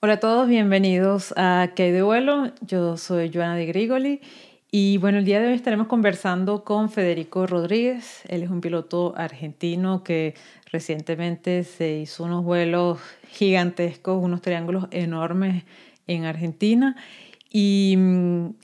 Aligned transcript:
Hola 0.00 0.12
a 0.12 0.20
todos, 0.20 0.46
bienvenidos 0.46 1.32
a 1.38 1.70
Que 1.74 1.90
de 1.90 2.02
vuelo. 2.02 2.52
Yo 2.60 2.98
soy 2.98 3.30
Joana 3.32 3.56
de 3.56 3.64
Grigoli 3.64 4.20
y 4.70 4.98
bueno, 4.98 5.16
el 5.16 5.24
día 5.24 5.40
de 5.40 5.46
hoy 5.48 5.54
estaremos 5.54 5.86
conversando 5.86 6.64
con 6.64 6.90
Federico 6.90 7.46
Rodríguez. 7.46 8.20
Él 8.28 8.42
es 8.42 8.50
un 8.50 8.60
piloto 8.60 9.14
argentino 9.16 10.04
que 10.04 10.34
recientemente 10.70 11.64
se 11.64 11.96
hizo 11.96 12.24
unos 12.24 12.44
vuelos 12.44 12.98
gigantescos, 13.30 14.22
unos 14.22 14.42
triángulos 14.42 14.86
enormes 14.90 15.64
en 16.06 16.24
Argentina. 16.26 16.94
Y, 17.50 17.96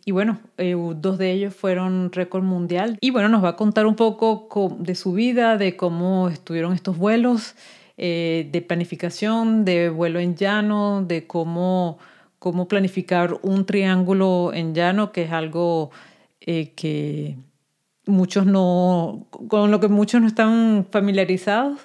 y 0.04 0.12
bueno, 0.12 0.38
eh, 0.58 0.76
dos 0.96 1.16
de 1.16 1.32
ellos 1.32 1.54
fueron 1.54 2.12
récord 2.12 2.42
mundial. 2.42 2.98
Y 3.00 3.08
bueno, 3.10 3.30
nos 3.30 3.42
va 3.42 3.50
a 3.50 3.56
contar 3.56 3.86
un 3.86 3.96
poco 3.96 4.76
de 4.78 4.94
su 4.94 5.14
vida, 5.14 5.56
de 5.56 5.76
cómo 5.78 6.28
estuvieron 6.28 6.74
estos 6.74 6.98
vuelos, 6.98 7.54
eh, 7.96 8.48
de 8.50 8.62
planificación, 8.62 9.64
de 9.64 9.90
vuelo 9.90 10.20
en 10.20 10.36
llano, 10.36 11.02
de 11.02 11.26
cómo 11.26 11.98
cómo 12.42 12.66
planificar 12.66 13.38
un 13.42 13.66
triángulo 13.66 14.50
en 14.52 14.74
llano, 14.74 15.12
que 15.12 15.22
es 15.22 15.30
algo 15.30 15.92
eh, 16.40 16.72
que 16.74 17.36
muchos 18.04 18.46
no, 18.46 19.28
con 19.30 19.70
lo 19.70 19.78
que 19.78 19.86
muchos 19.86 20.20
no 20.20 20.26
están 20.26 20.84
familiarizados. 20.90 21.78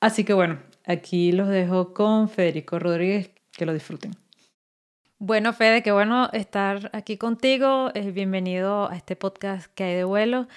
Así 0.00 0.24
que 0.24 0.32
bueno, 0.32 0.58
aquí 0.84 1.30
los 1.30 1.48
dejo 1.48 1.94
con 1.94 2.28
Federico 2.28 2.80
Rodríguez, 2.80 3.30
que 3.52 3.64
lo 3.64 3.72
disfruten. 3.72 4.16
Bueno, 5.20 5.52
Fede, 5.52 5.84
qué 5.84 5.92
bueno 5.92 6.30
estar 6.32 6.90
aquí 6.92 7.16
contigo. 7.16 7.92
bienvenido 8.12 8.90
a 8.90 8.96
este 8.96 9.14
podcast 9.14 9.72
que 9.72 9.84
hay 9.84 9.94
de 9.94 10.04
vuelo. 10.04 10.48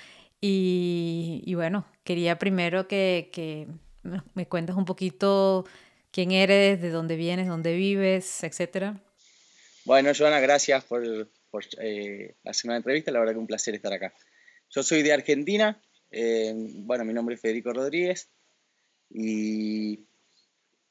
Y, 0.41 1.43
y 1.45 1.53
bueno, 1.53 1.85
quería 2.03 2.39
primero 2.39 2.87
que, 2.87 3.29
que 3.31 3.67
me 4.33 4.47
cuentes 4.47 4.75
un 4.75 4.85
poquito 4.85 5.65
quién 6.11 6.31
eres, 6.31 6.81
de 6.81 6.89
dónde 6.89 7.15
vienes, 7.15 7.47
dónde 7.47 7.75
vives, 7.75 8.43
etcétera. 8.43 9.01
Bueno, 9.83 10.11
Joana, 10.17 10.39
gracias 10.39 10.83
por, 10.85 11.29
por 11.51 11.63
eh, 11.79 12.35
hacer 12.45 12.69
una 12.69 12.77
entrevista. 12.77 13.11
La 13.11 13.19
verdad 13.19 13.33
que 13.33 13.39
un 13.39 13.47
placer 13.47 13.75
estar 13.75 13.93
acá. 13.93 14.13
Yo 14.69 14.81
soy 14.81 15.03
de 15.03 15.13
Argentina. 15.13 15.81
Eh, 16.11 16.53
bueno, 16.55 17.03
mi 17.05 17.13
nombre 17.13 17.35
es 17.35 17.41
Federico 17.41 17.73
Rodríguez. 17.73 18.29
Y 19.09 20.05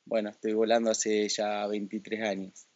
bueno, 0.05 0.31
estoy 0.31 0.53
volando 0.53 0.91
hace 0.91 1.29
ya 1.29 1.67
23 1.67 2.23
años. 2.23 2.67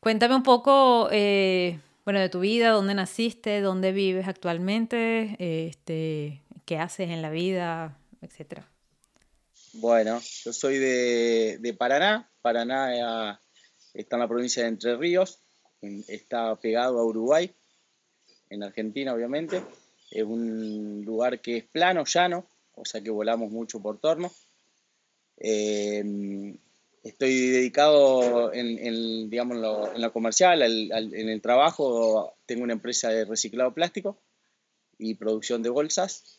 Cuéntame 0.00 0.36
un 0.36 0.42
poco, 0.42 1.08
eh, 1.10 1.80
bueno, 2.04 2.20
de 2.20 2.28
tu 2.28 2.40
vida, 2.40 2.70
dónde 2.70 2.94
naciste, 2.94 3.60
dónde 3.60 3.92
vives 3.92 4.28
actualmente, 4.28 5.36
este, 5.38 6.42
qué 6.64 6.78
haces 6.78 7.10
en 7.10 7.20
la 7.20 7.30
vida, 7.30 7.98
etcétera. 8.22 8.70
Bueno, 9.78 10.20
yo 10.44 10.52
soy 10.52 10.78
de, 10.78 11.58
de 11.60 11.74
Paraná. 11.74 12.30
Paraná 12.42 13.40
está 13.94 14.16
en 14.16 14.20
la 14.20 14.28
provincia 14.28 14.62
de 14.62 14.68
Entre 14.68 14.96
Ríos 14.96 15.40
está 16.08 16.56
pegado 16.56 16.98
a 16.98 17.04
Uruguay, 17.04 17.54
en 18.50 18.62
Argentina 18.62 19.14
obviamente. 19.14 19.62
Es 20.10 20.22
un 20.22 21.04
lugar 21.04 21.40
que 21.40 21.58
es 21.58 21.64
plano, 21.64 22.04
llano, 22.04 22.46
o 22.74 22.84
sea 22.84 23.00
que 23.00 23.10
volamos 23.10 23.50
mucho 23.50 23.80
por 23.80 23.98
torno. 23.98 24.30
Em, 25.36 26.56
estoy 27.02 27.50
dedicado 27.50 28.52
en, 28.52 29.28
digamos, 29.28 29.56
en 29.94 30.02
lo, 30.02 30.12
comercial, 30.12 30.62
en 30.62 31.28
el 31.28 31.42
trabajo. 31.42 32.34
Tengo 32.46 32.62
una 32.62 32.72
empresa 32.72 33.10
de 33.10 33.24
reciclado 33.24 33.74
plástico 33.74 34.18
y 34.98 35.14
producción 35.14 35.62
de 35.62 35.70
bolsas. 35.70 36.35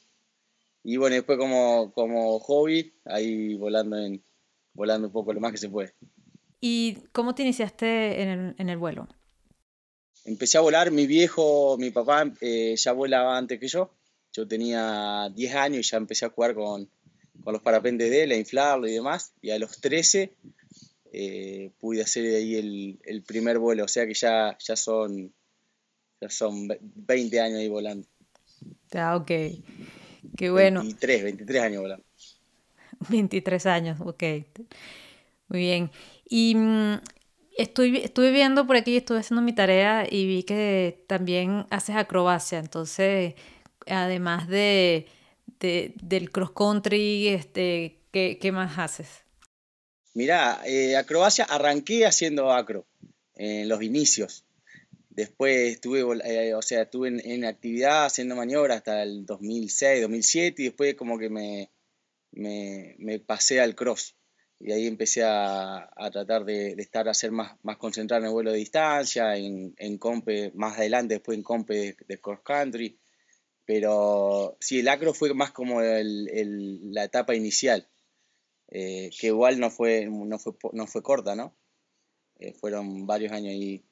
Y 0.87 0.95
bueno, 0.95 1.15
después 1.15 1.37
como, 1.37 1.91
como 1.91 2.39
hobby, 2.39 2.93
ahí 3.03 3.55
volando, 3.55 3.97
en, 3.97 4.23
volando 4.73 5.07
un 5.07 5.11
poco 5.11 5.33
lo 5.33 5.41
más 5.41 5.51
que 5.51 5.57
se 5.57 5.67
puede. 5.67 5.93
¿Y 6.61 6.99
cómo 7.11 7.35
te 7.35 7.43
iniciaste 7.43 8.21
en 8.21 8.29
el, 8.29 8.55
en 8.57 8.69
el 8.69 8.77
vuelo? 8.77 9.05
empecé 10.23 10.57
a 10.57 10.61
volar, 10.61 10.91
mi 10.91 11.05
viejo, 11.05 11.77
mi 11.77 11.91
papá 11.91 12.31
eh, 12.39 12.73
ya 12.77 12.93
volaba 12.93 13.37
antes 13.37 13.59
que 13.59 13.67
yo. 13.67 13.91
Yo 14.31 14.47
tenía 14.47 15.29
10 15.35 15.55
años 15.55 15.85
y 15.85 15.89
ya 15.89 15.97
empecé 15.97 16.25
a 16.25 16.29
jugar 16.29 16.55
con, 16.55 16.89
con 17.43 17.51
los 17.51 17.61
parapentes 17.61 18.09
de 18.09 18.23
él, 18.23 18.31
a 18.31 18.37
inflarlo 18.37 18.87
y 18.87 18.93
demás. 18.93 19.33
Y 19.41 19.49
a 19.49 19.59
los 19.59 19.81
13 19.81 20.35
eh, 21.11 21.71
pude 21.79 22.01
hacer 22.01 22.33
ahí 22.33 22.55
el, 22.55 22.99
el, 23.03 23.23
primer 23.23 23.59
vuelo, 23.59 23.83
o 23.83 23.89
sea 23.89 24.07
que 24.07 24.13
ya, 24.13 24.57
ya, 24.57 24.77
son, 24.77 25.33
ya 26.21 26.29
son 26.29 26.69
20 26.79 27.41
años 27.41 27.59
ahí 27.59 27.67
volando. 27.67 28.07
Ah, 28.93 29.17
ok. 29.17 29.31
Qué 30.35 30.49
bueno. 30.49 30.81
23, 30.81 31.23
23 31.23 31.61
años 31.61 31.81
volando. 31.81 32.05
23 33.09 33.65
años, 33.65 34.01
ok. 34.01 34.23
Muy 35.49 35.59
bien. 35.59 35.91
Y 36.29 36.55
mm, 36.55 36.99
estuve 37.57 38.31
viendo 38.31 38.67
por 38.67 38.75
aquí, 38.75 38.97
estuve 38.97 39.19
haciendo 39.19 39.41
mi 39.41 39.53
tarea 39.53 40.07
y 40.09 40.25
vi 40.25 40.43
que 40.43 41.03
también 41.07 41.65
haces 41.69 41.95
acrobacia. 41.95 42.59
Entonces, 42.59 43.35
además 43.87 44.47
de, 44.47 45.07
del 45.59 46.31
cross 46.31 46.51
country, 46.51 47.27
este, 47.29 47.99
¿qué, 48.11 48.51
más 48.51 48.77
haces? 48.77 49.07
Mira, 50.13 50.61
eh, 50.65 50.95
acrobacia 50.95 51.45
arranqué 51.45 52.05
haciendo 52.05 52.51
acro 52.51 52.85
en 53.35 53.69
los 53.69 53.81
inicios. 53.81 54.43
Después 55.17 55.73
estuve, 55.73 56.01
eh, 56.25 56.53
o 56.53 56.61
sea, 56.61 56.83
estuve 56.83 57.07
en, 57.07 57.43
actividad 57.43 58.05
haciendo 58.05 58.35
maniobras 58.35 58.77
hasta 58.77 59.01
el 59.01 59.25
2006, 59.25 60.03
2007 60.03 60.61
y 60.61 60.65
después 60.65 60.93
como 60.93 61.17
que 61.17 61.27
me, 61.31 61.71
me, 62.33 62.95
me 62.99 63.17
pasé 63.19 63.59
al 63.59 63.73
cross. 63.73 64.15
Y 64.59 64.71
ahí 64.71 64.85
empecé 64.85 65.23
a, 65.23 65.89
tratar 66.11 66.45
de, 66.45 66.73
estar, 66.77 67.09
a 67.09 67.15
ser 67.15 67.31
más, 67.31 67.57
más 67.63 67.77
concentrado 67.77 68.21
en 68.21 68.27
el 68.27 68.33
vuelo 68.33 68.51
de 68.51 68.59
distancia, 68.59 69.35
en, 69.35 69.73
en 69.79 69.97
compe, 69.97 70.51
más 70.53 70.77
adelante 70.77 71.15
después 71.15 71.35
en 71.35 71.43
compe 71.43 71.97
de, 72.07 72.21
cross 72.21 72.41
country, 72.43 72.99
pero 73.65 74.55
sí, 74.59 74.81
el 74.81 74.87
acro 74.87 75.15
fue 75.15 75.33
más 75.33 75.51
como 75.51 75.81
la 75.81 77.03
etapa 77.03 77.33
inicial, 77.33 77.89
eh, 78.69 79.09
que 79.19 79.27
igual 79.27 79.59
no 79.59 79.71
fue, 79.71 80.05
no 80.05 80.37
fue, 80.37 80.53
no 80.73 80.85
fue 80.85 81.01
corta, 81.01 81.35
¿no? 81.35 81.57
Eh, 82.37 82.53
fueron 82.53 83.07
varios 83.07 83.31
años 83.31 83.53
ahí 83.53 83.83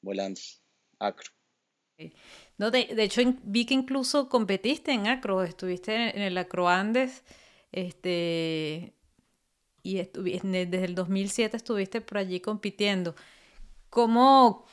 volando, 0.00 0.40
acro. 1.06 1.30
No, 2.58 2.70
de, 2.70 2.86
de, 2.94 3.02
hecho, 3.02 3.22
vi 3.44 3.64
que 3.64 3.74
incluso 3.74 4.28
competiste 4.28 4.92
en 4.92 5.06
acro, 5.06 5.42
estuviste 5.42 5.94
en 5.94 6.22
el 6.22 6.38
Acro 6.38 6.68
Andes, 6.68 7.22
este, 7.70 8.94
y 9.82 9.96
desde 9.96 10.84
el 10.84 10.94
2007 10.94 11.56
estuviste 11.56 12.00
por 12.00 12.18
allí 12.18 12.40
compitiendo. 12.40 13.14
¿Cómo, 13.90 14.64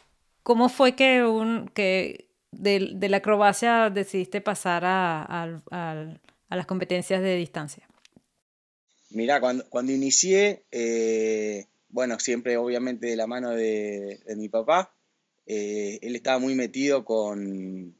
cómo 0.44 0.70
fue 0.70 0.96
que, 0.96 1.24
un, 1.24 1.70
que 1.70 2.30
de, 2.52 2.92
de 2.94 3.10
la 3.10 3.18
acrobacia 3.18 3.90
decidiste 3.90 4.42
pasar 4.42 4.86
a, 4.86 5.24
a, 5.24 5.62
a, 5.72 6.56
las 6.56 6.66
competencias 6.66 7.22
de 7.22 7.36
distancia? 7.36 7.88
Mira, 9.10 9.40
cuando, 9.40 9.68
cuando 9.70 9.92
inicié, 9.92 10.66
eh, 10.72 11.66
bueno, 11.90 12.20
siempre 12.20 12.58
obviamente 12.58 13.08
de 13.08 13.16
la 13.16 13.26
mano 13.26 13.50
de, 13.50 14.20
de 14.26 14.36
mi 14.36 14.50
papá, 14.50 14.94
eh, 15.52 15.98
él 16.04 16.16
estaba 16.16 16.38
muy 16.38 16.54
metido 16.54 17.04
con, 17.04 17.96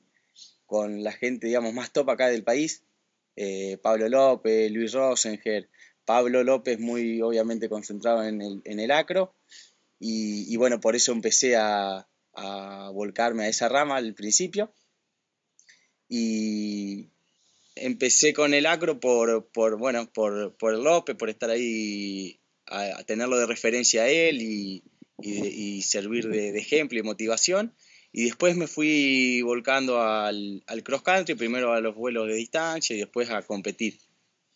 con 0.68 1.04
la 1.04 1.12
gente, 1.12 1.48
digamos, 1.48 1.74
más 1.74 1.92
top 1.92 2.12
acá 2.12 2.28
del 2.28 2.44
país, 2.44 2.84
eh, 3.36 3.80
Pablo 3.82 4.08
López, 4.08 4.72
Luis 4.72 4.94
Rosenger, 4.94 5.68
Pablo 6.06 6.44
López 6.44 6.80
muy 6.80 7.24
obviamente 7.24 7.68
concentrado 7.68 8.24
en 8.24 8.44
el, 8.44 8.62
en 8.66 8.80
el 8.80 8.92
acro. 8.92 9.34
Y, 10.00 10.56
bueno, 10.58 10.80
por 10.80 10.96
eso 10.96 11.12
empecé 11.12 11.56
a, 11.58 12.08
volcarme 12.94 13.46
a 13.46 13.50
esa 13.50 13.68
rama 13.68 13.98
al 13.98 14.14
principio. 14.14 14.72
Y 16.08 17.10
empecé 17.76 18.32
con 18.34 18.54
el 18.54 18.68
acro 18.68 19.00
por, 19.00 19.50
por 19.52 19.78
bueno, 19.78 20.08
por, 20.14 20.56
por 20.56 20.78
López, 20.78 21.16
por 21.16 21.32
estar 21.32 21.50
ahí, 21.50 22.40
a, 22.68 23.04
tenerlo 23.06 23.40
de 23.40 23.48
referencia 23.48 24.04
a 24.04 24.08
él 24.08 24.40
y, 24.42 24.84
y, 25.22 25.82
servir 25.82 26.28
de, 26.28 26.52
de, 26.52 26.60
ejemplo 26.60 27.00
y 27.00 27.04
motivación. 27.04 27.74
Y 28.12 28.26
después 28.26 28.56
me 28.56 28.68
fui 28.68 29.42
volcando 29.44 30.02
al, 30.02 30.64
al 30.66 30.84
cross 30.84 31.04
country, 31.04 31.36
primero 31.36 31.74
a 31.74 31.82
los 31.82 31.96
vuelos 31.96 32.28
de 32.28 32.36
distancia 32.36 32.96
y 32.96 33.00
después 33.00 33.30
a 33.30 33.42
competir. 33.44 34.00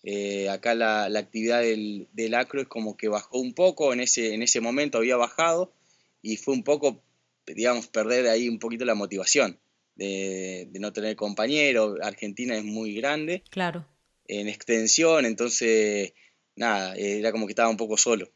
Eh, 0.05 0.49
acá 0.49 0.75
la, 0.75 1.05
actividad 1.05 1.61
del, 1.61 2.35
acro 2.35 2.61
es 2.61 2.67
como 2.67 2.97
que 2.97 3.07
bajó 3.07 3.39
un 3.39 3.53
poco, 3.53 3.93
en 3.93 4.01
ese, 4.01 4.33
en 4.33 4.43
ese 4.43 4.59
momento 4.59 4.97
había 4.97 5.15
bajado 5.15 5.73
y 6.21 6.35
fue 6.35 6.53
un 6.53 6.63
poco, 6.63 7.01
digamos, 7.47 7.87
perder 7.87 8.27
ahí 8.27 8.49
un 8.49 8.59
poquito 8.59 8.83
la 8.83 8.95
motivación 8.95 9.59
de, 9.95 10.67
no 10.73 10.91
tener 10.91 11.15
compañero. 11.15 11.95
Argentina 12.01 12.57
es 12.57 12.65
muy 12.65 12.95
grande. 12.95 13.43
Claro. 13.49 13.87
En 14.27 14.49
extensión, 14.49 15.25
entonces, 15.25 16.13
nada, 16.55 16.95
era 16.95 17.31
como 17.31 17.45
que 17.45 17.53
estaba 17.53 17.69
un 17.69 17.77
poco 17.77 17.97
solo. 17.97 18.29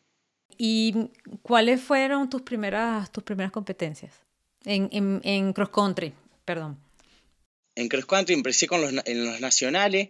¿Y 0.58 1.10
cuáles 1.42 1.82
fueron 1.82 2.30
tus 2.30 2.42
primeras, 2.42 3.12
tus 3.12 3.24
primeras 3.24 3.52
competencias 3.52 4.14
en, 4.66 4.90
en, 5.24 5.54
cross 5.54 5.70
country? 5.70 6.14
Perdón. 6.46 6.80
En 7.76 7.90
cross 7.90 8.06
country 8.06 8.34
empecé 8.34 8.68
con 8.68 8.82
los, 8.82 8.92
en 9.06 9.26
los 9.26 9.40
nacionales, 9.40 10.10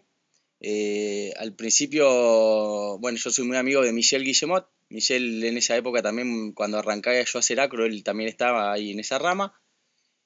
eh, 0.59 1.33
al 1.37 1.53
principio, 1.53 2.97
bueno, 2.97 3.17
yo 3.17 3.29
soy 3.29 3.45
muy 3.45 3.57
amigo 3.57 3.81
de 3.81 3.93
Michel 3.93 4.23
Guillemot, 4.23 4.67
Michel 4.89 5.43
en 5.43 5.57
esa 5.57 5.75
época 5.75 6.01
también, 6.01 6.53
cuando 6.53 6.77
arrancaba 6.77 7.21
yo 7.21 7.37
a 7.37 7.39
hacer 7.39 7.59
acro, 7.59 7.85
él 7.85 8.03
también 8.03 8.29
estaba 8.29 8.71
ahí 8.71 8.91
en 8.91 8.99
esa 8.99 9.19
rama 9.19 9.53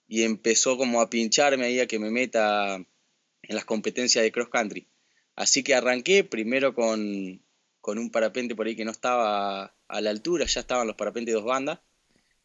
y 0.07 0.23
empezó 0.23 0.77
como 0.77 1.01
a 1.01 1.09
pincharme 1.09 1.65
ahí 1.65 1.79
a 1.79 1.87
que 1.87 1.99
me 1.99 2.11
meta 2.11 2.75
en 2.75 3.55
las 3.55 3.65
competencias 3.65 4.23
de 4.23 4.31
cross 4.31 4.49
country. 4.49 4.87
Así 5.35 5.63
que 5.63 5.73
arranqué 5.73 6.23
primero 6.23 6.75
con, 6.75 7.41
con 7.81 7.97
un 7.97 8.11
parapente 8.11 8.55
por 8.55 8.67
ahí 8.67 8.75
que 8.75 8.85
no 8.85 8.91
estaba 8.91 9.75
a 9.87 10.01
la 10.01 10.09
altura, 10.09 10.45
ya 10.45 10.61
estaban 10.61 10.87
los 10.87 10.95
parapentes 10.95 11.33
de 11.33 11.39
dos 11.39 11.45
bandas. 11.45 11.79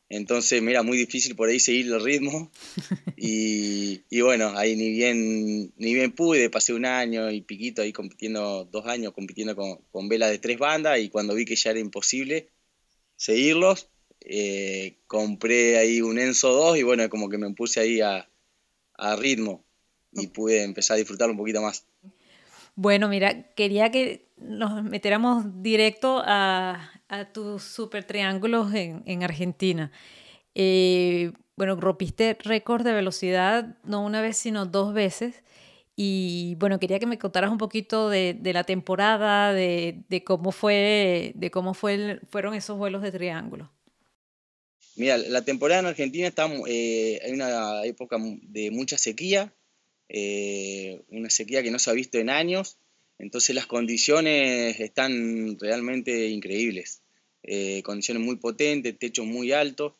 Entonces 0.08 0.62
me 0.62 0.70
era 0.70 0.82
muy 0.82 0.96
difícil 0.96 1.34
por 1.34 1.48
ahí 1.48 1.60
seguir 1.60 1.86
el 1.86 2.02
ritmo. 2.02 2.50
Y, 3.18 4.02
y, 4.10 4.20
bueno, 4.20 4.52
ahí 4.56 4.76
ni 4.76 4.90
bien, 4.90 5.72
ni 5.78 5.94
bien 5.94 6.12
pude, 6.12 6.50
pasé 6.50 6.74
un 6.74 6.84
año 6.84 7.30
y 7.30 7.40
piquito 7.40 7.80
ahí 7.80 7.90
compitiendo, 7.90 8.66
dos 8.70 8.84
años 8.86 9.14
compitiendo 9.14 9.56
con, 9.56 9.78
con 9.90 10.08
velas 10.10 10.30
de 10.30 10.38
tres 10.38 10.58
bandas 10.58 11.00
y 11.00 11.08
cuando 11.08 11.34
vi 11.34 11.46
que 11.46 11.56
ya 11.56 11.70
era 11.70 11.80
imposible 11.80 12.50
seguirlos, 13.16 13.88
eh, 14.20 14.98
compré 15.06 15.78
ahí 15.78 16.02
un 16.02 16.18
Enzo 16.18 16.52
2 16.52 16.78
y 16.78 16.82
bueno, 16.82 17.08
como 17.08 17.30
que 17.30 17.38
me 17.38 17.50
puse 17.54 17.80
ahí 17.80 18.02
a, 18.02 18.28
a 18.98 19.16
ritmo 19.16 19.64
y 20.12 20.28
pude 20.28 20.62
empezar 20.62 20.96
a 20.96 20.98
disfrutarlo 20.98 21.32
un 21.32 21.38
poquito 21.38 21.62
más. 21.62 21.86
Bueno, 22.76 23.08
mira, 23.08 23.54
quería 23.54 23.90
que 23.90 24.28
nos 24.36 24.84
metiéramos 24.84 25.62
directo 25.62 26.22
a, 26.24 26.92
tus 27.32 27.62
super 27.62 28.04
triángulos 28.04 28.74
en, 28.74 29.02
en 29.06 29.22
Argentina. 29.22 29.90
Eh, 30.54 31.32
bueno, 31.56 31.76
rompiste 31.76 32.36
récord 32.40 32.84
de 32.84 32.92
velocidad 32.92 33.78
no 33.84 34.04
una 34.04 34.20
vez, 34.20 34.36
sino 34.36 34.66
dos 34.66 34.92
veces. 34.92 35.42
Y 35.96 36.56
bueno, 36.58 36.78
quería 36.78 36.98
que 36.98 37.06
me 37.06 37.18
contaras 37.18 37.50
un 37.50 37.56
poquito 37.56 38.10
de, 38.10 38.34
de 38.38 38.52
la 38.52 38.64
temporada, 38.64 39.54
de, 39.54 40.04
de, 40.10 40.22
cómo 40.22 40.52
fue, 40.52 41.32
de 41.34 41.50
cómo 41.50 41.72
fue 41.72 42.20
fueron 42.30 42.54
esos 42.54 42.76
vuelos 42.76 43.00
de 43.00 43.12
triángulo. 43.12 43.72
Mira, 44.96 45.16
la 45.16 45.42
temporada 45.42 45.80
en 45.80 45.86
Argentina 45.86 46.26
está 46.28 46.46
eh, 46.68 47.20
hay 47.24 47.32
una 47.32 47.84
época 47.84 48.18
de 48.42 48.70
mucha 48.70 48.98
sequía, 48.98 49.54
eh, 50.08 51.02
una 51.10 51.30
sequía 51.30 51.62
que 51.62 51.70
no 51.70 51.78
se 51.78 51.90
ha 51.90 51.94
visto 51.94 52.18
en 52.18 52.30
años, 52.30 52.78
entonces 53.18 53.54
las 53.54 53.66
condiciones 53.66 54.78
están 54.78 55.58
realmente 55.58 56.28
increíbles, 56.28 57.02
eh, 57.42 57.82
condiciones 57.82 58.22
muy 58.22 58.36
potentes, 58.36 58.98
techos 58.98 59.26
muy 59.26 59.52
altos 59.52 59.94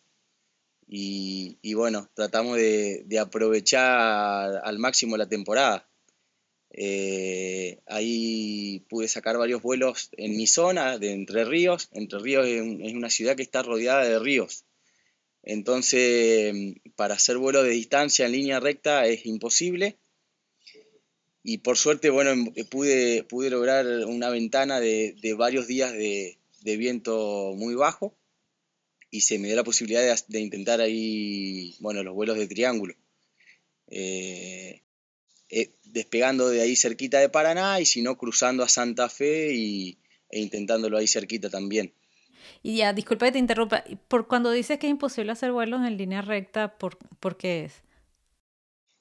y, 0.88 1.74
bueno, 1.74 2.08
tratamos 2.14 2.56
de, 2.56 3.18
aprovechar 3.20 4.60
al 4.62 4.78
máximo 4.78 5.16
la 5.16 5.28
temporada. 5.28 5.88
Eh, 6.70 7.80
ahí 7.86 8.84
pude 8.88 9.08
sacar 9.08 9.38
varios 9.38 9.62
vuelos 9.62 10.10
en 10.12 10.36
mi 10.36 10.46
zona 10.46 10.98
de 10.98 11.12
Entre 11.12 11.44
Ríos. 11.44 11.88
Entre 11.92 12.18
Ríos 12.18 12.46
es 12.46 12.94
una 12.94 13.10
ciudad 13.10 13.34
que 13.34 13.42
está 13.42 13.62
rodeada 13.62 14.04
de 14.04 14.18
ríos. 14.18 14.65
Entonces, 15.46 16.74
para 16.96 17.14
hacer 17.14 17.38
vuelo 17.38 17.62
de 17.62 17.70
distancia 17.70 18.26
en 18.26 18.32
línea 18.32 18.60
recta 18.60 19.06
es 19.06 19.24
imposible. 19.26 19.96
Y 21.44 21.58
por 21.58 21.78
suerte, 21.78 22.10
bueno, 22.10 22.52
pude, 22.68 23.22
pude 23.22 23.50
lograr 23.50 23.86
una 24.06 24.28
ventana 24.28 24.80
de, 24.80 25.34
varios 25.38 25.68
días 25.68 25.92
de, 25.92 26.36
viento 26.64 27.52
muy 27.56 27.76
bajo 27.76 28.12
y 29.12 29.20
se 29.20 29.38
me 29.38 29.46
dio 29.46 29.56
la 29.56 29.62
posibilidad 29.62 30.02
de, 30.02 30.20
de 30.26 30.40
intentar 30.40 30.80
ahí, 30.80 31.76
bueno, 31.78 32.02
los 32.02 32.14
vuelos 32.14 32.36
de 32.36 32.48
triángulo. 32.48 32.96
Eh, 33.86 34.82
eh, 35.48 35.70
despegando 35.84 36.48
de 36.48 36.60
ahí 36.60 36.74
cerquita 36.74 37.20
de 37.20 37.28
Paraná 37.28 37.80
y 37.80 37.86
si 37.86 38.02
no 38.02 38.18
cruzando 38.18 38.64
a 38.64 38.68
Santa 38.68 39.08
Fe 39.08 39.54
y, 39.54 39.98
e 40.28 40.40
intentándolo 40.40 40.98
ahí 40.98 41.06
cerquita 41.06 41.48
también. 41.48 41.94
Y 42.62 42.76
ya, 42.76 42.92
disculpa 42.92 43.26
que 43.26 43.32
te 43.32 43.38
interrumpa, 43.38 43.84
por 44.08 44.26
cuando 44.26 44.50
dices 44.50 44.78
que 44.78 44.86
es 44.86 44.90
imposible 44.90 45.32
hacer 45.32 45.52
vuelos 45.52 45.86
en 45.86 45.96
línea 45.96 46.22
recta, 46.22 46.76
¿por, 46.78 46.98
¿por 47.20 47.36
qué 47.36 47.64
es? 47.64 47.82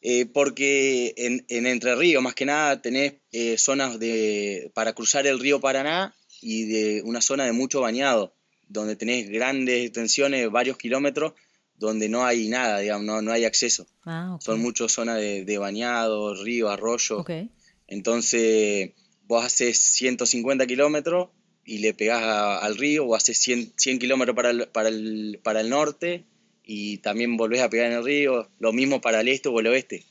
Eh, 0.07 0.27
porque 0.27 1.15
en, 1.17 1.45
en, 1.49 1.65
Entre 1.65 1.95
Ríos, 1.95 2.21
más 2.21 2.35
que 2.35 2.45
nada, 2.45 2.79
tenés 2.79 3.15
eh, 3.31 3.57
zonas 3.57 3.97
de, 3.97 4.71
para 4.75 4.93
cruzar 4.93 5.25
el 5.25 5.39
río 5.39 5.59
Paraná 5.59 6.13
y 6.41 6.65
de 6.65 7.01
una 7.03 7.21
zona 7.21 7.45
de 7.45 7.53
mucho 7.53 7.81
bañado, 7.81 8.35
donde 8.67 8.95
tenés 8.95 9.27
grandes 9.29 9.83
extensiones, 9.85 10.51
varios 10.51 10.77
kilómetros, 10.77 11.33
donde 11.75 12.07
no 12.07 12.23
hay 12.23 12.47
nada, 12.49 12.79
digamos, 12.79 13.05
no, 13.05 13.21
no 13.23 13.31
hay 13.31 13.45
acceso. 13.45 13.87
Ah, 14.03 14.35
okay. 14.35 14.45
Son 14.45 14.61
muchas 14.61 14.91
zonas 14.91 15.17
de, 15.17 15.43
de, 15.43 15.57
bañado, 15.57 16.35
río, 16.35 16.69
arroyo. 16.69 17.21
Okay. 17.21 17.49
Entonces, 17.87 18.91
vos 19.27 19.43
haces 19.43 19.79
150 19.79 20.67
kilómetros 20.67 21.29
y 21.65 21.79
le 21.79 21.93
pegás 21.93 22.23
al 22.63 22.77
río 22.77 23.05
o 23.05 23.15
haces 23.15 23.37
100, 23.39 23.73
100 23.75 23.99
kilómetros 23.99 24.35
para 24.35 24.51
el, 24.51 24.67
para, 24.67 24.89
el, 24.89 25.39
para 25.43 25.61
el 25.61 25.69
norte 25.69 26.23
y 26.63 26.97
también 26.99 27.37
volvés 27.37 27.61
a 27.61 27.69
pegar 27.69 27.87
en 27.87 27.97
el 27.97 28.05
río, 28.05 28.49
lo 28.59 28.71
mismo 28.71 29.01
para 29.01 29.21
el 29.21 29.27
este 29.27 29.49
o 29.49 29.59
el 29.59 29.67
oeste. 29.67 30.03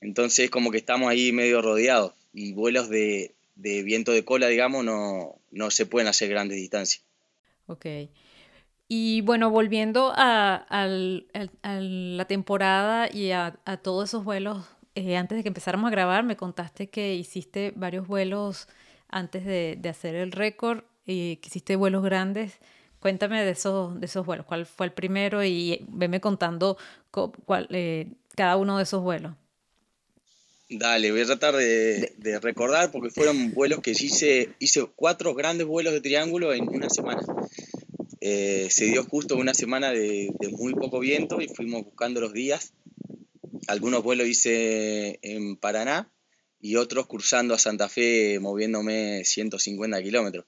Entonces 0.00 0.50
como 0.50 0.70
que 0.70 0.78
estamos 0.78 1.10
ahí 1.10 1.32
medio 1.32 1.62
rodeados 1.62 2.12
y 2.32 2.52
vuelos 2.52 2.88
de, 2.88 3.34
de 3.56 3.82
viento 3.82 4.12
de 4.12 4.24
cola, 4.24 4.48
digamos, 4.48 4.84
no, 4.84 5.36
no 5.50 5.70
se 5.70 5.86
pueden 5.86 6.08
hacer 6.08 6.28
grandes 6.28 6.58
distancias. 6.58 7.02
Ok. 7.66 7.86
Y 8.88 9.20
bueno, 9.20 9.50
volviendo 9.50 10.12
a, 10.16 10.66
a, 10.68 10.82
a 11.62 11.80
la 11.80 12.24
temporada 12.24 13.08
y 13.12 13.30
a, 13.30 13.58
a, 13.64 13.76
todos 13.76 14.10
esos 14.10 14.24
vuelos, 14.24 14.66
eh, 14.96 15.16
antes 15.16 15.36
de 15.36 15.42
que 15.42 15.48
empezáramos 15.48 15.88
a 15.88 15.92
grabar, 15.92 16.24
me 16.24 16.36
contaste 16.36 16.88
que 16.88 17.14
hiciste 17.14 17.72
varios 17.76 18.08
vuelos 18.08 18.66
antes 19.08 19.44
de, 19.44 19.76
de 19.78 19.88
hacer 19.88 20.16
el 20.16 20.32
récord 20.32 20.82
y 21.10 21.36
que 21.36 21.48
hiciste 21.48 21.76
vuelos 21.76 22.02
grandes. 22.02 22.52
Cuéntame 23.00 23.42
de 23.42 23.50
esos, 23.50 23.98
de 23.98 24.06
esos 24.06 24.26
vuelos, 24.26 24.46
cuál 24.46 24.66
fue 24.66 24.86
el 24.86 24.92
primero 24.92 25.42
y 25.42 25.84
veme 25.88 26.20
contando 26.20 26.76
cuál, 27.10 27.66
eh, 27.70 28.12
cada 28.36 28.56
uno 28.56 28.76
de 28.76 28.82
esos 28.82 29.02
vuelos. 29.02 29.32
Dale, 30.68 31.10
voy 31.10 31.22
a 31.22 31.26
tratar 31.26 31.56
de, 31.56 32.12
de, 32.16 32.38
recordar 32.38 32.92
porque 32.92 33.10
fueron 33.10 33.52
vuelos 33.54 33.80
que 33.80 33.90
hice, 33.90 34.50
hice 34.60 34.86
cuatro 34.94 35.34
grandes 35.34 35.66
vuelos 35.66 35.92
de 35.92 36.00
triángulo 36.00 36.52
en 36.52 36.68
una 36.68 36.88
semana. 36.88 37.22
Eh, 38.20 38.68
se 38.70 38.84
dio 38.84 39.02
justo 39.04 39.36
una 39.36 39.54
semana 39.54 39.90
de, 39.90 40.30
de, 40.38 40.48
muy 40.50 40.74
poco 40.74 41.00
viento 41.00 41.40
y 41.40 41.48
fuimos 41.48 41.84
buscando 41.84 42.20
los 42.20 42.32
días. 42.32 42.74
Algunos 43.66 44.04
vuelos 44.04 44.28
hice 44.28 45.18
en 45.22 45.56
Paraná 45.56 46.12
y 46.60 46.76
otros 46.76 47.06
cruzando 47.06 47.54
a 47.54 47.58
Santa 47.58 47.88
Fe 47.88 48.38
moviéndome 48.40 49.24
150 49.24 50.02
kilómetros. 50.02 50.44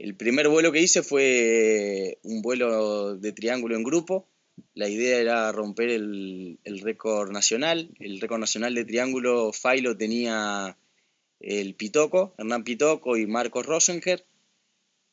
El 0.00 0.16
primer 0.16 0.48
vuelo 0.48 0.72
que 0.72 0.80
hice 0.80 1.02
fue 1.02 2.18
un 2.22 2.40
vuelo 2.40 3.16
de 3.16 3.32
triángulo 3.32 3.76
en 3.76 3.82
grupo. 3.82 4.26
La 4.72 4.88
idea 4.88 5.18
era 5.18 5.52
romper 5.52 5.90
el, 5.90 6.58
récord 6.82 7.30
nacional. 7.30 7.90
El 7.98 8.18
récord 8.18 8.40
nacional 8.40 8.74
de 8.74 8.86
triángulo 8.86 9.52
Failo 9.52 9.98
tenía 9.98 10.78
el 11.38 11.74
Pitoco, 11.74 12.34
Hernán 12.38 12.64
Pitoco 12.64 13.18
y 13.18 13.26
Marcos 13.26 13.66
Rosenger. 13.66 14.24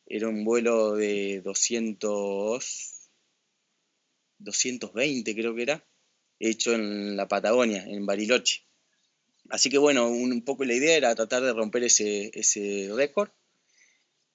Era 0.06 0.30
un 0.30 0.46
vuelo 0.46 0.94
de 0.96 1.42
200, 1.42 3.10
220 4.38 5.36
creo 5.36 5.54
que 5.54 5.64
era, 5.64 5.86
hecho 6.40 6.74
en 6.74 7.18
la 7.18 7.28
Patagonia, 7.28 7.84
en 7.84 8.06
Bariloche. 8.06 8.64
Así 9.50 9.70
que 9.70 9.80
bueno, 9.80 10.08
un, 10.08 10.46
poco 10.46 10.64
la 10.64 10.76
idea 10.76 10.96
era 10.96 11.14
tratar 11.14 11.44
de 11.44 11.52
romper 11.52 11.84
ese 11.84 12.90
récord 12.96 13.32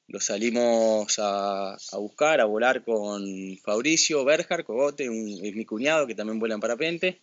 lo 0.08 0.20
salimos 0.20 1.18
a, 1.18 1.74
a, 1.74 1.96
buscar, 1.98 2.40
a 2.40 2.44
volar 2.44 2.84
con 2.84 3.24
Fabricio 3.62 4.24
Berjar, 4.24 4.64
Cogote, 4.64 5.08
un, 5.08 5.44
es 5.44 5.54
mi 5.54 5.64
cuñado 5.64 6.06
que 6.06 6.14
también 6.14 6.38
vuela 6.38 6.54
en 6.54 6.60
parapente, 6.60 7.20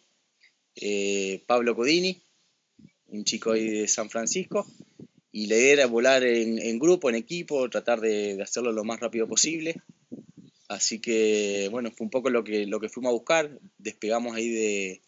eh, 0.76 1.44
Pablo 1.46 1.76
Codini, 1.76 2.22
un 3.08 3.24
chico 3.26 3.52
ahí 3.52 3.70
de 3.70 3.88
San 3.88 4.10
Francisco, 4.10 4.66
y 5.32 5.48
la 5.48 5.56
idea 5.56 5.74
era 5.74 5.86
volar 5.86 6.24
en, 6.24 6.60
en 6.60 6.80
grupo, 6.80 7.10
en 7.10 7.16
equipo, 7.16 7.70
tratar 7.70 8.02
de, 8.02 8.36
de, 8.36 8.44
hacerlo 8.44 8.72
lo 8.72 8.84
más 8.84 9.00
rápido 9.00 9.28
posible. 9.28 9.76
Así 10.68 11.00
que, 11.00 11.68
bueno, 11.72 11.92
fue 11.92 12.06
un 12.06 12.12
poco 12.12 12.30
lo 12.30 12.44
que, 12.44 12.66
lo 12.66 12.80
que 12.80 12.90
fuimos 12.90 13.10
a 13.10 13.14
buscar. 13.14 13.60
Despegamos 13.78 14.36
ahí 14.36 14.50
de, 14.50 15.02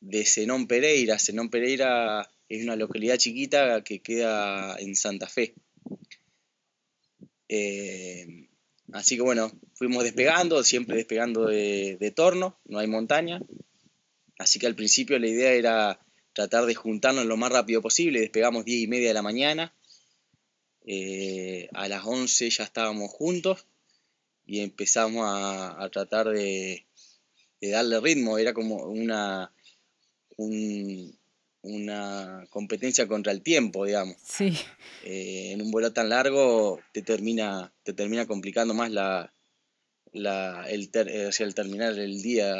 de 0.00 0.24
Zenón 0.24 0.66
Pereira. 0.66 1.18
Zenón 1.18 1.50
Pereira 1.50 2.28
es 2.48 2.62
una 2.62 2.76
localidad 2.76 3.16
chiquita 3.16 3.82
que 3.82 4.00
queda 4.00 4.76
en 4.78 4.94
Santa 4.94 5.28
Fe. 5.28 5.54
Eh, 7.54 8.48
así 8.94 9.16
que 9.16 9.20
bueno, 9.20 9.52
fuimos 9.74 10.04
despegando, 10.04 10.64
siempre 10.64 10.96
despegando 10.96 11.48
de, 11.48 12.12
torno, 12.16 12.58
no 12.64 12.78
hay 12.78 12.86
montaña. 12.86 13.42
Así 14.38 14.58
que 14.58 14.66
al 14.66 14.74
principio 14.74 15.18
la 15.18 15.28
idea 15.28 15.52
era 15.52 16.00
tratar 16.32 16.64
de 16.64 16.74
juntarnos 16.74 17.26
lo 17.26 17.36
más 17.36 17.52
rápido 17.52 17.82
posible. 17.82 18.20
Despegamos 18.20 18.64
10 18.64 18.84
y 18.84 18.86
media 18.86 19.08
de 19.08 19.14
la 19.14 19.20
mañana. 19.20 19.74
Eh, 20.86 21.68
a 21.74 21.88
las 21.88 22.06
11 22.06 22.48
ya 22.48 22.64
estábamos 22.64 23.10
juntos 23.10 23.66
y 24.46 24.60
empezamos 24.60 25.26
a, 25.26 25.82
a 25.82 25.90
tratar 25.90 26.30
de, 26.30 26.86
de, 27.60 27.68
darle 27.68 28.00
ritmo. 28.00 28.38
Era 28.38 28.54
como 28.54 28.76
una, 28.86 29.52
un, 30.38 31.18
una 31.62 32.46
competencia 32.50 33.06
contra 33.06 33.32
el 33.32 33.42
tiempo, 33.42 33.86
digamos. 33.86 34.16
Sí. 34.22 34.56
Eh, 35.04 35.52
en 35.52 35.62
un 35.62 35.70
vuelo 35.70 35.92
tan 35.92 36.08
largo 36.08 36.80
te 36.92 37.02
termina, 37.02 37.72
te 37.84 37.92
termina 37.92 38.26
complicando 38.26 38.74
más 38.74 38.90
la, 38.90 39.32
la, 40.12 40.68
el, 40.68 40.90
eh, 40.92 41.30
el 41.38 41.54
terminar 41.54 41.98
el 41.98 42.20
día, 42.20 42.52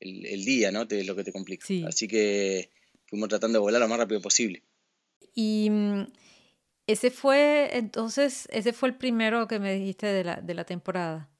el, 0.00 0.44
día, 0.44 0.72
¿no? 0.72 0.86
Te, 0.86 1.04
lo 1.04 1.14
que 1.14 1.24
te 1.24 1.32
complica. 1.32 1.66
Así 1.86 2.08
que 2.08 2.70
fuimos 3.06 3.28
tratando 3.28 3.58
de 3.58 3.62
volar 3.62 3.80
lo 3.80 3.88
más 3.88 3.98
rápido 3.98 4.20
posible. 4.20 4.62
Y 5.34 5.68
mm, 5.70 6.06
ese 6.86 7.10
fue, 7.10 7.70
entonces, 7.72 8.48
ese 8.50 8.72
fue 8.72 8.88
el 8.88 8.96
primero 8.96 9.46
que 9.46 9.58
me 9.58 9.74
dijiste 9.74 10.06
de 10.06 10.24
la, 10.24 10.36
de 10.40 10.54
la 10.54 10.64
temporada. 10.64 11.30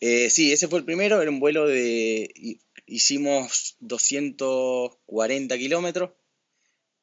Eh, 0.00 0.30
sí, 0.30 0.52
ese 0.52 0.68
fue 0.68 0.78
el 0.78 0.84
primero, 0.84 1.20
era 1.20 1.30
un 1.30 1.40
vuelo 1.40 1.66
de, 1.66 2.60
hicimos 2.88 3.76
240 3.80 5.58
kilómetros. 5.58 6.10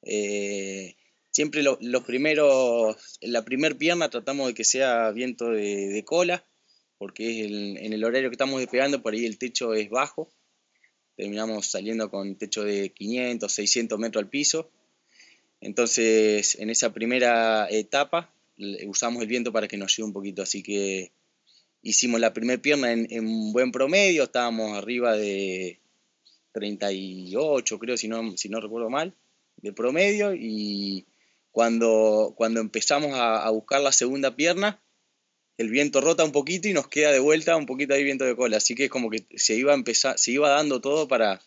Eh, 0.01 0.95
siempre 1.31 1.63
los 1.63 2.03
primeros, 2.03 2.97
la 3.21 3.45
primera 3.45 3.75
pierna 3.75 4.09
tratamos 4.09 4.47
de 4.47 4.53
que 4.53 4.63
sea 4.63 5.11
viento 5.11 5.51
de, 5.51 6.03
cola, 6.05 6.45
porque 6.97 7.45
en 7.45 7.93
el 7.93 8.03
horario 8.03 8.29
que 8.29 8.35
estamos 8.35 8.59
despegando, 8.59 9.01
por 9.01 9.13
ahí 9.13 9.25
el 9.25 9.37
techo 9.37 9.73
es 9.73 9.89
bajo. 9.89 10.29
Terminamos 11.15 11.67
saliendo 11.67 12.09
con 12.09 12.35
techo 12.35 12.63
de 12.63 12.91
500, 12.91 13.51
600 13.51 13.99
metros 13.99 14.23
al 14.23 14.29
piso. 14.29 14.69
Entonces, 15.61 16.55
en 16.59 16.69
esa 16.69 16.93
primera 16.93 17.67
etapa 17.69 18.33
usamos 18.87 19.21
el 19.21 19.27
viento 19.27 19.51
para 19.51 19.67
que 19.67 19.77
nos 19.77 19.93
ayude 19.93 20.07
un 20.07 20.13
poquito, 20.13 20.41
así 20.41 20.63
que 20.63 21.11
hicimos 21.85 22.19
la 22.19 22.33
primera 22.33 22.59
pierna 22.59 22.91
en, 22.91 23.07
en, 23.11 23.53
buen 23.53 23.71
promedio, 23.71 24.23
estábamos 24.23 24.75
arriba 24.75 25.15
de 25.15 25.79
38, 26.51 27.79
creo, 27.79 27.95
si 27.95 28.07
no, 28.07 28.35
si 28.37 28.49
no 28.49 28.59
recuerdo 28.59 28.89
mal, 28.89 29.13
de 29.57 29.71
promedio, 29.71 30.33
y 30.33 31.05
cuando, 31.51 32.33
cuando 32.35 32.59
empezamos 32.59 33.11
a, 33.13 33.47
buscar 33.51 33.81
la 33.81 33.91
segunda 33.91 34.35
pierna, 34.35 34.81
el 35.57 35.69
viento 35.69 36.01
rota 36.01 36.23
un 36.23 36.31
poquito 36.31 36.67
y 36.67 36.73
nos 36.73 36.87
queda 36.87 37.11
de 37.11 37.19
vuelta 37.19 37.55
un 37.55 37.67
poquito 37.67 37.93
de 37.93 38.03
viento 38.03 38.25
de 38.25 38.35
cola, 38.35 38.57
así 38.57 38.73
que 38.73 38.85
es 38.85 38.89
como 38.89 39.11
que 39.11 39.27
se 39.35 39.53
iba, 39.53 39.71
a 39.71 39.75
empezar, 39.75 40.17
se 40.17 40.31
iba 40.31 40.49
dando 40.49 40.81
todo 40.81 41.07
para, 41.07 41.39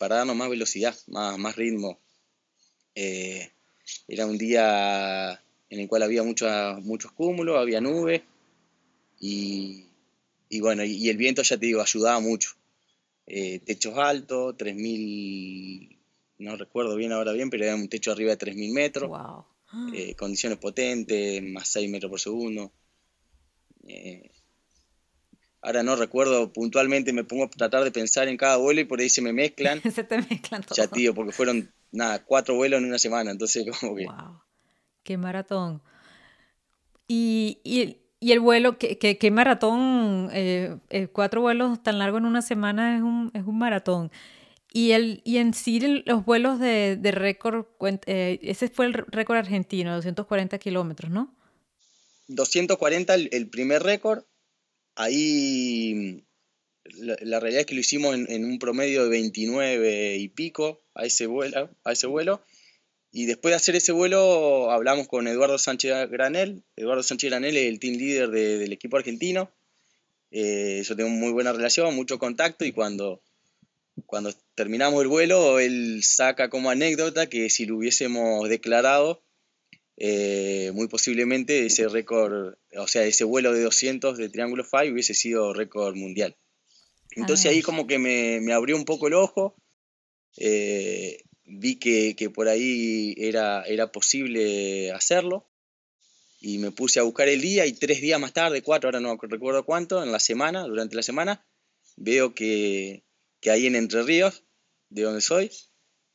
darnos 0.00 0.34
más 0.34 0.50
velocidad, 0.50 0.96
más, 1.06 1.38
más 1.38 1.54
ritmo. 1.54 2.00
Eh, 2.96 3.52
era 4.08 4.26
un 4.26 4.36
día 4.36 5.40
en 5.70 5.78
el 5.78 5.86
cual 5.86 6.02
había 6.02 6.24
muchos 6.24 7.12
cúmulos, 7.12 7.56
había 7.56 7.80
nubes, 7.80 8.22
y, 9.18 10.60
bueno, 10.60 10.84
y, 10.84 11.08
el 11.08 11.16
viento, 11.16 11.42
ya 11.42 11.56
te 11.56 11.66
digo, 11.66 11.80
ayudaba 11.80 12.20
mucho. 12.20 12.50
Eh, 13.26 13.60
techos 13.60 13.98
altos, 13.98 14.56
3.000, 14.56 15.98
no 16.38 16.56
recuerdo 16.56 16.96
bien 16.96 17.12
ahora 17.12 17.32
bien, 17.32 17.50
pero 17.50 17.64
era 17.64 17.74
un 17.74 17.88
techo 17.88 18.12
arriba 18.12 18.34
de 18.36 18.38
3.000 18.38 18.72
metros. 18.72 19.10
Eh, 19.92 20.14
condiciones 20.14 20.58
potentes, 20.58 21.42
más 21.42 21.68
6 21.68 21.90
metros 21.90 22.10
por 22.10 22.20
segundo. 22.20 22.72
Eh, 23.88 24.30
ahora 25.60 25.82
no 25.82 25.96
recuerdo 25.96 26.52
puntualmente, 26.52 27.12
me 27.12 27.24
pongo 27.24 27.44
a 27.44 27.50
tratar 27.50 27.82
de 27.82 27.90
pensar 27.90 28.28
en 28.28 28.36
cada 28.36 28.56
vuelo 28.56 28.80
y 28.80 28.84
por 28.84 29.00
ahí 29.00 29.08
se 29.08 29.22
me 29.22 29.32
mezclan. 29.32 29.82
se 29.92 30.04
te 30.04 30.18
mezclan 30.18 30.62
todos. 30.62 30.76
Ya, 30.76 30.86
tío, 30.86 31.14
porque 31.14 31.32
fueron, 31.32 31.72
nada, 31.90 32.24
cuatro 32.24 32.54
vuelos 32.54 32.78
en 32.78 32.86
una 32.86 32.98
semana, 32.98 33.32
entonces 33.32 33.66
como 33.80 33.96
que... 33.96 34.06
¡Wow! 34.06 34.40
¡Qué 35.02 35.16
maratón! 35.16 35.82
Y, 37.08 37.60
y 37.64 37.98
y 38.18 38.32
el 38.32 38.40
vuelo, 38.40 38.78
¿qué, 38.78 39.30
maratón? 39.30 40.30
Eh, 40.32 40.76
eh, 40.88 41.06
cuatro 41.08 41.42
vuelos 41.42 41.82
tan 41.82 41.98
largos 41.98 42.20
en 42.20 42.26
una 42.26 42.42
semana 42.42 42.96
es 42.96 43.02
un, 43.02 43.30
es 43.34 43.44
un 43.44 43.58
maratón. 43.58 44.10
Y, 44.72 44.92
el, 44.92 45.20
y 45.24 45.38
en 45.38 45.54
sí 45.54 45.80
los 46.04 46.24
vuelos 46.24 46.58
de, 46.58 46.96
de 46.96 47.10
récord, 47.12 47.66
eh, 48.06 48.38
ese 48.42 48.68
fue 48.68 48.86
el 48.86 48.94
récord 48.94 49.38
argentino, 49.38 49.94
240 49.94 50.58
kilómetros, 50.58 51.10
¿no? 51.10 51.34
240 52.28 53.14
el, 53.14 53.48
primer 53.48 53.82
récord. 53.82 54.24
Ahí 54.94 56.24
la, 56.84 57.38
realidad 57.38 57.60
es 57.60 57.66
que 57.66 57.74
lo 57.74 57.80
hicimos 57.80 58.14
en, 58.14 58.30
en, 58.30 58.44
un 58.44 58.58
promedio 58.58 59.04
de 59.04 59.10
29 59.10 60.16
y 60.16 60.28
pico 60.28 60.82
a 60.94 61.04
ese 61.04 61.26
vuelo. 61.26 61.70
A 61.84 61.92
ese 61.92 62.06
vuelo 62.06 62.42
y 63.16 63.24
después 63.24 63.52
de 63.52 63.56
hacer 63.56 63.74
ese 63.76 63.92
vuelo, 63.92 64.70
hablamos 64.70 65.08
con 65.08 65.26
Eduardo 65.26 65.56
Sánchez 65.56 66.10
Granel. 66.10 66.62
Eduardo 66.76 67.02
Sánchez 67.02 67.30
Granel 67.30 67.56
es 67.56 67.64
el 67.64 67.78
team 67.80 67.94
leader 67.94 68.28
del 68.28 68.70
equipo 68.70 68.98
argentino. 68.98 69.50
Eh, 70.30 70.82
yo 70.84 70.94
tengo 70.96 71.08
muy 71.08 71.32
buena 71.32 71.54
relación, 71.54 71.96
mucho 71.96 72.18
contacto 72.18 72.66
y 72.66 72.72
cuando, 72.72 73.22
cuando 74.04 74.34
terminamos 74.54 75.00
el 75.00 75.08
vuelo, 75.08 75.58
él 75.60 76.02
saca 76.02 76.50
como 76.50 76.68
anécdota 76.68 77.26
que 77.26 77.48
si 77.48 77.64
lo 77.64 77.78
hubiésemos 77.78 78.50
declarado, 78.50 79.22
eh, 79.96 80.72
muy 80.74 80.86
posiblemente 80.86 81.64
ese 81.64 81.88
récord, 81.88 82.56
o 82.76 82.86
sea, 82.86 83.06
ese 83.06 83.24
vuelo 83.24 83.54
de 83.54 83.62
200 83.62 84.18
de 84.18 84.28
Triángulo 84.28 84.62
5 84.62 84.92
hubiese 84.92 85.14
sido 85.14 85.54
récord 85.54 85.96
mundial. 85.96 86.36
Entonces 87.12 87.46
ahí 87.46 87.62
como 87.62 87.86
que 87.86 87.98
me, 87.98 88.42
me 88.42 88.52
abrió 88.52 88.76
un 88.76 88.84
poco 88.84 89.06
el 89.06 89.14
ojo. 89.14 89.56
Eh, 90.36 91.22
vi 91.46 91.76
que, 91.76 92.30
por 92.30 92.48
ahí 92.48 93.14
era, 93.18 93.62
era 93.62 93.92
posible 93.92 94.92
hacerlo 94.92 95.46
y 96.40 96.58
me 96.58 96.70
puse 96.70 97.00
a 97.00 97.04
buscar 97.04 97.28
el 97.28 97.40
día 97.40 97.66
y 97.66 97.72
tres 97.72 98.00
días 98.00 98.20
más 98.20 98.32
tarde, 98.32 98.62
cuatro, 98.62 98.88
ahora 98.88 99.00
no 99.00 99.16
recuerdo 99.16 99.64
cuánto, 99.64 100.02
en 100.02 100.12
la 100.12 100.20
semana, 100.20 100.64
durante 100.64 100.96
la 100.96 101.02
semana, 101.02 101.44
veo 101.96 102.34
que, 102.34 103.04
que 103.40 103.50
ahí 103.50 103.66
en 103.66 103.74
Entre 103.74 104.02
Ríos, 104.02 104.44
de 104.90 105.02
donde 105.02 105.20
soy, 105.22 105.50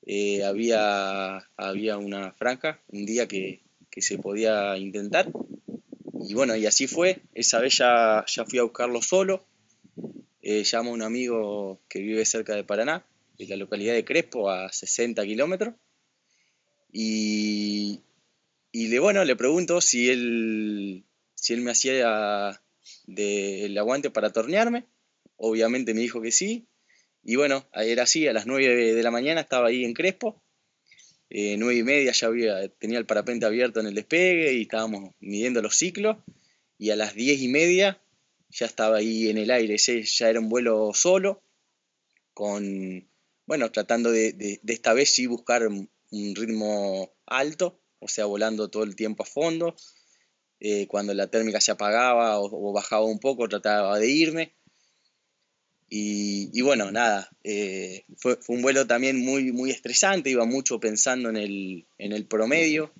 eh, 0.05 0.43
había, 0.43 1.37
había 1.57 1.97
una 1.97 2.33
franja, 2.33 2.81
un 2.87 3.05
día 3.05 3.27
que, 3.27 3.61
se 3.97 4.17
podía 4.17 4.77
intentar. 4.77 5.31
Y 6.27 6.33
bueno, 6.33 6.55
y 6.55 6.65
así 6.65 6.87
fue. 6.87 7.21
Esa 7.33 7.59
vez 7.59 7.77
ya, 7.77 8.25
ya 8.25 8.45
fui 8.45 8.59
a 8.59 8.63
buscarlo 8.63 9.01
solo. 9.01 9.45
Eh, 10.41 10.63
llamo 10.71 10.91
a 10.91 10.93
un 10.93 11.01
amigo 11.01 11.81
que 11.87 11.99
vive 11.99 12.25
cerca 12.25 12.55
de 12.55 12.63
Paraná, 12.63 13.05
de 13.41 13.47
la 13.47 13.55
localidad 13.57 13.93
de 13.93 14.05
Crespo 14.05 14.49
a 14.49 14.71
60 14.71 15.23
kilómetros. 15.25 15.75
Y, 16.91 18.01
y 18.71 18.87
le, 18.87 18.99
bueno, 18.99 19.23
le 19.23 19.35
pregunto 19.35 19.81
si 19.81 20.09
él, 20.09 21.05
si 21.33 21.53
él 21.53 21.61
me 21.61 21.71
hacía 21.71 22.61
el 23.07 23.77
aguante 23.77 24.09
para 24.09 24.31
tornearme. 24.31 24.85
Obviamente 25.37 25.93
me 25.93 26.01
dijo 26.01 26.21
que 26.21 26.31
sí. 26.31 26.67
Y 27.23 27.35
bueno, 27.35 27.67
era 27.73 28.03
así, 28.03 28.27
a 28.27 28.33
las 28.33 28.47
9 28.47 28.93
de 28.93 29.03
la 29.03 29.11
mañana 29.11 29.41
estaba 29.41 29.67
ahí 29.67 29.83
en 29.85 29.93
Crespo. 29.93 30.43
Eh, 31.29 31.55
9 31.57 31.75
y 31.75 31.83
media 31.83 32.11
ya 32.11 32.27
había, 32.27 32.67
tenía 32.69 32.99
el 32.99 33.05
parapente 33.05 33.45
abierto 33.45 33.79
en 33.79 33.87
el 33.87 33.95
despegue 33.95 34.53
y 34.53 34.63
estábamos 34.63 35.15
midiendo 35.19 35.61
los 35.61 35.75
ciclos. 35.75 36.17
Y 36.77 36.89
a 36.89 36.95
las 36.95 37.15
10 37.15 37.41
y 37.41 37.47
media 37.47 38.01
ya 38.49 38.65
estaba 38.65 38.97
ahí 38.97 39.29
en 39.29 39.37
el 39.37 39.51
aire. 39.51 39.75
Ese 39.75 40.03
ya 40.03 40.29
era 40.29 40.39
un 40.39 40.49
vuelo 40.49 40.91
solo, 40.93 41.43
con 42.33 43.07
bueno, 43.51 43.69
tratando 43.69 44.13
de, 44.13 44.61
esta 44.65 44.93
vez 44.93 45.13
sí 45.13 45.25
buscar 45.27 45.67
un 45.67 45.89
ritmo 46.35 47.11
alto, 47.25 47.81
o 47.99 48.07
sea, 48.07 48.23
volando 48.23 48.69
todo 48.69 48.83
el 48.83 48.95
tiempo 48.95 49.23
a 49.23 49.25
fondo. 49.25 49.75
Eh, 50.61 50.87
cuando 50.87 51.13
la 51.13 51.27
térmica 51.27 51.59
se 51.59 51.71
apagaba 51.71 52.39
o, 52.39 52.71
bajaba 52.71 53.03
un 53.03 53.19
poco, 53.19 53.49
trataba 53.49 53.99
de 53.99 54.09
irme. 54.09 54.55
Y, 55.89 56.61
bueno, 56.61 56.93
nada, 56.93 57.29
eh, 57.43 58.05
fue, 58.15 58.39
un 58.47 58.61
vuelo 58.61 58.87
también 58.87 59.19
muy, 59.19 59.51
muy 59.51 59.69
estresante, 59.69 60.29
iba 60.29 60.45
mucho 60.45 60.79
pensando 60.79 61.27
en 61.27 61.35
el, 61.35 61.85
en 61.97 62.13
el 62.13 62.25
promedio, 62.27 62.93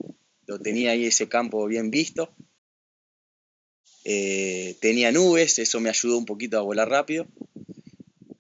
lo 0.48 0.60
tenía 0.60 0.92
ahí 0.92 1.06
ese 1.06 1.30
campo 1.30 1.66
bien 1.66 1.92
visto. 1.92 2.36
Eh, 4.04 4.76
tenía 4.82 5.14
nubes, 5.14 5.60
eso 5.60 5.80
me 5.80 5.88
ayudó 5.88 6.18
un 6.18 6.26
poquito 6.26 6.58
a 6.58 6.62
volar 6.62 6.90
rápido. 6.90 7.26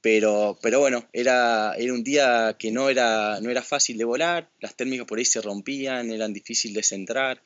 Pero, 0.02 0.58
pero 0.62 0.80
bueno, 0.80 1.08
era, 1.14 1.76
era 1.78 1.94
un 1.94 2.04
día 2.04 2.56
que 2.58 2.72
no 2.72 2.90
era, 2.90 3.40
no 3.40 3.52
era 3.52 3.62
fácil 3.62 3.98
de 3.98 4.04
volar, 4.04 4.50
las 4.60 4.76
térmicas 4.76 5.06
por 5.06 5.20
ahí 5.20 5.26
se 5.26 5.42
rompían, 5.42 6.12
eran 6.12 6.34
difíciles 6.34 6.76
de 6.76 6.84
centrar. 6.84 7.44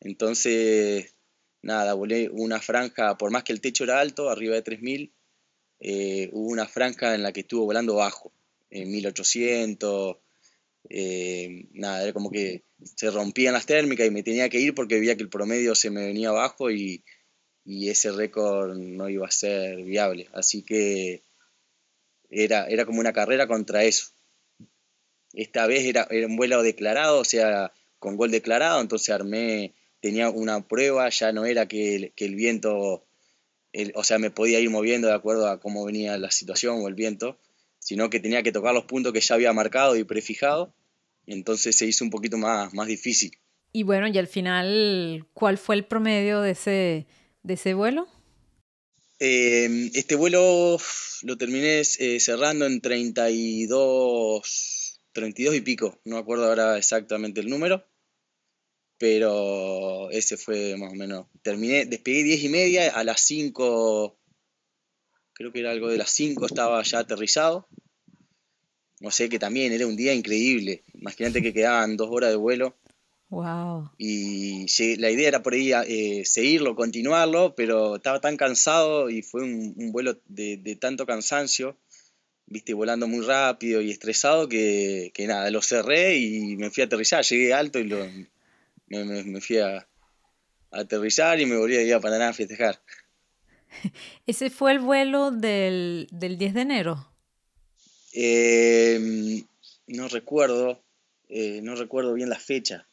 Entonces, 0.00 1.14
nada, 1.62 1.94
volé 1.94 2.28
una 2.30 2.60
franja, 2.60 3.18
por 3.18 3.32
más 3.32 3.42
que 3.42 3.52
el 3.52 3.60
techo 3.60 3.84
era 3.84 4.00
alto, 4.00 4.30
arriba 4.30 4.54
de 4.54 4.62
3000, 4.62 5.12
eh, 5.80 6.28
hubo 6.32 6.48
una 6.48 6.66
franja 6.66 7.14
en 7.14 7.22
la 7.22 7.32
que 7.32 7.40
estuvo 7.40 7.64
volando 7.64 7.96
bajo, 7.96 8.32
en 8.70 8.90
1800. 8.90 10.16
Eh, 10.88 11.66
nada, 11.72 12.02
era 12.04 12.12
como 12.12 12.30
que 12.30 12.64
se 12.82 13.10
rompían 13.10 13.52
las 13.52 13.66
térmicas 13.66 14.06
y 14.06 14.10
me 14.10 14.22
tenía 14.22 14.48
que 14.48 14.60
ir 14.60 14.74
porque 14.74 14.98
veía 14.98 15.16
que 15.16 15.22
el 15.22 15.28
promedio 15.28 15.74
se 15.74 15.90
me 15.90 16.06
venía 16.06 16.30
abajo 16.30 16.70
y, 16.70 17.04
y 17.64 17.88
ese 17.90 18.12
récord 18.12 18.76
no 18.76 19.08
iba 19.08 19.26
a 19.26 19.30
ser 19.30 19.82
viable. 19.82 20.28
Así 20.32 20.62
que 20.62 21.22
era, 22.30 22.66
era 22.66 22.84
como 22.86 23.00
una 23.00 23.12
carrera 23.12 23.46
contra 23.46 23.84
eso. 23.84 24.06
Esta 25.32 25.66
vez 25.66 25.84
era, 25.84 26.06
era 26.10 26.26
un 26.26 26.36
vuelo 26.36 26.62
declarado, 26.62 27.20
o 27.20 27.24
sea, 27.24 27.72
con 27.98 28.16
gol 28.16 28.30
declarado, 28.30 28.80
entonces 28.80 29.10
armé, 29.10 29.74
tenía 30.00 30.30
una 30.30 30.66
prueba, 30.66 31.08
ya 31.10 31.32
no 31.32 31.44
era 31.44 31.66
que 31.66 31.96
el, 31.96 32.12
que 32.14 32.24
el 32.24 32.34
viento, 32.34 33.06
o 33.94 34.04
sea, 34.04 34.18
me 34.18 34.30
podía 34.30 34.60
ir 34.60 34.70
moviendo 34.70 35.08
de 35.08 35.14
acuerdo 35.14 35.48
a 35.48 35.60
cómo 35.60 35.84
venía 35.84 36.16
la 36.18 36.30
situación 36.30 36.80
o 36.80 36.88
el 36.88 36.94
viento, 36.94 37.38
sino 37.78 38.10
que 38.10 38.20
tenía 38.20 38.42
que 38.42 38.52
tocar 38.52 38.74
los 38.74 38.84
puntos 38.84 39.12
que 39.12 39.20
ya 39.20 39.34
había 39.34 39.52
marcado 39.52 39.96
y 39.96 40.04
prefijado, 40.04 40.74
entonces 41.26 41.76
se 41.76 41.86
hizo 41.86 42.04
un 42.04 42.10
poquito 42.10 42.38
más, 42.38 42.74
más 42.74 42.88
difícil. 42.88 43.38
Y 43.72 43.84
bueno, 43.84 44.08
y 44.08 44.18
al 44.18 44.26
final, 44.26 45.26
¿cuál 45.32 45.56
fue 45.58 45.76
el 45.76 45.84
promedio 45.84 46.40
de 46.40 46.52
ese, 46.52 47.06
de 47.42 47.54
ese 47.54 47.74
vuelo? 47.74 48.08
Eh, 49.22 49.90
este 49.92 50.14
vuelo 50.14 50.78
lo 51.24 51.36
terminé 51.36 51.80
eh, 51.80 52.20
cerrando 52.20 52.64
en 52.64 52.80
32, 52.80 54.98
32 55.12 55.56
y 55.56 55.60
pico, 55.60 56.00
no 56.06 56.16
me 56.16 56.22
acuerdo 56.22 56.46
ahora 56.46 56.78
exactamente 56.78 57.42
el 57.42 57.50
número, 57.50 57.84
pero 58.96 60.10
ese 60.10 60.38
fue 60.38 60.74
más 60.78 60.92
o 60.92 60.94
menos. 60.94 61.26
Terminé, 61.42 61.84
despegué 61.84 62.22
10 62.22 62.44
y 62.44 62.48
media, 62.48 62.88
a 62.88 63.04
las 63.04 63.20
5, 63.20 64.18
creo 65.34 65.52
que 65.52 65.60
era 65.60 65.72
algo 65.72 65.88
de 65.88 65.98
las 65.98 66.08
5, 66.12 66.46
estaba 66.46 66.82
ya 66.82 67.00
aterrizado. 67.00 67.68
No 69.00 69.10
sé, 69.10 69.28
que 69.28 69.38
también 69.38 69.74
era 69.74 69.86
un 69.86 69.96
día 69.96 70.14
increíble. 70.14 70.82
Imagínate 70.94 71.42
que 71.42 71.52
quedaban 71.52 71.98
dos 71.98 72.08
horas 72.10 72.30
de 72.30 72.36
vuelo. 72.36 72.78
Wow. 73.30 73.92
Y 73.96 74.66
la 74.96 75.08
idea 75.08 75.28
era 75.28 75.42
por 75.42 75.54
ahí 75.54 75.72
eh, 75.72 76.24
seguirlo, 76.24 76.74
continuarlo, 76.74 77.54
pero 77.54 77.96
estaba 77.96 78.20
tan 78.20 78.36
cansado 78.36 79.08
y 79.08 79.22
fue 79.22 79.44
un, 79.44 79.92
vuelo 79.92 80.20
de, 80.26 80.76
tanto 80.80 81.06
cansancio, 81.06 81.78
viste, 82.46 82.74
volando 82.74 83.06
muy 83.06 83.24
rápido 83.24 83.80
y 83.82 83.90
estresado 83.92 84.48
que, 84.48 85.12
nada, 85.28 85.48
lo 85.50 85.62
cerré 85.62 86.16
y 86.16 86.56
me 86.56 86.70
fui 86.70 86.82
a 86.82 86.86
aterrizar. 86.86 87.24
Llegué 87.24 87.54
alto 87.54 87.78
y 87.78 87.84
lo, 87.84 88.04
me, 88.88 89.40
fui 89.40 89.58
a, 89.58 89.86
aterrizar 90.72 91.38
y 91.38 91.46
me 91.46 91.56
volví 91.56 91.76
a 91.76 91.82
ir 91.82 91.94
a 91.94 92.00
Paraná 92.00 92.30
a 92.30 92.32
festejar. 92.32 92.82
¿Ese 94.26 94.50
fue 94.50 94.72
el 94.72 94.80
vuelo 94.80 95.30
del, 95.30 96.08
10 96.10 96.54
de 96.54 96.60
enero? 96.60 97.06
Em, 98.12 99.46
no 99.86 100.08
recuerdo, 100.08 100.82
eh, 101.28 101.60
no 101.62 101.76
recuerdo 101.76 102.12
bien 102.14 102.28
la 102.28 102.40
fecha 102.40 102.88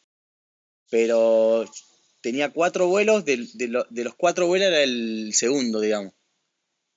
pero 0.89 1.65
tenía 2.21 2.49
cuatro 2.49 2.87
vuelos, 2.87 3.25
de, 3.25 3.47
los 3.67 4.15
cuatro 4.15 4.47
vuelos 4.47 4.67
era 4.67 4.81
el 4.81 5.31
segundo, 5.33 5.79
digamos. 5.79 6.13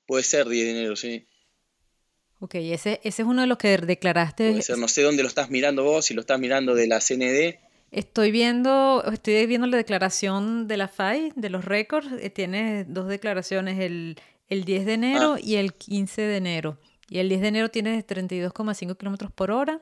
Puede 0.07 0.25
ser 0.25 0.49
10 0.49 0.65
de 0.67 0.71
enero, 0.73 0.97
sí. 0.97 1.27
Ok, 2.41 2.57
ese, 2.57 3.01
ese 3.05 3.23
es 3.23 3.29
uno 3.29 3.43
de 3.43 3.47
los 3.47 3.59
que 3.59 3.77
declaraste. 3.77 4.51
Puede 4.51 4.63
ser, 4.63 4.79
no 4.79 4.89
sé 4.89 5.03
dónde 5.03 5.23
lo 5.23 5.29
estás 5.29 5.51
mirando 5.51 5.85
vos, 5.85 6.07
si 6.07 6.15
lo 6.15 6.23
estás 6.23 6.41
mirando 6.41 6.75
de 6.75 6.87
la 6.87 7.01
CND. 7.01 7.61
Estoy 7.93 8.31
viendo, 8.31 9.05
estoy 9.13 9.47
viendo 9.47 9.67
la 9.67 9.77
declaración 9.77 10.67
de 10.67 10.77
la 10.77 10.89
FAI, 10.89 11.33
de 11.37 11.51
los 11.51 11.65
récords. 11.65 12.09
Eh, 12.21 12.31
tiene 12.31 12.85
dos 12.85 13.09
declaraciones, 13.09 13.79
el, 13.79 14.17
10 14.49 14.87
de 14.87 14.93
enero 14.95 15.35
ah. 15.35 15.41
y 15.41 15.57
el 15.57 15.75
15 15.75 16.23
de 16.23 16.37
enero. 16.37 16.79
Y 17.09 17.19
el 17.19 17.29
10 17.29 17.41
de 17.43 17.49
enero 17.49 17.71
tiene 17.71 18.05
32,5 18.05 18.97
kilómetros 18.97 19.33
por 19.33 19.51
hora. 19.51 19.81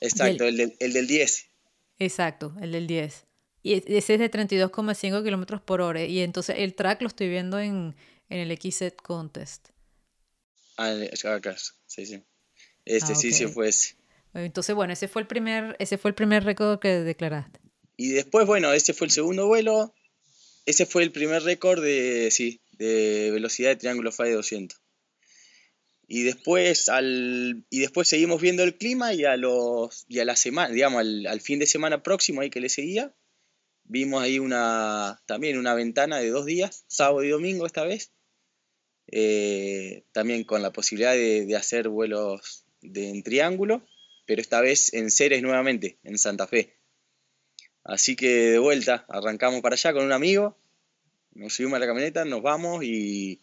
Exacto, 0.00 0.44
el, 0.44 0.56
del, 0.56 0.76
el 0.80 0.92
del 0.92 1.06
10. 1.06 1.46
Exacto, 1.98 2.54
el 2.60 2.72
del 2.72 2.86
10. 2.86 3.26
Y 3.62 3.74
ese 3.94 4.14
es 4.14 4.20
de 4.20 4.30
32,5 4.30 5.22
kilómetros 5.22 5.60
por 5.60 5.80
hora. 5.80 6.02
Y 6.04 6.20
entonces 6.20 6.56
el 6.58 6.74
track 6.74 7.02
lo 7.02 7.08
estoy 7.08 7.28
viendo 7.28 7.58
en, 7.58 7.94
el 8.28 8.56
XZ 8.56 8.94
Contest. 9.02 9.68
Ah, 10.76 10.94
acá, 11.24 11.56
sí, 11.86 12.06
sí. 12.06 12.22
Este 12.84 13.12
ah, 13.12 13.16
sí, 13.16 13.32
sí 13.32 13.46
fue 13.46 13.68
ese. 13.68 13.96
Entonces, 14.32 14.74
bueno, 14.74 14.92
ese 14.92 15.08
fue 15.08 15.22
el 15.22 15.28
primer, 15.28 15.76
ese 15.78 15.98
fue 15.98 16.10
el 16.10 16.14
primer 16.14 16.44
récord 16.44 16.78
que 16.78 16.88
declaraste. 16.88 17.60
Y 17.96 18.10
después, 18.10 18.46
bueno, 18.46 18.72
ese 18.72 18.94
fue 18.94 19.06
el 19.06 19.10
segundo 19.10 19.46
vuelo. 19.46 19.94
Ese 20.64 20.86
fue 20.86 21.02
el 21.02 21.12
primer 21.12 21.42
récord 21.42 21.82
de, 21.82 22.30
sí, 22.30 22.60
de 22.72 23.30
velocidad 23.32 23.70
de 23.70 23.76
triángulo 23.76 24.12
FAE 24.12 24.32
200. 24.32 24.80
Y 26.06 26.22
después, 26.22 26.88
al, 26.88 27.64
y 27.70 27.80
después 27.80 28.08
seguimos 28.08 28.40
viendo 28.40 28.62
el 28.62 28.76
clima 28.76 29.12
y 29.12 29.24
a, 29.24 29.36
los, 29.36 30.06
y 30.08 30.18
a 30.18 30.24
la 30.24 30.34
semana, 30.34 30.72
digamos, 30.72 31.00
al, 31.00 31.26
al 31.26 31.40
fin 31.40 31.58
de 31.58 31.66
semana 31.66 32.02
próximo 32.02 32.40
ahí 32.40 32.50
que 32.50 32.60
le 32.60 32.68
seguía, 32.68 33.14
Vimos 33.92 34.22
ahí 34.22 34.38
una, 34.38 35.20
también 35.26 35.58
una 35.58 35.74
ventana 35.74 36.18
de 36.18 36.30
dos 36.30 36.46
días, 36.46 36.84
sábado 36.86 37.24
y 37.24 37.30
domingo 37.30 37.66
esta 37.66 37.82
vez, 37.82 38.12
eh, 39.10 40.04
también 40.12 40.44
con 40.44 40.62
la 40.62 40.72
posibilidad 40.72 41.12
de, 41.12 41.56
hacer 41.56 41.88
vuelos 41.88 42.64
de, 42.82 43.08
en 43.08 43.24
triángulo, 43.24 43.84
pero 44.26 44.40
esta 44.40 44.60
vez 44.60 44.94
en 44.94 45.10
Ceres 45.10 45.42
nuevamente, 45.42 45.98
en 46.04 46.18
Santa 46.18 46.46
Fe. 46.46 46.78
Así 47.82 48.14
que 48.14 48.28
de 48.52 48.58
vuelta, 48.60 49.06
arrancamos 49.08 49.60
para 49.60 49.74
allá 49.74 49.92
con 49.92 50.04
un 50.04 50.12
amigo, 50.12 50.56
nos 51.32 51.54
subimos 51.54 51.74
a 51.78 51.80
la 51.80 51.86
camioneta, 51.88 52.24
nos 52.24 52.42
vamos 52.42 52.84
y 52.84 53.42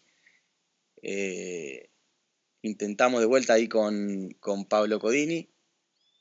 eh, 1.02 1.89
intentamos 2.62 3.19
de 3.19 3.26
vuelta 3.26 3.52
ahí 3.52 3.67
con, 3.67 4.34
Pablo 4.69 4.98
Codini 5.02 5.50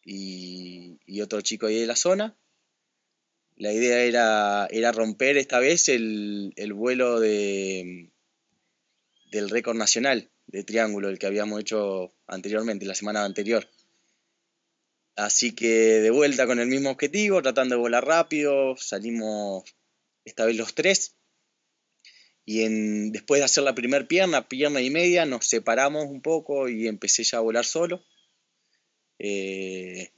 y, 0.05 1.21
otro 1.21 1.41
chico 1.43 1.67
ahí 1.67 1.79
de 1.79 1.87
la 1.87 1.95
zona. 1.95 2.37
La 3.57 3.73
idea 3.73 4.03
era, 4.03 4.69
era 4.71 4.93
romper 4.93 5.39
esta 5.39 5.59
vez 5.59 5.89
el, 5.89 6.53
vuelo 6.75 7.19
de, 7.21 8.11
del 9.31 9.49
récord 9.49 9.77
nacional 9.77 10.31
de 10.47 10.63
triángulo, 10.63 11.09
el 11.09 11.19
que 11.19 11.27
habíamos 11.27 11.61
hecho 11.61 12.13
anteriormente, 12.27 12.85
la 12.85 12.95
semana 12.95 13.25
anterior. 13.25 13.67
Así 15.17 15.55
que 15.55 15.69
de 15.69 16.11
vuelta 16.11 16.47
con 16.47 16.61
el 16.61 16.69
mismo 16.69 16.91
objetivo, 16.91 17.41
tratando 17.41 17.75
de 17.75 17.81
volar 17.81 18.05
rápido, 18.05 18.77
salimos 18.77 19.65
esta 20.27 20.45
vez 20.45 20.57
los 20.57 20.75
tres. 20.75 21.15
Y 22.45 22.69
después 23.11 23.41
de 23.41 23.47
hacer 23.47 23.65
la 23.65 23.75
primera 23.75 24.07
pierna, 24.07 24.49
pierna 24.49 24.83
y 24.83 24.91
media, 24.91 25.25
nos 25.25 25.47
separamos 25.47 26.05
un 26.05 26.21
poco 26.21 26.69
y 26.69 26.87
empecé 26.87 27.25
ya 27.25 27.39
a 27.39 27.41
volar 27.41 27.65
solo. 27.65 28.05
Eh, 29.19 30.13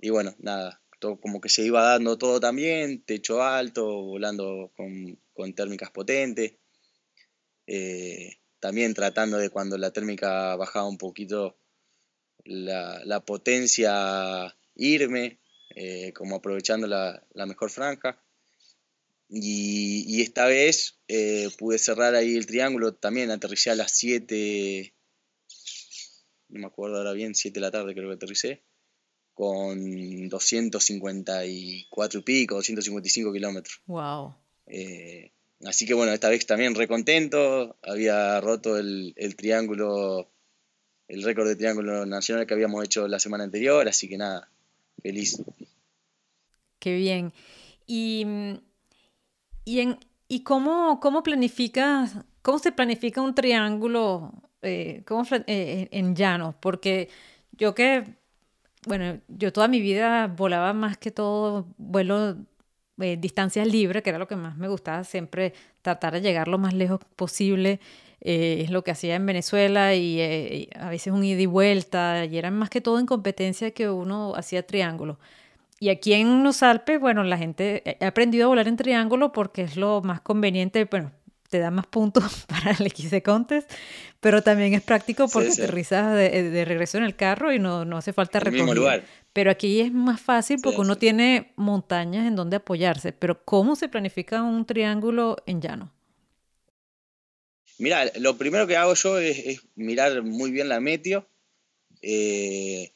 y 0.00 0.10
bueno, 0.10 0.34
nada, 0.40 0.81
como 1.20 1.40
que 1.40 1.48
se 1.48 1.64
iba 1.64 1.82
dando 1.82 2.16
todo 2.16 2.40
también, 2.40 3.02
techo 3.04 3.42
alto, 3.42 3.84
volando 3.84 4.72
con, 4.76 5.54
térmicas 5.54 5.90
potentes. 5.90 6.54
Eh, 7.66 8.38
también 8.60 8.94
tratando 8.94 9.38
de 9.38 9.50
cuando 9.50 9.76
la 9.76 9.92
térmica 9.92 10.54
bajaba 10.56 10.88
un 10.88 10.98
poquito 10.98 11.58
la, 12.44 13.22
potencia 13.26 14.56
irme, 14.76 15.40
eh, 15.74 16.12
como 16.12 16.36
aprovechando 16.36 16.86
la, 16.86 17.46
mejor 17.46 17.70
franja. 17.70 18.22
Y, 19.28 20.22
esta 20.22 20.46
vez 20.46 21.00
eh, 21.08 21.48
pude 21.58 21.78
cerrar 21.78 22.14
ahí 22.14 22.36
el 22.36 22.46
triángulo, 22.46 22.94
también 22.94 23.30
aterricé 23.30 23.70
a 23.70 23.74
las 23.74 23.92
7, 23.92 24.94
no 26.50 26.60
me 26.60 26.66
acuerdo 26.66 26.98
ahora 26.98 27.12
bien, 27.12 27.34
7 27.34 27.54
de 27.54 27.60
la 27.60 27.70
tarde 27.70 27.94
creo 27.94 28.08
que 28.08 28.16
aterricé 28.16 28.62
con 29.34 30.28
254 30.28 32.20
y 32.20 32.22
pico, 32.22 32.56
255 32.56 33.32
kilómetros. 33.32 33.80
Wow. 33.86 34.34
Eh, 34.66 35.32
así 35.64 35.86
que 35.86 35.94
bueno, 35.94 36.12
esta 36.12 36.28
vez 36.28 36.46
también 36.46 36.74
recontento, 36.74 37.76
había 37.82 38.40
roto 38.40 38.78
el, 38.78 39.14
triángulo, 39.36 40.30
el 41.08 41.22
récord 41.22 41.48
de 41.48 41.56
triángulo 41.56 42.06
nacional 42.06 42.46
que 42.46 42.54
habíamos 42.54 42.84
hecho 42.84 43.08
la 43.08 43.18
semana 43.18 43.44
anterior, 43.44 43.88
así 43.88 44.08
que 44.08 44.18
nada, 44.18 44.48
feliz. 45.02 45.42
Qué 46.78 46.96
bien. 46.96 47.32
Y, 47.86 48.26
y, 49.64 49.80
en, 49.80 49.98
y 50.28 50.40
cómo, 50.40 51.00
cómo 51.00 51.22
planificas, 51.22 52.16
cómo 52.42 52.58
se 52.58 52.72
planifica 52.72 53.20
un 53.20 53.34
triángulo 53.34 54.32
eh, 54.62 55.04
eh, 55.46 55.88
en 55.90 56.14
llano? 56.14 56.56
Porque 56.60 57.08
yo 57.52 57.74
que 57.74 58.21
bueno, 58.86 59.20
yo 59.28 59.52
toda 59.52 59.68
mi 59.68 59.80
vida 59.80 60.26
volaba 60.26 60.72
más 60.72 60.96
que 60.98 61.10
todo 61.10 61.66
vuelo 61.78 62.36
eh, 63.00 63.16
distancias 63.16 63.66
libres, 63.66 64.02
que 64.02 64.10
era 64.10 64.18
lo 64.18 64.28
que 64.28 64.36
más 64.36 64.56
me 64.56 64.68
gustaba, 64.68 65.04
siempre 65.04 65.54
tratar 65.82 66.12
de 66.14 66.20
llegar 66.20 66.48
lo 66.48 66.58
más 66.58 66.74
lejos 66.74 67.00
posible. 67.16 67.80
Eh, 68.20 68.62
es 68.64 68.70
lo 68.70 68.84
que 68.84 68.92
hacía 68.92 69.16
en 69.16 69.26
Venezuela 69.26 69.94
y 69.94 70.20
eh, 70.20 70.68
a 70.78 70.90
veces 70.90 71.12
un 71.12 71.24
ida 71.24 71.40
y 71.40 71.46
vuelta, 71.46 72.24
y 72.24 72.38
era 72.38 72.50
más 72.52 72.70
que 72.70 72.80
todo 72.80 73.00
en 73.00 73.06
competencia 73.06 73.72
que 73.72 73.90
uno 73.90 74.34
hacía 74.36 74.64
triángulo. 74.66 75.18
Y 75.80 75.88
aquí 75.88 76.12
en 76.12 76.44
los 76.44 76.62
Alpes, 76.62 77.00
bueno, 77.00 77.24
la 77.24 77.38
gente 77.38 77.98
ha 78.00 78.06
aprendido 78.06 78.44
a 78.46 78.48
volar 78.48 78.68
en 78.68 78.76
triángulo 78.76 79.32
porque 79.32 79.62
es 79.62 79.76
lo 79.76 80.00
más 80.02 80.20
conveniente, 80.20 80.84
bueno, 80.84 81.10
te 81.52 81.58
da 81.58 81.70
más 81.70 81.86
puntos 81.86 82.24
para 82.48 82.70
el 82.70 82.90
XC 82.90 83.22
Contest, 83.22 83.70
pero 84.20 84.42
también 84.42 84.72
es 84.72 84.80
práctico 84.80 85.28
porque 85.28 85.50
te 85.50 85.62
aterrizas 85.62 86.16
de, 86.16 86.64
regreso 86.64 86.96
en 86.96 87.04
el 87.04 87.14
carro 87.14 87.52
y 87.52 87.58
no, 87.58 87.84
no 87.84 87.98
hace 87.98 88.14
falta 88.14 88.40
recorrer. 88.40 89.04
Pero 89.34 89.50
aquí 89.50 89.80
es 89.80 89.92
más 89.92 90.18
fácil 90.18 90.58
porque 90.62 90.80
uno 90.80 90.96
tiene 90.96 91.52
montañas 91.56 92.26
en 92.26 92.36
donde 92.36 92.56
apoyarse. 92.56 93.12
Pero 93.12 93.44
¿cómo 93.44 93.76
se 93.76 93.90
planifica 93.90 94.42
un 94.42 94.64
triángulo 94.64 95.36
en 95.44 95.60
llano? 95.60 95.92
Mira, 97.78 98.10
lo 98.18 98.38
primero 98.38 98.66
que 98.66 98.76
hago 98.78 98.94
yo 98.94 99.18
es, 99.18 99.62
mirar 99.74 100.22
muy 100.22 100.50
bien 100.50 100.70
la 100.70 100.80
meteo. 100.80 101.28
Eh, 102.00 102.92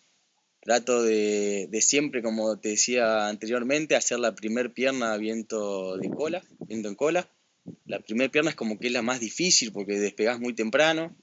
trato 0.61 1.03
de, 1.03 1.69
de, 1.71 1.83
siempre, 1.83 2.23
como 2.23 2.59
te 2.59 2.71
decía 2.71 3.29
anteriormente, 3.29 3.97
hacer 3.97 4.19
la 4.19 4.35
primer 4.35 4.73
pierna 4.73 5.17
viento 5.19 5.99
de 5.99 6.09
cola, 6.09 6.43
viento 6.67 6.89
en 6.89 6.95
cola. 6.95 7.31
La 7.85 8.01
primera 8.01 8.31
pierna 8.31 8.51
es 8.51 8.57
como 8.57 8.79
que 8.79 8.89
es 8.89 8.93
la 8.93 9.03
más 9.03 9.21
difícil 9.21 9.73
porque 9.73 9.99
despegás 9.99 10.41
muy 10.41 10.55
temprano 10.55 11.17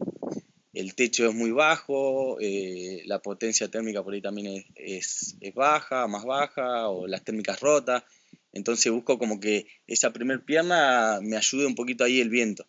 el 0.74 0.96
techo 0.96 1.28
es 1.28 1.36
muy 1.36 1.52
bajo, 1.52 2.38
eh, 2.42 3.04
la 3.06 3.22
potencia 3.22 3.70
térmica 3.70 4.04
por 4.04 4.16
ahí 4.16 4.22
también 4.22 4.66
es, 4.76 5.38
baja, 5.54 6.08
más 6.08 6.26
baja, 6.26 6.90
o 6.90 7.06
las 7.08 7.24
térmicas 7.24 7.60
rotas. 7.60 8.04
Entonces 8.52 8.92
busco 8.92 9.20
como 9.20 9.40
que 9.40 9.68
esa 9.86 10.12
primer 10.12 10.44
pierna 10.44 11.20
me 11.22 11.38
ayude 11.38 11.68
un 11.68 11.76
poquito 11.76 12.04
ahí 12.04 12.20
el 12.20 12.30
viento. 12.30 12.66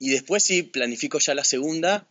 Y 0.00 0.10
después 0.10 0.42
sí 0.42 0.64
planifico 0.64 1.18
ya 1.20 1.34
la 1.34 1.44
segunda, 1.44 2.08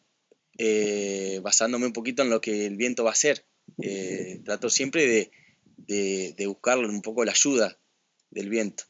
eh, 0.58 1.40
basándome 1.44 1.86
un 1.86 1.94
poquito 1.94 2.24
en 2.24 2.30
lo 2.30 2.40
que 2.40 2.66
el 2.66 2.78
viento 2.78 3.04
va 3.04 3.10
a 3.10 3.14
hacer. 3.14 3.44
Eh, 3.82 4.42
trato 4.46 4.70
siempre 4.70 5.06
de, 5.06 5.32
de, 5.78 6.34
de 6.38 6.48
un 6.48 7.02
poco 7.02 7.26
la 7.26 7.34
ayuda 7.34 7.78
del 8.32 8.50
viento. 8.50 8.86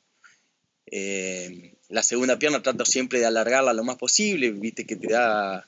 Eh, 0.91 1.75
la 1.89 2.03
segunda 2.03 2.39
pierna 2.39 2.61
trato 2.61 2.85
siempre 2.85 3.19
de 3.19 3.25
alargarla 3.25 3.73
lo 3.73 3.83
más 3.83 3.97
posible, 3.97 4.51
viste 4.51 4.85
que 4.85 4.95
te 4.95 5.11
da, 5.11 5.67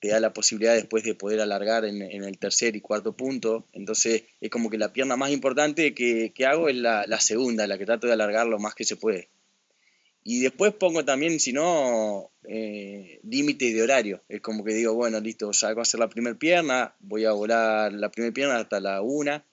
te 0.00 0.08
da 0.08 0.20
la 0.20 0.32
posibilidad 0.32 0.74
después 0.74 1.04
de 1.04 1.14
poder 1.14 1.40
alargar 1.40 1.84
en, 1.84 2.02
el 2.02 2.38
tercer 2.38 2.76
y 2.76 2.80
cuarto 2.80 3.12
punto. 3.16 3.66
Entonces 3.72 4.24
es 4.40 4.50
como 4.50 4.70
que 4.70 4.78
la 4.78 4.92
pierna 4.92 5.16
más 5.16 5.30
importante 5.30 5.94
que, 5.94 6.32
hago 6.46 6.68
es 6.68 6.76
la, 6.76 7.20
segunda, 7.20 7.66
la 7.66 7.78
que 7.78 7.86
trato 7.86 8.06
de 8.06 8.12
alargar 8.12 8.46
lo 8.46 8.58
más 8.58 8.74
que 8.74 8.84
se 8.84 8.96
puede. 8.96 9.28
Y 10.24 10.40
después 10.40 10.72
pongo 10.72 11.04
también, 11.04 11.40
si 11.40 11.52
no, 11.52 12.30
eh, 12.44 13.18
límites 13.24 13.74
de 13.74 13.82
horario. 13.82 14.22
Es 14.28 14.40
como 14.40 14.62
que 14.62 14.72
digo, 14.72 14.94
bueno, 14.94 15.18
listo, 15.18 15.52
salgo 15.52 15.80
a 15.80 15.82
hacer 15.82 15.98
la 15.98 16.08
primera 16.08 16.38
pierna, 16.38 16.94
voy 17.00 17.24
a 17.24 17.32
volar 17.32 17.92
la 17.92 18.10
primera 18.12 18.32
pierna 18.32 18.58
hasta 18.58 18.78
la 18.78 19.02
una 19.02 19.44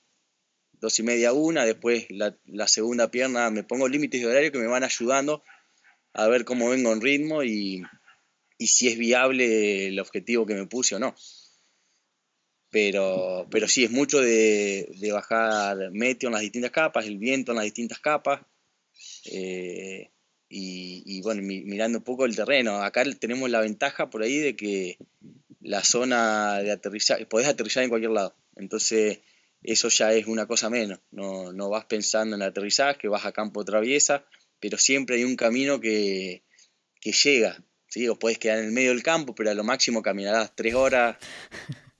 dos 0.79 0.99
y 0.99 1.03
media 1.03 1.33
una, 1.33 1.65
después 1.65 2.07
la, 2.09 2.67
segunda 2.67 3.11
pierna 3.11 3.49
me 3.49 3.63
pongo 3.63 3.87
límites 3.87 4.21
de 4.21 4.27
horario 4.27 4.51
que 4.51 4.59
me 4.59 4.67
van 4.67 4.83
ayudando 4.83 5.43
a 6.13 6.27
ver 6.27 6.45
cómo 6.45 6.69
vengo 6.69 6.91
en 6.93 7.01
ritmo 7.01 7.43
y, 7.43 7.83
si 8.59 8.87
es 8.87 8.97
viable 8.97 9.87
el 9.87 9.99
objetivo 9.99 10.45
que 10.45 10.55
me 10.55 10.67
puse 10.67 10.95
o 10.95 10.99
no. 10.99 11.15
Pero, 12.71 13.47
pero 13.49 13.67
sí, 13.67 13.83
es 13.83 13.91
mucho 13.91 14.19
de, 14.19 15.09
bajar 15.11 15.91
meteo 15.91 16.29
en 16.29 16.33
las 16.33 16.41
distintas 16.41 16.71
capas, 16.71 17.05
el 17.05 17.17
viento 17.17 17.51
en 17.51 17.57
las 17.57 17.65
distintas 17.65 17.99
capas. 17.99 18.41
Eh, 19.31 20.09
y, 20.51 21.21
bueno, 21.21 21.41
mirando 21.43 21.99
un 21.99 22.03
poco 22.03 22.25
el 22.25 22.35
terreno. 22.35 22.81
Acá 22.81 23.03
tenemos 23.19 23.49
la 23.49 23.61
ventaja 23.61 24.09
por 24.09 24.23
ahí 24.23 24.37
de 24.39 24.55
que 24.55 24.97
la 25.61 25.83
zona 25.83 26.59
de 26.59 26.71
aterrizaje, 26.71 27.25
podés 27.25 27.47
aterrizar 27.47 27.83
en 27.83 27.89
cualquier 27.89 28.11
lado. 28.11 28.35
Entonces, 28.55 29.19
eso 29.61 29.89
ya 29.89 30.13
es 30.13 30.27
una 30.27 30.47
cosa 30.47 30.69
menos. 30.69 30.99
No, 31.11 31.51
no 31.51 31.69
vas 31.69 31.85
pensando 31.85 32.35
en 32.35 32.41
aterrizaje, 32.41 33.07
vas 33.07 33.25
a 33.25 33.31
campo 33.31 33.65
traviesa, 33.65 34.25
pero 34.59 34.77
siempre 34.77 35.17
hay 35.17 35.23
un 35.23 35.35
camino 35.35 35.79
que, 35.79 36.43
llega. 37.01 37.63
¿sí? 37.87 38.07
O 38.07 38.17
puedes 38.17 38.37
quedar 38.37 38.59
en 38.59 38.65
el 38.65 38.71
medio 38.71 38.89
del 38.89 39.03
campo, 39.03 39.35
pero 39.35 39.51
a 39.51 39.53
lo 39.53 39.63
máximo 39.63 40.01
caminarás 40.01 40.55
tres 40.55 40.75
horas 40.75 41.17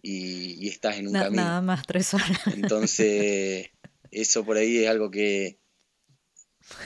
y, 0.02 0.68
estás 0.68 0.98
en 0.98 1.08
un 1.08 1.14
camino. 1.14 1.44
Nada 1.44 1.62
más 1.62 1.86
tres 1.86 2.14
horas. 2.14 2.40
Entonces, 2.54 3.70
eso 4.12 4.46
por 4.46 4.58
ahí 4.58 4.84
es 4.84 4.90
algo 4.90 5.12
que, 5.12 5.60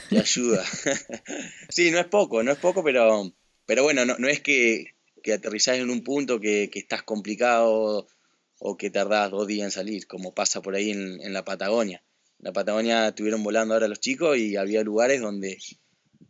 te 0.08 0.18
ayuda. 0.18 0.64
sí, 1.68 1.90
no 1.90 1.98
es 1.98 2.06
poco, 2.06 2.42
no 2.42 2.52
es 2.52 2.58
poco, 2.58 2.82
pero, 2.82 3.32
pero 3.66 3.82
bueno, 3.82 4.04
no, 4.04 4.28
es 4.28 4.40
que, 4.40 4.96
que 5.22 5.34
aterrizás 5.34 5.78
en 5.78 5.90
un 5.90 6.02
punto 6.02 6.40
que, 6.40 6.70
que 6.70 6.78
estás 6.78 7.02
complicado 7.02 8.08
o 8.58 8.76
que 8.76 8.90
tardás 8.90 9.30
dos 9.30 9.46
días 9.46 9.64
en 9.66 9.70
salir, 9.70 10.06
como 10.06 10.34
pasa 10.34 10.62
por 10.62 10.74
ahí 10.74 10.90
en, 10.90 11.32
la 11.32 11.44
Patagonia. 11.44 12.02
En 12.38 12.44
la 12.46 12.52
Patagonia 12.52 13.08
estuvieron 13.08 13.42
volando 13.42 13.74
ahora 13.74 13.88
los 13.88 14.00
chicos 14.00 14.38
y 14.38 14.56
había 14.56 14.82
lugares 14.82 15.20
donde, 15.20 15.58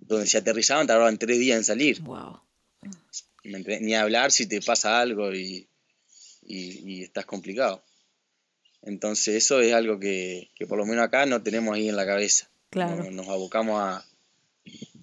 donde 0.01 0.27
se 0.27 0.39
aterrizaban, 0.39 0.87
tardaban 0.87 1.19
tres 1.19 1.39
días 1.39 1.59
en 1.59 1.65
salir. 1.65 2.01
Wow. 2.03 2.41
Ni 3.45 3.95
hablar 3.95 4.33
si 4.33 4.47
te 4.47 4.61
pasa 4.63 5.01
algo 5.01 5.35
y, 5.35 5.69
estás 6.43 7.27
complicado. 7.27 7.83
Entonces 8.83 9.37
eso 9.37 9.61
es 9.61 9.73
algo 9.73 9.99
que, 9.99 10.51
por 10.69 10.79
lo 10.79 10.87
menos 10.87 11.05
acá 11.05 11.27
no 11.27 11.43
tenemos 11.43 11.75
ahí 11.75 11.89
en 11.89 11.97
la 11.97 12.07
cabeza. 12.07 12.51
Claro. 12.71 13.11
Nos, 13.11 13.29
abocamos 13.29 13.81
a, 13.81 14.05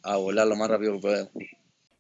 a 0.04 0.18
volar 0.18 0.48
lo 0.48 0.56
más 0.56 0.70
rápido 0.70 0.94
que 0.94 1.00
podemos. 1.00 1.32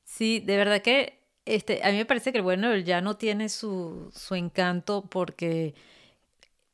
Sí, 0.03 0.39
de 0.39 0.57
verdad 0.57 0.81
que 0.81 1.20
este, 1.55 1.81
a 1.83 1.91
mí 1.91 1.97
me 1.97 2.05
parece 2.05 2.31
que 2.31 2.37
el 2.37 2.43
bueno 2.43 2.69
del 2.69 2.85
llano 2.85 3.17
tiene 3.17 3.49
su, 3.49 4.09
encanto 4.31 5.05
porque, 5.09 5.73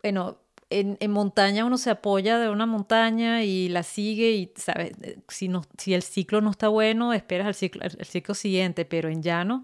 bueno, 0.03 0.37
en, 0.69 0.97
montaña 1.09 1.65
uno 1.65 1.79
se 1.79 1.89
apoya 1.89 2.37
de 2.37 2.49
una 2.49 2.67
montaña 2.67 3.43
y 3.43 3.69
la 3.69 3.81
sigue 3.81 4.31
y, 4.33 4.51
¿sabes? 4.55 4.91
Si, 5.29 5.47
no, 5.47 5.63
si 5.79 5.95
el 5.95 6.03
ciclo 6.03 6.41
no 6.41 6.51
está 6.51 6.67
bueno, 6.67 7.13
esperas 7.13 7.47
el 7.47 7.55
ciclo, 7.55 7.81
el, 7.83 8.05
ciclo 8.05 8.35
siguiente, 8.35 8.85
pero 8.85 9.09
en 9.09 9.23
llano 9.23 9.63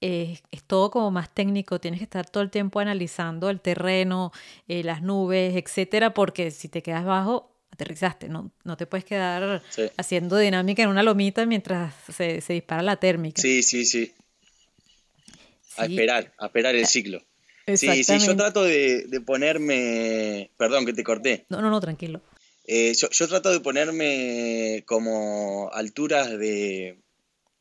es, 0.00 0.42
todo 0.66 0.90
como 0.90 1.10
más 1.10 1.28
técnico, 1.34 1.78
tienes 1.78 2.00
que 2.00 2.04
estar 2.04 2.28
todo 2.30 2.42
el 2.42 2.50
tiempo 2.50 2.80
analizando 2.80 3.50
el 3.50 3.60
terreno, 3.60 4.32
eh, 4.66 4.82
las 4.82 5.02
nubes, 5.02 5.56
etcétera, 5.56 6.14
porque 6.14 6.50
si 6.50 6.70
te 6.70 6.82
quedas 6.82 7.04
bajo, 7.04 7.54
aterrizaste, 7.70 8.30
no, 8.30 8.50
no 8.64 8.78
te 8.78 8.86
puedes 8.86 9.04
quedar 9.04 9.62
haciendo 9.98 10.38
dinámica 10.38 10.82
en 10.82 10.88
una 10.88 11.02
lomita 11.02 11.44
mientras 11.44 11.94
se, 12.10 12.40
se 12.40 12.52
dispara 12.54 12.82
la 12.82 12.96
térmica. 12.96 13.42
Sí, 13.42 13.62
sí, 13.62 13.84
sí 13.84 14.14
a 15.76 15.86
esperar, 15.86 16.32
a 16.38 16.46
esperar 16.46 16.74
el 16.74 16.86
ciclo. 16.86 17.22
Sí, 17.66 18.04
sí, 18.04 18.18
yo 18.18 18.36
trato 18.36 18.62
de, 18.62 19.22
ponerme, 19.24 20.50
perdón 20.56 20.84
que 20.84 20.92
te 20.92 21.02
corté. 21.02 21.46
No, 21.48 21.62
no, 21.62 21.70
no, 21.70 21.80
tranquilo. 21.80 22.20
Eh, 22.66 22.94
yo, 22.94 23.28
trato 23.28 23.50
de 23.50 23.60
ponerme 23.60 24.82
como 24.86 25.70
alturas 25.72 26.38
de, 26.38 26.98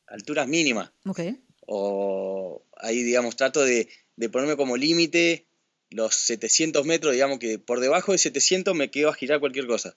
alturas 0.08 0.48
mínimas. 0.48 0.92
Ok. 1.06 1.22
O 1.66 2.64
ahí, 2.78 3.02
digamos, 3.04 3.36
trato 3.38 3.64
de, 3.64 3.88
ponerme 4.32 4.58
como 4.58 4.76
límite 4.76 5.48
los 5.90 6.16
700 6.16 6.86
metros, 6.86 7.14
digamos 7.14 7.40
que 7.40 7.60
por 7.60 7.80
debajo 7.80 8.12
de 8.12 8.18
700 8.18 8.76
me 8.76 8.92
quedo 8.92 9.10
a 9.10 9.14
girar 9.14 9.40
cualquier 9.40 9.68
cosa. 9.68 9.96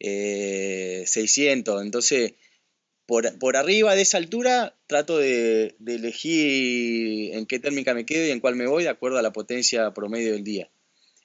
600, 0.00 1.80
eh, 1.80 1.84
entonces 1.84 2.34
por, 3.06 3.56
arriba 3.56 3.94
de 3.94 4.02
esa 4.02 4.18
altura 4.18 4.76
trato 4.86 5.18
de, 5.18 5.76
elegir 5.86 7.34
en 7.34 7.46
qué 7.46 7.58
térmica 7.58 7.94
me 7.94 8.04
quedo 8.04 8.26
y 8.26 8.30
en 8.30 8.40
cuál 8.40 8.56
me 8.56 8.66
voy 8.66 8.82
de 8.82 8.88
acuerdo 8.88 9.18
a 9.18 9.22
la 9.22 9.32
potencia 9.32 9.94
promedio 9.94 10.32
del 10.32 10.44
día. 10.44 10.70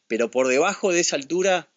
Pero 0.07 0.29
por 0.29 0.47
debajo 0.47 0.91
de 0.91 0.99
esa 0.99 1.15
altura 1.15 1.69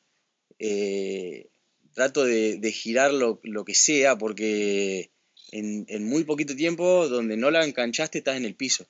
eh, 0.58 1.48
trato 1.94 2.24
de, 2.24 2.72
girar 2.72 3.12
lo, 3.12 3.40
que 3.64 3.74
sea 3.74 4.18
porque 4.18 5.10
en, 5.52 5.86
muy 6.04 6.24
poquito 6.24 6.54
tiempo 6.54 7.08
donde 7.08 7.36
no 7.36 7.50
la 7.50 7.64
enganchaste 7.64 8.18
estás 8.18 8.36
en 8.36 8.44
el 8.44 8.54
piso. 8.54 8.86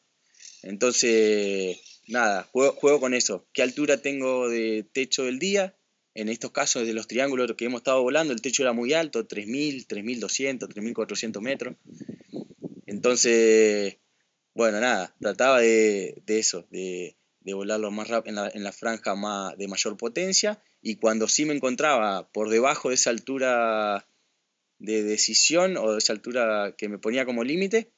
Entonces, 0.63 1.79
nada, 2.09 2.49
juego 2.51 3.01
con 3.01 3.15
eso. 3.15 3.47
¿Qué 3.53 3.63
altura 3.63 3.99
tengo 3.99 4.49
de 4.49 4.85
techo 4.93 5.25
del 5.25 5.39
día? 5.39 5.77
En 6.15 6.29
estos 6.29 6.53
casos 6.53 6.87
de 6.87 6.95
los 6.95 7.09
triángulos 7.09 7.53
que 7.57 7.65
hemos 7.65 7.81
estado 7.81 8.03
volando, 8.03 8.33
el 8.33 8.41
techo 8.41 8.63
era 8.63 8.73
muy 8.73 8.93
alto, 8.93 9.27
3.000, 9.27 9.87
3.200, 9.87 10.69
3.400 10.69 11.41
metros. 11.41 11.77
Entonces, 12.87 13.99
bueno, 14.55 14.81
nada, 14.81 15.15
trataba 15.21 15.61
de, 15.61 16.23
eso, 16.27 16.67
de, 16.71 17.17
volarlo 17.43 17.91
más 17.91 18.09
rápido 18.09 18.49
en 18.53 18.63
la, 18.63 18.73
franja 18.73 19.15
de 19.57 19.69
mayor 19.69 19.97
potencia. 19.97 20.63
Y 20.81 20.97
cuando 20.97 21.27
sí 21.27 21.45
me 21.45 21.55
encontraba 21.55 22.31
por 22.31 22.49
debajo 22.49 22.91
de 22.91 22.95
esa 22.95 23.11
altura 23.11 24.07
de 24.79 25.03
decisión 25.03 25.77
o 25.77 25.93
de 25.93 25.99
esa 25.99 26.13
altura 26.13 26.75
que 26.79 26.89
me 26.89 26.99
ponía 26.99 27.25
como 27.25 27.43
límite, 27.43 27.93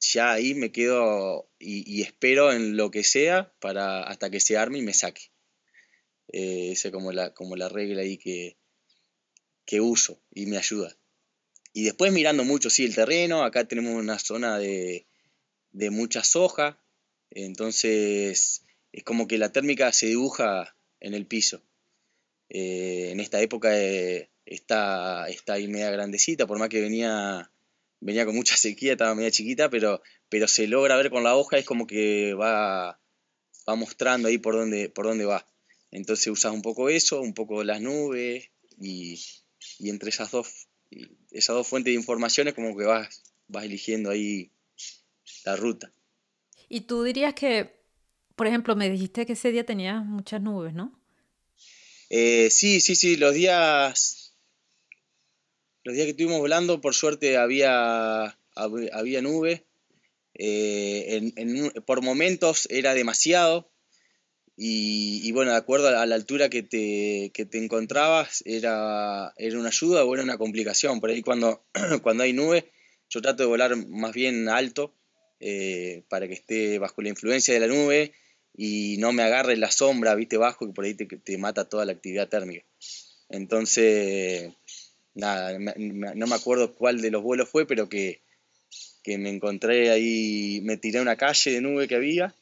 ya 0.00 0.32
ahí 0.32 0.54
me 0.54 0.72
quedo 0.72 1.50
y, 1.58 1.84
y, 1.92 2.02
espero 2.02 2.52
en 2.52 2.78
lo 2.78 2.90
que 2.90 3.04
sea 3.04 3.52
para 3.60 4.02
hasta 4.04 4.30
que 4.30 4.40
se 4.40 4.56
arme 4.56 4.78
y 4.78 4.82
me 4.82 4.94
saque. 4.94 5.29
Eh, 6.32 6.70
esa 6.72 6.88
es 6.88 6.94
como 6.94 7.12
la, 7.12 7.34
como 7.34 7.56
la 7.56 7.68
regla 7.68 8.02
ahí 8.02 8.16
que, 8.16 8.56
que 9.64 9.80
uso 9.80 10.20
y 10.32 10.46
me 10.46 10.58
ayuda. 10.58 10.96
Y 11.72 11.84
después 11.84 12.12
mirando 12.12 12.44
mucho, 12.44 12.70
sí, 12.70 12.84
el 12.84 12.94
terreno, 12.94 13.44
acá 13.44 13.66
tenemos 13.66 13.94
una 13.94 14.18
zona 14.18 14.58
de, 14.58 15.06
de 15.72 15.90
mucha 15.90 16.24
soja, 16.24 16.82
entonces 17.30 18.64
es 18.92 19.04
como 19.04 19.28
que 19.28 19.38
la 19.38 19.52
térmica 19.52 19.92
se 19.92 20.06
dibuja 20.06 20.76
en 20.98 21.14
el 21.14 21.26
piso. 21.26 21.62
Eh, 22.48 23.10
en 23.12 23.20
esta 23.20 23.40
época 23.40 23.78
eh, 23.78 24.30
está, 24.44 25.28
está 25.28 25.54
ahí 25.54 25.68
media 25.68 25.90
grandecita, 25.90 26.46
por 26.46 26.58
más 26.58 26.68
que 26.68 26.80
venía, 26.80 27.52
venía 28.00 28.26
con 28.26 28.34
mucha 28.34 28.56
sequía, 28.56 28.92
estaba 28.92 29.14
media 29.14 29.30
chiquita, 29.30 29.70
pero, 29.70 30.02
pero 30.28 30.48
se 30.48 30.66
logra 30.66 30.96
ver 30.96 31.10
con 31.10 31.22
la 31.22 31.36
hoja, 31.36 31.58
es 31.58 31.64
como 31.64 31.86
que 31.86 32.34
va, 32.34 33.00
va 33.68 33.74
mostrando 33.76 34.26
ahí 34.28 34.38
por 34.38 34.56
dónde, 34.56 34.88
por 34.88 35.06
dónde 35.06 35.24
va. 35.24 35.46
Entonces 35.90 36.28
usas 36.28 36.52
un 36.52 36.62
poco 36.62 36.88
eso, 36.88 37.20
un 37.20 37.34
poco 37.34 37.64
las 37.64 37.80
nubes 37.80 38.50
y, 38.80 39.20
entre 39.80 40.10
esas 40.10 40.30
dos, 40.30 40.68
esas 41.30 41.56
dos 41.56 41.66
fuentes 41.66 41.92
de 41.92 41.98
informaciones 41.98 42.54
como 42.54 42.76
que 42.76 42.84
vas, 42.84 43.22
vas 43.48 43.64
eligiendo 43.64 44.10
ahí 44.10 44.50
la 45.44 45.56
ruta. 45.56 45.92
Y 46.68 46.82
tú 46.82 47.02
dirías 47.02 47.34
que, 47.34 47.82
por 48.36 48.46
ejemplo, 48.46 48.76
me 48.76 48.88
dijiste 48.88 49.26
que 49.26 49.32
ese 49.32 49.50
día 49.50 49.66
tenías 49.66 50.04
muchas 50.04 50.40
nubes, 50.40 50.72
¿no? 50.74 51.00
Eh, 52.08 52.50
sí, 52.50 52.80
sí, 52.80 52.94
sí, 52.94 53.16
los 53.16 53.34
días, 53.34 54.34
los 55.82 55.94
días 55.94 56.06
que 56.06 56.10
estuvimos 56.10 56.38
volando, 56.38 56.80
por 56.80 56.94
suerte 56.94 57.36
había, 57.36 58.38
había 58.54 59.22
nubes. 59.22 59.62
eh, 60.34 61.32
por 61.84 62.02
momentos 62.02 62.68
era 62.70 62.94
demasiado 62.94 63.69
y, 64.62 65.32
bueno, 65.32 65.52
de 65.52 65.56
acuerdo 65.56 65.88
a 65.88 66.04
la 66.04 66.14
altura 66.14 66.50
que 66.50 66.62
te, 66.62 67.32
te 67.32 67.58
encontrabas 67.58 68.42
era, 68.44 69.32
era 69.38 69.58
una 69.58 69.68
ayuda 69.70 70.04
o 70.04 70.12
era 70.12 70.22
una 70.22 70.36
complicación. 70.36 71.00
Por 71.00 71.08
ahí 71.08 71.22
cuando, 71.22 71.64
cuando 72.02 72.24
hay 72.24 72.34
nube 72.34 72.70
yo 73.08 73.22
trato 73.22 73.42
de 73.42 73.48
volar 73.48 73.74
más 73.74 74.12
bien 74.12 74.50
alto 74.50 74.94
eh, 75.40 76.02
para 76.10 76.28
que 76.28 76.34
esté 76.34 76.78
bajo 76.78 77.00
la 77.00 77.08
influencia 77.08 77.54
de 77.54 77.60
la 77.60 77.68
nube 77.68 78.12
y 78.54 78.96
no 78.98 79.14
me 79.14 79.22
agarre 79.22 79.56
la 79.56 79.70
sombra, 79.70 80.14
viste, 80.14 80.36
bajo, 80.36 80.66
que 80.66 80.74
por 80.74 80.84
ahí 80.84 80.92
te, 80.92 81.06
te 81.06 81.38
mata 81.38 81.66
toda 81.66 81.86
la 81.86 81.92
actividad 81.92 82.28
térmica. 82.28 82.66
Entonces, 83.30 84.52
nada, 85.14 85.58
no 85.58 86.26
me 86.26 86.34
acuerdo 86.34 86.74
cuál 86.74 87.00
de 87.00 87.10
los 87.10 87.22
vuelos 87.22 87.48
fue, 87.48 87.66
pero 87.66 87.88
que, 87.88 88.20
que 89.02 89.16
me 89.16 89.30
encontré 89.30 89.88
ahí, 89.90 90.60
me 90.64 90.76
tiré 90.76 90.98
a 90.98 91.02
una 91.02 91.16
calle 91.16 91.50
de 91.50 91.62
nube 91.62 91.88
que 91.88 91.94
había 91.94 92.34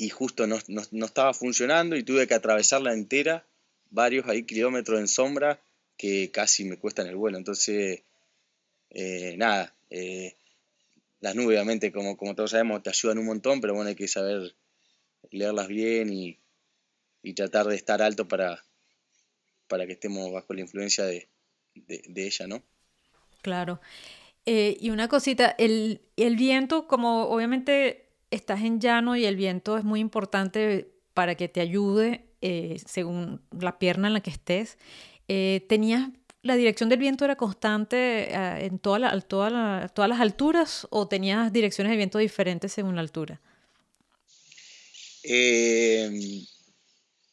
y 0.00 0.08
justo 0.08 0.46
no, 0.46 0.56
estaba 1.04 1.34
funcionando 1.34 1.94
y 1.94 2.02
tuve 2.02 2.26
que 2.26 2.32
atravesarla 2.32 2.94
entera, 2.94 3.44
varios 3.90 4.26
ahí 4.28 4.44
kilómetros 4.44 4.98
en 4.98 5.06
sombra 5.06 5.60
que 5.98 6.30
casi 6.30 6.64
me 6.64 6.78
cuestan 6.78 7.06
el 7.06 7.16
vuelo. 7.16 7.36
Entonces, 7.36 8.00
eh, 8.88 9.34
nada, 9.36 9.74
eh, 9.90 10.36
las 11.20 11.34
nubes 11.34 11.48
obviamente 11.48 11.92
como, 11.92 12.16
como 12.16 12.34
todos 12.34 12.52
sabemos 12.52 12.82
te 12.82 12.88
ayudan 12.88 13.18
un 13.18 13.26
montón, 13.26 13.60
pero 13.60 13.74
bueno, 13.74 13.90
hay 13.90 13.94
que 13.94 14.08
saber 14.08 14.54
leerlas 15.30 15.68
bien 15.68 16.10
y, 16.10 16.38
tratar 17.34 17.66
de 17.66 17.76
estar 17.76 18.00
alto 18.00 18.26
para, 18.26 18.64
para 19.68 19.86
que 19.86 19.92
estemos 19.92 20.32
bajo 20.32 20.54
la 20.54 20.62
influencia 20.62 21.04
de, 21.04 21.28
ella, 22.16 22.46
¿no? 22.46 22.62
Claro. 23.42 23.82
Eh, 24.46 24.78
y 24.80 24.88
una 24.88 25.08
cosita, 25.08 25.54
el, 25.58 26.00
el 26.16 26.36
viento, 26.36 26.88
como 26.88 27.24
obviamente 27.24 28.09
estás 28.30 28.60
en 28.60 28.80
llano 28.80 29.16
y 29.16 29.24
el 29.24 29.36
viento 29.36 29.76
es 29.76 29.84
muy 29.84 30.00
importante 30.00 30.88
para 31.14 31.34
que 31.34 31.48
te 31.48 31.60
ayude 31.60 32.24
eh, 32.40 32.80
según 32.86 33.42
la 33.58 33.78
pierna 33.78 34.08
en 34.08 34.14
la 34.14 34.20
que 34.20 34.30
estés. 34.30 34.78
Eh, 35.28 35.64
¿Tenías 35.68 36.08
la 36.42 36.56
dirección 36.56 36.88
del 36.88 36.98
viento 36.98 37.24
era 37.26 37.36
constante 37.36 38.32
eh, 38.32 38.64
en 38.64 38.78
todas 38.78 39.00
las 39.00 40.20
alturas 40.20 40.86
o 40.90 41.06
tenías 41.06 41.52
direcciones 41.52 41.90
de 41.90 41.98
viento 41.98 42.18
diferentes 42.18 42.72
según 42.72 42.94
la 42.94 43.02
altura? 43.02 43.40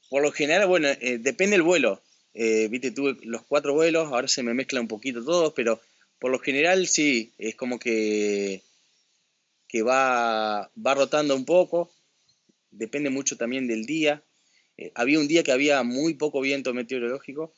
por 0.10 0.22
lo 0.22 0.32
general, 0.34 0.68
bueno, 0.68 0.90
depende 0.90 1.52
del 1.52 1.64
vuelo. 1.64 2.02
Viste, 2.34 2.92
tuve 2.92 3.16
los 3.24 3.44
cuatro 3.44 3.74
vuelos, 3.74 4.12
ahora 4.12 4.28
se 4.28 4.44
me 4.44 4.54
mezcla 4.54 4.82
un 4.82 4.90
poquito 4.90 5.24
todos, 5.24 5.54
pero 5.54 5.80
por 6.20 6.30
lo 6.30 6.40
general 6.40 6.86
sí, 6.88 7.32
es 7.38 7.56
como 7.56 7.80
que 7.80 8.62
que 9.68 9.82
va, 9.82 10.72
va 10.76 10.96
rotando 10.96 11.36
un 11.36 11.46
poco, 11.46 11.92
depende 12.72 13.10
mucho 13.10 13.38
también 13.38 13.68
del 13.68 13.86
día. 13.86 14.24
Eh, 14.78 14.92
había 14.96 15.20
un 15.20 15.28
día 15.28 15.44
que 15.44 15.52
había 15.52 15.84
muy 15.84 16.14
poco 16.14 16.42
viento 16.42 16.74
meteorológico 16.74 17.54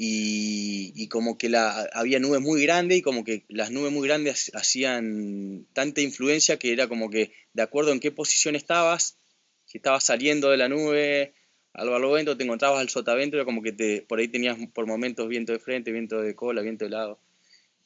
y, 0.00 1.08
como 1.08 1.38
que 1.38 1.48
la, 1.48 1.90
había 1.92 2.20
nubes 2.20 2.40
muy 2.40 2.62
grandes 2.62 2.98
y 2.98 3.02
como 3.02 3.24
que 3.24 3.44
las 3.48 3.72
nubes 3.72 3.92
muy 3.92 4.06
grandes 4.06 4.52
hacían 4.54 5.66
tanta 5.72 6.00
influencia 6.00 6.56
que 6.56 6.72
era 6.72 6.86
como 6.86 7.10
que 7.10 7.32
de 7.52 7.62
acuerdo 7.62 7.90
en 7.90 7.98
qué 7.98 8.12
posición 8.12 8.54
estabas, 8.54 9.18
si 9.64 9.78
estabas 9.78 10.04
saliendo 10.04 10.50
de 10.50 10.56
la 10.56 10.68
nube 10.68 11.34
al 11.72 11.90
barlovento, 11.90 12.36
te 12.36 12.44
encontrabas 12.44 12.80
al 12.80 12.88
sotavento, 12.88 13.36
era 13.36 13.44
como 13.44 13.60
que 13.60 13.72
te, 13.72 14.02
por 14.02 14.20
ahí 14.20 14.28
tenías 14.28 14.56
por 14.72 14.86
momentos 14.86 15.28
viento 15.28 15.52
de 15.52 15.58
frente, 15.58 15.90
viento 15.90 16.22
de 16.22 16.34
cola, 16.36 16.62
viento 16.62 16.84
de 16.84 16.90
lado. 16.90 17.20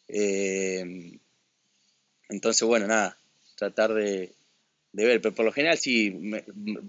Eh, 0.09 1.19
entonces, 2.29 2.63
bueno, 2.69 2.87
nada, 2.87 3.19
tratar 3.63 3.95
de, 3.95 4.33
ver. 4.93 5.21
Pero 5.21 5.35
por 5.35 5.45
lo 5.45 5.53
general 5.53 5.79
sí, 5.79 6.19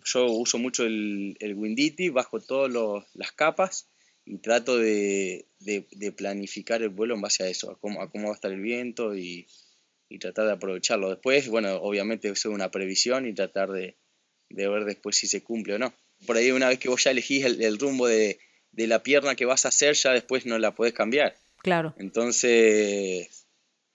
yo 0.05 0.25
uso 0.25 0.57
mucho 0.57 0.85
el, 0.85 1.37
el 1.39 1.53
Winditi, 1.53 2.09
bajo 2.09 2.39
todas 2.39 2.71
las 3.13 3.31
capas 3.31 3.87
y 4.25 4.37
trato 4.37 4.77
de, 4.77 5.45
planificar 6.15 6.81
el 6.81 6.89
vuelo 6.89 7.15
en 7.15 7.21
base 7.21 7.43
a 7.43 7.47
eso, 7.47 7.71
a 7.71 7.79
cómo, 7.79 7.99
va 7.99 8.31
a 8.31 8.33
estar 8.33 8.51
el 8.51 8.61
viento 8.61 9.15
y, 9.15 9.47
tratar 10.19 10.45
de 10.45 10.53
aprovecharlo. 10.53 11.09
Después, 11.09 11.47
bueno, 11.49 11.75
obviamente 11.77 12.29
es 12.29 12.45
una 12.45 12.69
previsión 12.69 13.27
y 13.27 13.33
tratar 13.33 13.71
de, 13.71 13.97
ver 14.49 14.85
después 14.85 15.15
si 15.15 15.27
se 15.27 15.43
cumple 15.43 15.75
o 15.75 15.79
no. 15.79 15.93
Por 16.27 16.37
ahí 16.37 16.51
una 16.51 16.69
vez 16.69 16.77
que 16.77 16.89
vos 16.89 17.03
ya 17.03 17.11
elegís 17.11 17.43
el, 17.45 17.79
rumbo 17.79 18.07
de, 18.07 18.39
la 18.73 19.01
pierna 19.01 19.35
que 19.35 19.45
vas 19.45 19.65
a 19.65 19.69
hacer, 19.69 19.95
ya 19.95 20.11
después 20.11 20.45
no 20.45 20.59
la 20.59 20.75
podés 20.75 20.93
cambiar. 20.93 21.35
Claro. 21.63 21.95
Entonces, 21.97 23.47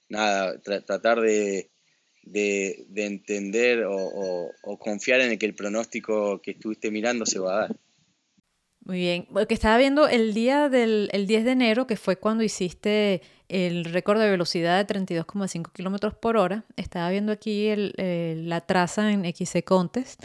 nada, 0.08 0.60
tratar 0.60 1.20
de, 1.20 1.70
de, 2.32 2.86
entender 2.94 3.84
o, 3.86 4.50
confiar 4.78 5.20
en 5.20 5.32
el 5.32 5.38
que 5.38 5.46
el 5.46 5.54
pronóstico 5.54 6.40
que 6.42 6.52
estuviste 6.52 6.90
mirando 6.90 7.26
se 7.26 7.38
va 7.38 7.52
a 7.52 7.60
dar. 7.60 7.76
Muy 8.80 9.00
bien, 9.00 9.26
porque 9.32 9.52
estaba 9.52 9.76
viendo 9.76 10.08
el 10.08 10.32
día 10.32 10.68
del 10.70 11.10
10 11.12 11.44
de 11.44 11.50
enero, 11.50 11.86
que 11.86 11.96
fue 11.96 12.16
cuando 12.16 12.42
hiciste 12.42 13.20
el 13.48 13.84
récord 13.84 14.18
de 14.18 14.30
velocidad 14.30 14.84
de 14.84 14.94
32,5 14.94 15.72
kilómetros 15.72 16.14
por 16.14 16.36
hora. 16.36 16.64
Estaba 16.76 17.10
viendo 17.10 17.32
aquí 17.32 17.70
la 17.76 18.62
traza 18.62 19.12
en 19.12 19.24
XC 19.24 19.62
Contest 19.64 20.22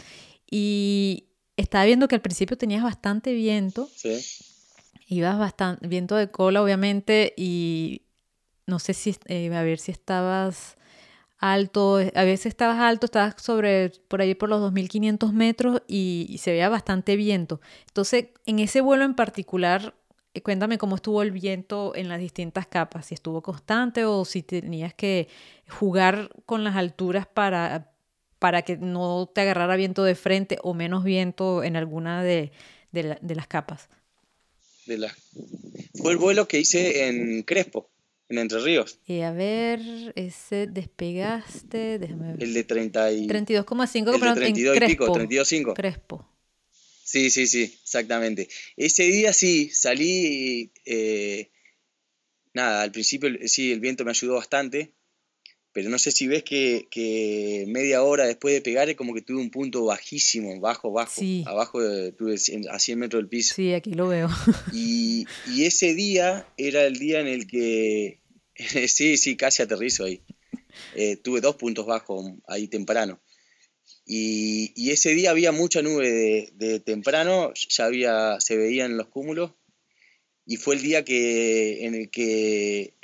y 0.50 1.24
estaba 1.56 1.84
viendo 1.84 2.08
que 2.08 2.14
al 2.14 2.22
principio 2.22 2.56
tenías 2.56 2.82
bastante 2.82 3.32
viento. 3.34 3.88
Sí. 3.94 4.18
Ibas 5.08 5.38
bastante, 5.38 5.86
viento 5.86 6.16
de 6.16 6.30
cola, 6.30 6.62
obviamente, 6.62 7.34
y 7.36 8.02
no 8.66 8.78
sé 8.78 8.94
si, 8.94 9.14
eh, 9.26 9.54
a 9.54 9.62
ver 9.62 9.78
si 9.78 9.92
estabas 9.92 10.76
alto, 11.38 11.96
a 11.96 12.24
veces 12.24 12.46
estabas 12.46 12.78
alto, 12.80 13.06
estabas 13.06 13.34
sobre, 13.42 13.90
por 14.08 14.20
ahí 14.20 14.34
por 14.34 14.48
los 14.48 14.60
2.500 14.72 15.32
metros 15.32 15.82
y, 15.86 16.36
se 16.40 16.52
veía 16.52 16.68
bastante 16.68 17.16
viento. 17.16 17.60
Entonces, 17.88 18.26
en 18.46 18.58
ese 18.58 18.80
vuelo 18.80 19.04
en 19.04 19.14
particular, 19.14 19.94
eh, 20.34 20.42
cuéntame 20.42 20.78
cómo 20.78 20.96
estuvo 20.96 21.22
el 21.22 21.30
viento 21.32 21.94
en 21.94 22.08
las 22.08 22.20
distintas 22.20 22.66
capas, 22.66 23.06
si 23.06 23.14
estuvo 23.14 23.42
constante 23.42 24.04
o 24.04 24.24
si 24.24 24.42
tenías 24.42 24.94
que 24.94 25.28
jugar 25.68 26.30
con 26.46 26.64
las 26.64 26.76
alturas 26.76 27.26
para, 27.26 27.92
para 28.38 28.62
que 28.62 28.76
no 28.76 29.30
te 29.32 29.42
agarrara 29.42 29.76
viento 29.76 30.04
de 30.04 30.14
frente 30.14 30.58
o 30.62 30.74
menos 30.74 31.04
viento 31.04 31.62
en 31.62 31.76
alguna 31.76 32.22
de, 32.22 32.52
las 32.92 33.46
capas. 33.48 33.88
De. 34.86 35.10
Fue 35.94 36.12
el 36.12 36.18
vuelo 36.18 36.46
que 36.46 36.58
hice 36.58 37.08
en 37.08 37.42
Crespo 37.42 37.90
en 38.28 38.38
Entre 38.38 38.60
Ríos. 38.60 38.98
Y 39.06 39.20
a 39.20 39.32
ver, 39.32 39.80
ese 40.16 40.66
despegaste, 40.66 41.98
déjame 41.98 42.32
ver. 42.32 42.42
El 42.42 42.54
de 42.54 42.64
30 42.64 43.12
y... 43.12 43.26
32,5, 43.26 44.18
pero 44.18 44.34
32 44.34 44.76
en 44.76 44.82
y 44.82 44.86
pico, 44.86 45.06
32,5. 45.06 45.74
Crespo. 45.74 46.28
Sí, 47.04 47.30
sí, 47.30 47.46
sí, 47.46 47.62
exactamente. 47.62 48.48
Ese 48.76 49.04
día 49.04 49.32
sí, 49.32 49.70
salí, 49.70 50.72
eh, 50.86 51.50
nada, 52.54 52.82
al 52.82 52.92
principio 52.92 53.30
sí, 53.46 53.72
el 53.72 53.80
viento 53.80 54.04
me 54.04 54.10
ayudó 54.10 54.36
bastante, 54.36 54.94
pero 55.74 55.90
no 55.90 55.98
sé 55.98 56.12
si 56.12 56.28
ves 56.28 56.44
que, 56.44 57.64
media 57.66 58.04
hora 58.04 58.26
después 58.26 58.54
de 58.54 58.60
pegar 58.60 58.88
es 58.88 58.96
como 58.96 59.12
que 59.12 59.22
tuve 59.22 59.40
un 59.40 59.50
punto 59.50 59.84
bajísimo, 59.84 60.60
bajo, 60.60 60.92
bajo, 60.92 61.20
sí. 61.20 61.42
abajo 61.46 61.80
tuve 62.12 62.36
a 62.70 62.78
100 62.78 62.98
metros 62.98 63.20
del 63.20 63.28
piso. 63.28 63.56
Sí, 63.56 63.74
aquí 63.74 63.92
lo 63.92 64.06
veo. 64.06 64.28
Y, 64.72 65.26
y 65.48 65.64
ese 65.64 65.94
día 65.94 66.46
era 66.56 66.84
el 66.84 66.98
día 66.98 67.18
en 67.18 67.26
el 67.26 67.48
que, 67.48 68.20
sí, 68.86 69.16
sí, 69.16 69.36
casi 69.36 69.62
aterrizo 69.62 70.04
ahí. 70.04 70.22
Eh, 70.94 71.16
tuve 71.16 71.40
dos 71.40 71.56
puntos 71.56 71.86
bajos 71.86 72.24
ahí 72.46 72.68
temprano. 72.68 73.20
Y, 74.06 74.72
y, 74.76 74.92
ese 74.92 75.12
día 75.12 75.30
había 75.30 75.50
mucha 75.50 75.82
nube 75.82 76.08
de, 76.08 76.52
de, 76.54 76.78
temprano, 76.78 77.52
ya 77.54 77.86
había, 77.86 78.38
se 78.38 78.56
veían 78.56 78.96
los 78.96 79.08
cúmulos, 79.08 79.52
y 80.46 80.56
fue 80.56 80.76
el 80.76 80.82
día 80.82 81.04
que, 81.04 81.84
en 81.86 81.94
el 81.94 82.10
que 82.10 82.94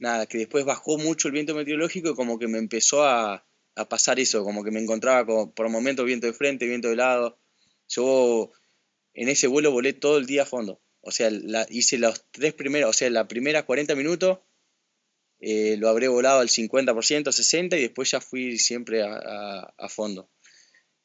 nada, 0.00 0.26
que 0.26 0.38
después 0.38 0.64
bajó 0.64 0.98
mucho 0.98 1.28
el 1.28 1.32
viento 1.32 1.54
meteorológico 1.54 2.10
y 2.10 2.14
como 2.14 2.38
que 2.38 2.48
me 2.48 2.58
empezó 2.58 3.04
a, 3.04 3.46
pasar 3.88 4.20
eso, 4.20 4.44
como 4.44 4.62
que 4.62 4.70
me 4.70 4.80
encontraba 4.80 5.24
como, 5.24 5.54
por 5.54 5.68
momentos 5.70 6.04
viento 6.04 6.26
de 6.26 6.34
frente, 6.34 6.66
viento 6.66 6.88
de 6.88 6.96
lado. 6.96 7.38
Yo 7.88 8.50
en 9.14 9.28
ese 9.28 9.46
vuelo 9.46 9.70
volé 9.70 9.94
todo 9.94 10.18
el 10.18 10.26
día 10.26 10.42
a 10.42 10.46
fondo. 10.46 10.82
O 11.00 11.12
sea, 11.12 11.30
hice 11.70 11.96
los 11.96 12.26
tres 12.30 12.52
primeros, 12.52 12.90
o 12.90 12.92
sea, 12.92 13.08
la 13.08 13.26
primera 13.26 13.64
40 13.64 13.94
minutos 13.94 14.40
eh, 15.38 15.76
lo 15.78 15.88
habré 15.88 16.08
volado 16.08 16.40
al 16.40 16.48
50%, 16.48 16.94
60% 16.94 17.78
y 17.78 17.82
después 17.82 18.10
ya 18.10 18.20
fui 18.20 18.58
siempre 18.58 19.02
a, 19.02 19.88
fondo. 19.88 20.30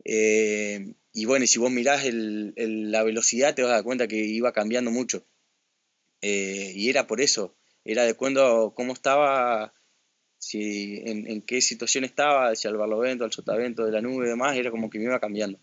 Eh, 0.03 0.93
y 1.13 1.25
bueno, 1.25 1.45
y 1.45 1.47
si 1.47 1.59
vos 1.59 1.71
mirás 1.71 2.03
la 2.05 3.03
velocidad 3.03 3.55
te 3.55 3.61
vas 3.61 3.71
a 3.71 3.75
dar 3.75 3.83
cuenta 3.83 4.07
que 4.07 4.17
iba 4.17 4.51
cambiando 4.51 4.91
mucho. 4.91 5.25
Eh, 6.21 6.73
y 6.75 6.89
era 6.89 7.07
por 7.07 7.21
eso 7.21 7.55
era 7.85 8.03
de 8.03 8.15
cuando, 8.15 8.73
cómo 8.75 8.93
estaba, 8.93 9.73
si, 10.39 11.01
en, 11.05 11.41
qué 11.43 11.61
situación 11.61 12.03
estaba, 12.03 12.55
si 12.55 12.67
al 12.67 12.77
barlovento, 12.77 13.23
al 13.23 13.31
sotavento 13.31 13.85
de 13.85 13.91
la 13.91 14.01
nube 14.01 14.25
y 14.25 14.29
demás, 14.29 14.57
era 14.57 14.71
como 14.71 14.89
que 14.89 14.97
me 14.97 15.05
iba 15.05 15.19
cambiando. 15.19 15.59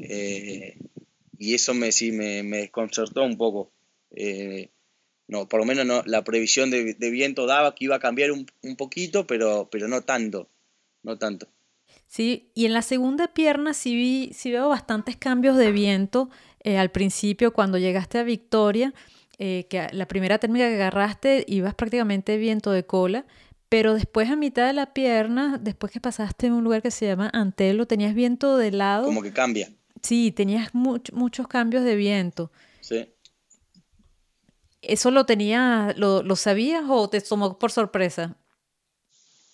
Eh, 0.00 0.78
y 1.36 1.54
eso 1.54 1.74
me, 1.74 1.90
sí, 1.90 2.12
me, 2.12 2.42
desconcertó 2.44 3.24
un 3.24 3.36
poco. 3.36 3.72
Eh, 4.12 4.70
no, 5.26 5.48
por 5.48 5.60
lo 5.60 5.66
menos 5.66 5.84
no, 5.84 6.02
la 6.06 6.22
previsión 6.22 6.70
de, 6.70 6.94
viento 7.10 7.46
daba 7.46 7.74
que 7.74 7.86
iba 7.86 7.96
a 7.96 8.00
cambiar 8.00 8.30
un, 8.30 8.46
poquito, 8.76 9.26
pero, 9.26 9.68
pero 9.70 9.88
no 9.88 10.02
tanto. 10.02 10.48
no 11.02 11.18
tanto. 11.18 11.48
Sí, 12.06 12.52
y 12.54 12.66
en 12.66 12.74
la 12.74 12.82
segunda 12.82 13.34
pierna 13.34 13.74
sí, 13.74 13.96
vi, 13.96 14.32
sí 14.32 14.52
veo 14.52 14.68
bastantes 14.68 15.16
cambios 15.16 15.56
de 15.56 15.72
viento. 15.72 16.30
Eh, 16.60 16.78
al 16.78 16.92
principio, 16.92 17.52
cuando 17.52 17.76
llegaste 17.76 18.18
a 18.18 18.22
Victoria, 18.22 18.94
eh, 19.38 19.66
que 19.68 19.88
la 19.92 20.06
primera 20.06 20.38
térmica 20.38 20.68
que 20.68 20.74
agarraste 20.74 21.44
ibas 21.48 21.74
prácticamente 21.74 22.36
viento 22.36 22.70
de 22.70 22.84
cola, 22.86 23.26
pero 23.68 23.94
después 23.94 24.30
a 24.30 24.36
mitad 24.36 24.66
de 24.66 24.72
la 24.72 24.92
pierna, 24.92 25.58
después 25.60 25.92
que 25.92 26.00
pasaste 26.00 26.46
en 26.46 26.52
un 26.52 26.64
lugar 26.64 26.82
que 26.82 26.90
se 26.90 27.06
llama 27.06 27.30
Antelo, 27.32 27.86
tenías 27.86 28.14
viento 28.14 28.56
de 28.56 28.70
lado. 28.70 29.06
Como 29.06 29.22
que 29.22 29.32
cambia. 29.32 29.70
Sí, 30.02 30.30
tenías 30.30 30.74
muchos 30.74 31.48
cambios 31.48 31.82
de 31.84 31.96
viento. 31.96 32.52
Sí. 32.80 33.08
¿Eso 34.82 35.10
lo 35.10 35.24
tenías, 35.24 35.96
lo, 35.96 36.22
lo 36.22 36.36
sabías 36.36 36.84
o 36.88 37.08
te 37.08 37.20
tomó 37.20 37.58
por 37.58 37.72
sorpresa? 37.72 38.36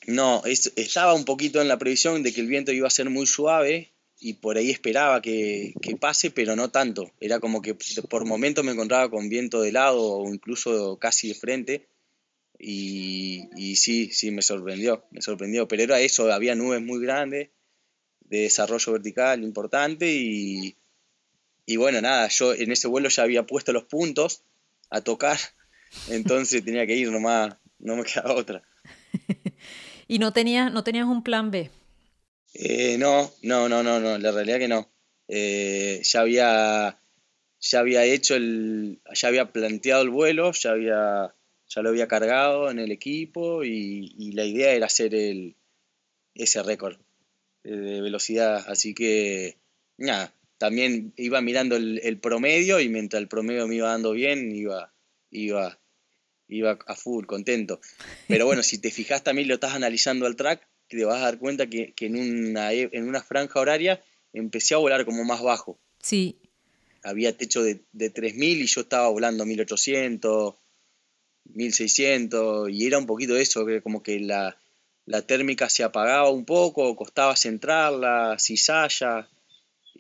No, 0.07 0.43
estaba 0.45 1.15
un 1.15 1.25
poquito 1.25 1.61
en 1.61 1.69
la 1.69 1.79
previsión 1.79 2.23
de 2.23 2.33
que 2.33 2.41
el 2.41 2.49
viento 2.49 2.73
iba 2.73 2.89
a 2.89 2.91
ser 2.91 3.09
muy 3.11 3.27
suave 3.27 3.93
y 4.21 4.35
por 4.35 4.59
ahí 4.59 4.71
esperaba 4.71 5.23
que, 5.23 5.75
pase, 5.99 6.31
pero 6.31 6.55
no 6.55 6.71
tanto. 6.71 7.11
Era 7.21 7.41
como 7.41 7.63
que 7.63 7.75
por 8.09 8.27
momentos 8.27 8.65
me 8.65 8.73
encontraba 8.73 9.11
con 9.11 9.31
viento 9.31 9.63
de 9.63 9.73
lado 9.73 10.01
o 10.01 10.33
incluso 10.33 10.99
casi 10.99 11.29
de 11.29 11.35
frente. 11.35 11.89
Y, 12.59 13.77
sí, 13.77 14.11
sí, 14.13 14.31
me 14.31 14.43
sorprendió, 14.43 15.07
me 15.11 15.23
sorprendió. 15.23 15.67
Pero 15.67 15.85
era 15.85 16.01
eso, 16.01 16.31
había 16.31 16.55
nubes 16.55 16.83
muy 16.83 17.01
grandes 17.01 17.49
de 18.21 18.43
desarrollo 18.43 18.93
vertical 18.93 19.43
importante 19.43 20.13
y, 20.13 20.77
y 21.65 21.77
bueno, 21.77 22.01
nada, 22.01 22.29
yo 22.29 22.55
en 22.55 22.71
ese 22.71 22.87
vuelo 22.87 23.09
ya 23.09 23.23
había 23.23 23.47
puesto 23.47 23.73
los 23.73 23.85
puntos 23.85 24.45
a 24.91 25.01
tocar, 25.01 25.39
entonces 26.09 26.65
tenía 26.65 26.87
que 26.87 26.95
ir 26.95 27.11
nomás, 27.11 27.57
no 27.79 27.97
me 27.97 28.05
quedaba 28.05 28.35
otra. 28.35 28.63
¿Y 30.07 30.19
no 30.19 30.33
tenías, 30.33 30.73
no 30.73 30.85
tenías 30.85 31.07
un 31.07 31.25
plan 31.25 31.51
B? 31.51 31.71
Eh, 32.55 32.97
no, 32.99 33.31
no, 33.43 33.69
no, 33.69 33.83
no, 33.83 34.01
no, 34.01 34.19
la 34.19 34.33
realidad 34.33 34.59
que 34.59 34.69
no. 34.69 34.91
Eh, 35.29 36.01
ya 36.03 36.21
había 36.21 37.01
ya 37.61 37.81
había 37.81 38.05
hecho 38.05 38.35
el, 38.35 39.01
ya 39.13 39.29
había 39.29 39.53
planteado 39.53 40.03
el 40.03 40.11
vuelo, 40.11 40.53
ya 40.53 40.71
había, 40.71 41.35
ya 41.69 41.83
lo 41.83 41.91
había 41.91 42.09
cargado 42.09 42.71
en 42.71 42.79
el 42.79 42.91
equipo 42.91 43.65
y, 43.65 44.33
la 44.33 44.45
idea 44.45 44.73
era 44.73 44.87
hacer 44.87 45.15
el, 45.15 45.57
ese 46.35 46.63
récord 46.63 46.97
de 47.63 48.01
velocidad, 48.01 48.65
así 48.69 48.95
que 48.95 49.59
nada, 49.99 50.35
también 50.57 51.13
iba 51.17 51.43
mirando 51.43 51.77
el, 51.77 52.01
el, 52.03 52.19
promedio 52.19 52.81
y 52.81 52.89
mientras 52.89 53.21
el 53.21 53.29
promedio 53.29 53.67
me 53.69 53.77
iba 53.77 53.91
dando 53.91 54.13
bien, 54.13 54.55
iba, 54.55 54.95
iba 55.31 55.79
iba 56.49 56.79
a 56.87 56.97
full, 56.97 57.27
contento. 57.27 57.81
Pero 58.29 58.47
bueno, 58.47 58.63
si 58.63 58.79
te 58.79 58.91
fijas 58.91 59.23
también 59.23 59.49
lo 59.49 59.55
estás 59.55 59.75
analizando 59.75 60.27
al 60.27 60.37
track, 60.37 60.67
te 60.97 61.05
vas 61.05 61.19
a 61.19 61.25
dar 61.25 61.39
cuenta 61.39 61.69
que, 61.69 61.95
en, 62.01 62.17
una, 62.17 62.73
e, 62.73 62.89
en 62.93 63.09
una 63.09 63.23
franja 63.23 63.61
horaria 63.61 64.03
empecé 64.33 64.75
a 64.75 64.79
volar 64.79 65.05
como 65.05 65.25
más 65.25 65.43
bajo. 65.43 65.79
Sí. 66.03 66.37
Había 67.03 67.37
techo 67.37 67.63
de, 67.63 67.81
de 67.93 68.13
3.000 68.13 68.63
y 68.63 68.67
yo 68.67 68.83
estaba 68.83 69.09
volando 69.09 69.45
1.800, 69.45 70.57
1.600 71.55 72.73
y 72.73 72.87
era 72.87 72.99
un 72.99 73.07
poquito 73.07 73.37
eso, 73.37 73.65
que 73.65 73.81
como 73.81 74.03
que 74.03 74.21
la, 74.21 74.57
la 75.07 75.23
térmica 75.23 75.69
se 75.69 75.83
apagaba 75.83 76.31
un 76.31 76.45
poco, 76.45 76.95
costaba 76.95 77.37
centrarla, 77.37 78.37
cizalla. 78.39 79.29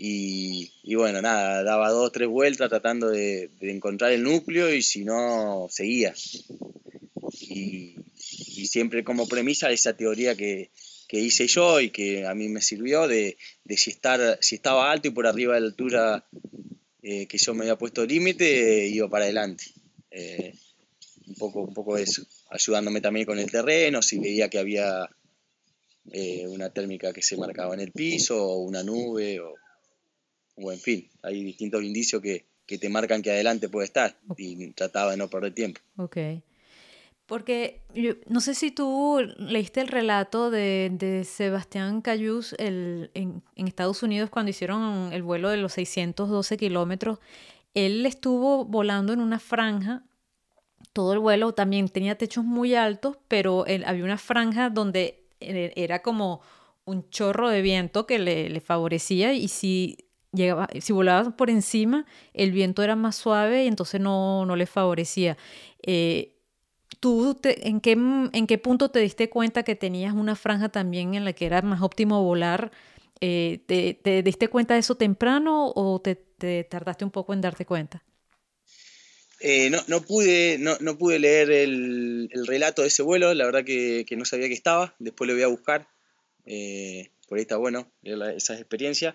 Y, 0.02 0.70
bueno, 0.94 1.20
nada, 1.20 1.62
daba 1.62 1.90
dos 1.90 2.06
o 2.06 2.10
tres 2.10 2.28
vueltas 2.28 2.70
tratando 2.70 3.08
de, 3.10 3.50
encontrar 3.60 4.12
el 4.12 4.22
núcleo 4.22 4.72
y 4.72 4.82
si 4.82 5.04
no, 5.04 5.66
seguía. 5.68 6.14
Y, 7.40 7.96
siempre 8.66 9.04
como 9.04 9.28
premisa 9.28 9.70
esa 9.70 9.96
teoría 9.96 10.34
que, 10.36 10.70
hice 11.12 11.48
yo 11.48 11.80
y 11.80 11.90
que 11.90 12.26
a 12.26 12.34
mí 12.34 12.48
me 12.48 12.62
sirvió 12.62 13.08
de, 13.08 13.36
si, 13.76 13.90
estar, 13.90 14.38
si 14.40 14.54
estaba 14.54 14.92
alto 14.92 15.08
y 15.08 15.10
por 15.10 15.26
arriba 15.26 15.54
de 15.54 15.60
la 15.60 15.66
altura 15.66 16.24
eh, 17.02 17.26
que 17.26 17.38
yo 17.38 17.52
me 17.52 17.62
había 17.62 17.76
puesto 17.76 18.06
límite, 18.06 18.86
iba 18.86 19.08
para 19.08 19.24
adelante. 19.24 19.64
Eh, 20.10 20.54
un, 21.26 21.34
poco, 21.34 21.62
un 21.62 21.74
poco 21.74 21.96
eso, 21.96 22.22
ayudándome 22.50 23.00
también 23.00 23.26
con 23.26 23.38
el 23.38 23.50
terreno, 23.50 24.02
si 24.02 24.18
veía 24.18 24.48
que 24.48 24.58
había 24.58 25.08
eh, 26.12 26.46
una 26.46 26.70
térmica 26.70 27.12
que 27.12 27.22
se 27.22 27.36
marcaba 27.36 27.74
en 27.74 27.80
el 27.80 27.92
piso 27.92 28.44
o 28.44 28.58
una 28.58 28.82
nube 28.82 29.40
o 29.40 29.54
o 30.62 30.72
en 30.72 30.78
fin, 30.78 31.08
hay 31.22 31.42
distintos 31.42 31.82
indicios 31.82 32.22
que, 32.22 32.46
te 32.66 32.88
marcan 32.88 33.20
que 33.20 33.32
adelante 33.32 33.68
puede 33.68 33.86
estar 33.86 34.16
y 34.36 34.70
trataba 34.74 35.10
de 35.10 35.16
no 35.16 35.28
perder 35.28 35.52
tiempo. 35.52 35.80
Ok. 35.96 36.16
Porque 37.30 37.80
no 38.26 38.40
sé 38.40 38.56
si 38.56 38.72
tú 38.72 39.20
leíste 39.38 39.80
el 39.80 39.86
relato 39.86 40.50
de, 40.50 41.22
Sebastián 41.24 42.00
Cayús 42.00 42.56
en, 42.58 43.08
Estados 43.54 44.02
Unidos 44.02 44.30
cuando 44.30 44.50
hicieron 44.50 45.12
el 45.12 45.22
vuelo 45.22 45.48
de 45.48 45.56
los 45.56 45.74
612 45.74 46.56
kilómetros. 46.56 47.20
Él 47.72 48.04
estuvo 48.04 48.64
volando 48.64 49.12
en 49.12 49.20
una 49.20 49.38
franja, 49.38 50.02
todo 50.92 51.12
el 51.12 51.20
vuelo 51.20 51.54
también 51.54 51.88
tenía 51.88 52.18
techos 52.18 52.44
muy 52.44 52.74
altos, 52.74 53.16
pero 53.28 53.64
había 53.86 54.02
una 54.02 54.18
franja 54.18 54.68
donde 54.68 55.28
eh, 55.38 55.72
era 55.76 56.02
como 56.02 56.40
un 56.84 57.08
chorro 57.10 57.48
de 57.48 57.62
viento 57.62 58.08
que 58.08 58.18
le, 58.18 58.60
favorecía 58.60 59.34
y 59.34 59.46
si 59.46 59.98
llegaba, 60.32 60.68
si 60.80 60.92
volaba 60.92 61.36
por 61.36 61.48
encima, 61.48 62.06
el 62.34 62.50
viento 62.50 62.82
era 62.82 62.96
más 62.96 63.14
suave 63.14 63.62
y 63.62 63.68
entonces 63.68 64.00
no, 64.00 64.44
no 64.46 64.56
le 64.56 64.66
favorecía. 64.66 65.36
Eh, 65.80 66.38
¿Tú 67.00 67.38
en, 67.42 67.80
qué, 67.80 67.92
en 67.92 68.46
qué 68.46 68.58
punto 68.58 68.90
te 68.90 68.98
diste 68.98 69.30
cuenta 69.30 69.62
que 69.62 69.74
tenías 69.74 70.12
una 70.12 70.36
franja 70.36 70.68
también 70.68 71.14
en 71.14 71.24
la 71.24 71.32
que 71.32 71.46
era 71.46 71.62
más 71.62 71.80
óptimo 71.80 72.22
volar? 72.22 72.70
Eh, 73.22 73.60
¿te, 73.66 74.22
diste 74.22 74.48
cuenta 74.48 74.74
de 74.74 74.80
eso 74.80 74.96
temprano 74.96 75.72
o 75.74 76.00
te, 76.00 76.16
tardaste 76.64 77.04
un 77.04 77.10
poco 77.10 77.32
en 77.32 77.40
darte 77.40 77.64
cuenta? 77.64 78.04
Eh, 79.40 79.70
no, 79.70 79.78
no, 79.88 80.02
pude, 80.02 80.58
no, 80.58 80.76
no 80.80 80.98
pude 80.98 81.18
leer 81.18 81.50
el, 81.50 82.28
el, 82.30 82.46
relato 82.46 82.82
de 82.82 82.88
ese 82.88 83.02
vuelo, 83.02 83.32
la 83.32 83.46
verdad 83.46 83.64
que, 83.64 84.04
que, 84.06 84.16
no 84.16 84.26
sabía 84.26 84.48
que 84.48 84.54
estaba, 84.54 84.94
después 84.98 85.28
lo 85.28 85.34
voy 85.34 85.42
a 85.42 85.46
buscar, 85.46 85.88
por 86.44 87.38
ahí 87.38 87.42
está 87.42 87.56
bueno 87.56 87.90
esas 88.02 88.58
experiencias. 88.60 89.14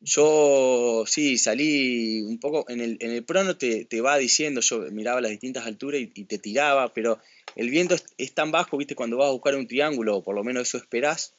Yo 0.00 1.04
sí, 1.06 1.36
salí 1.36 2.22
un 2.22 2.38
poco, 2.38 2.64
en 2.68 2.80
el, 2.80 2.96
en 3.00 3.10
el 3.10 3.22
prono 3.22 3.56
te, 3.56 4.00
va 4.00 4.16
diciendo, 4.16 4.60
yo 4.62 4.80
miraba 4.90 5.20
las 5.20 5.30
distintas 5.30 5.66
alturas 5.66 6.00
y, 6.00 6.24
te 6.24 6.38
tiraba, 6.38 6.92
pero 6.94 7.20
el 7.54 7.68
viento 7.70 7.96
es, 8.16 8.32
tan 8.32 8.50
bajo, 8.50 8.78
viste, 8.78 8.94
cuando 8.94 9.18
vas 9.18 9.28
a 9.28 9.32
buscar 9.32 9.54
un 9.56 9.66
triángulo, 9.66 10.16
o 10.16 10.22
por 10.22 10.34
lo 10.34 10.42
menos 10.42 10.68
eso 10.68 10.78
esperás, 10.78 11.34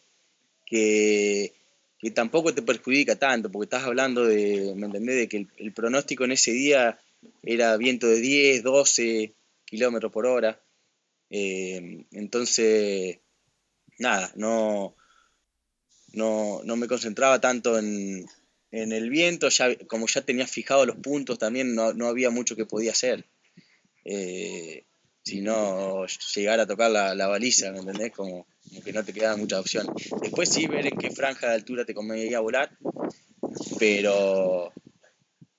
que, 0.66 1.54
tampoco 2.14 2.54
te 2.54 2.62
perjudica 2.62 3.16
tanto, 3.16 3.52
porque 3.52 3.66
estás 3.66 3.84
hablando 3.84 4.26
de, 4.26 4.74
¿me 4.76 4.86
entendés? 4.88 5.16
De 5.16 5.28
que 5.28 5.48
el, 5.58 5.74
pronóstico 5.74 6.26
en 6.26 6.34
ese 6.34 6.52
día 6.52 7.00
era 7.44 7.78
viento 7.78 8.08
de 8.08 8.20
10, 8.20 8.64
12 8.64 9.34
kilómetros 9.66 10.12
por 10.12 10.26
hora. 10.26 10.60
Em, 11.30 12.06
entonces, 12.12 13.20
nada, 14.00 14.32
no, 14.36 14.96
no, 16.14 16.62
no 16.64 16.76
me 16.76 16.88
concentraba 16.88 17.40
tanto 17.40 17.78
en, 17.78 18.26
el 18.72 19.10
viento, 19.10 19.50
ya, 19.50 19.76
como 19.88 20.08
ya 20.08 20.22
tenía 20.22 20.48
fijado 20.48 20.86
los 20.86 20.96
puntos 20.96 21.38
también 21.38 21.76
no, 21.76 22.08
había 22.08 22.30
mucho 22.30 22.56
que 22.56 22.66
podía 22.66 22.92
hacer. 22.92 23.26
Eh, 24.06 24.86
si 25.24 25.42
no 25.42 26.06
llegar 26.36 26.60
a 26.60 26.66
tocar 26.66 26.90
la, 26.90 27.14
la 27.14 27.28
baliza, 27.28 27.72
¿me 27.72 27.80
entendés? 27.80 28.12
Como, 28.12 28.48
que 28.84 28.94
no 28.94 29.04
te 29.04 29.14
quedaba 29.14 29.38
mucha 29.38 29.60
opción. 29.60 29.88
Después 30.22 30.50
sí 30.50 30.68
ver 30.68 30.88
en 30.88 30.98
qué 30.98 31.12
franja 31.12 31.50
de 31.50 31.56
altura 31.56 31.86
te 31.86 31.94
convenía 31.94 32.40
volar, 32.40 32.76
pero, 33.78 34.72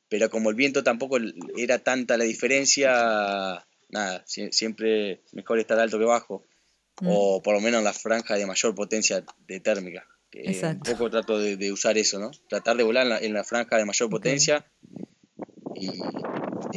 pero 0.09 0.31
como 0.31 0.51
el 0.51 0.57
viento 0.57 0.83
tampoco 0.83 1.19
era 1.57 1.79
tanta 1.79 2.17
la 2.17 2.25
diferencia, 2.25 3.65
nada, 3.91 4.25
siempre 4.27 5.23
mejor 5.33 5.61
estar 5.61 5.79
alto 5.79 5.99
que 5.99 6.05
bajo, 6.07 6.47
mm. 7.03 7.09
o 7.09 7.43
por 7.43 7.55
lo 7.55 7.61
menos 7.61 7.79
en 7.79 7.85
la 7.85 7.93
franja 7.93 8.37
de 8.37 8.47
mayor 8.47 8.75
potencia 8.75 9.25
de 9.47 9.61
térmica 9.61 10.07
un 10.35 10.81
poco 10.81 11.11
trato 11.11 11.39
de, 11.39 11.73
usar 11.73 11.99
eso, 11.99 12.19
¿no? 12.19 12.31
Tratar 12.49 12.77
de 12.77 12.83
volar 12.83 13.23
en 13.23 13.33
la, 13.33 13.45
franja 13.45 13.77
de 13.77 13.85
mayor 13.85 14.09
potencia 14.09 14.65
y, 15.75 15.89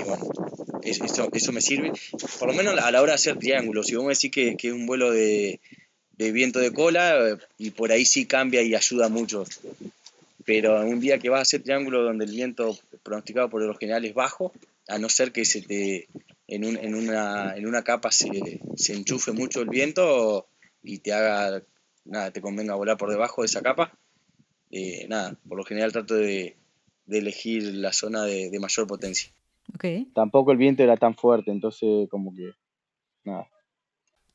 bueno, 0.03 0.30
eso, 0.84 1.30
eso, 1.32 1.51
me 1.51 1.62
sirve, 1.62 1.91
por 2.39 2.49
lo 2.49 2.53
menos 2.53 2.78
a 2.78 2.91
la 2.91 3.01
hora 3.01 3.14
de 3.14 3.16
hacer 3.16 3.38
triángulos. 3.38 3.88
Si 3.88 3.95
vos 3.95 4.06
me 4.06 4.14
decís 4.14 4.32
que, 4.32 4.58
que 4.58 4.68
es 4.70 4.74
un 4.74 4.86
vuelo 4.86 5.12
de, 5.12 5.60
viento 6.18 6.60
de 6.60 6.74
cola, 6.74 7.38
y 7.58 7.72
por 7.72 7.91
ahí 7.91 8.06
sí 8.06 8.26
cambia 8.26 8.62
y 8.62 8.76
ayuda 8.76 9.10
mucho. 9.10 9.45
Pero 10.43 10.80
un 10.82 10.99
día 10.99 11.18
que 11.18 11.30
vas 11.30 11.39
a 11.39 11.41
hacer 11.43 11.64
triángulo 11.64 12.03
donde 12.03 12.26
el 12.26 12.32
viento 12.32 12.78
pronosticado 13.03 13.49
por 13.49 13.62
lo 13.62 13.76
general 13.76 14.06
es 14.06 14.14
bajo, 14.14 14.51
a 14.88 14.99
no 14.99 15.10
ser 15.10 15.32
que 15.32 15.45
se 15.45 15.62
te 15.62 16.08
en, 16.47 16.64
en, 16.64 16.93
una, 16.93 17.56
en 17.56 17.66
una 17.66 17.84
capa 17.84 18.12
se, 18.12 18.60
se 18.76 18.93
enchufe 18.93 19.32
mucho 19.32 19.62
el 19.62 19.70
viento 19.70 20.47
y 20.84 20.99
te 20.99 21.14
haga 21.14 21.64
nada, 22.06 22.32
te 22.32 22.41
convenga 22.41 22.76
volar 22.76 22.97
por 22.97 23.10
debajo 23.10 23.41
de 23.41 23.47
esa 23.47 23.62
capa. 23.62 23.97
Eh, 24.72 25.08
nada, 25.10 25.38
por 25.47 25.58
lo 25.58 25.64
general 25.64 25.91
trato 25.91 26.16
de, 26.16 26.56
elegir 27.08 27.64
la 27.76 27.93
zona 27.93 28.24
de, 28.24 28.58
mayor 28.60 28.88
potencia. 28.88 29.32
Okay. 29.74 30.06
Tampoco 30.14 30.51
el 30.51 30.58
viento 30.58 30.84
era 30.84 30.97
tan 30.97 31.16
fuerte, 31.16 31.51
entonces 31.51 32.08
como 32.10 32.34
que 32.34 32.51
nada. 33.24 33.47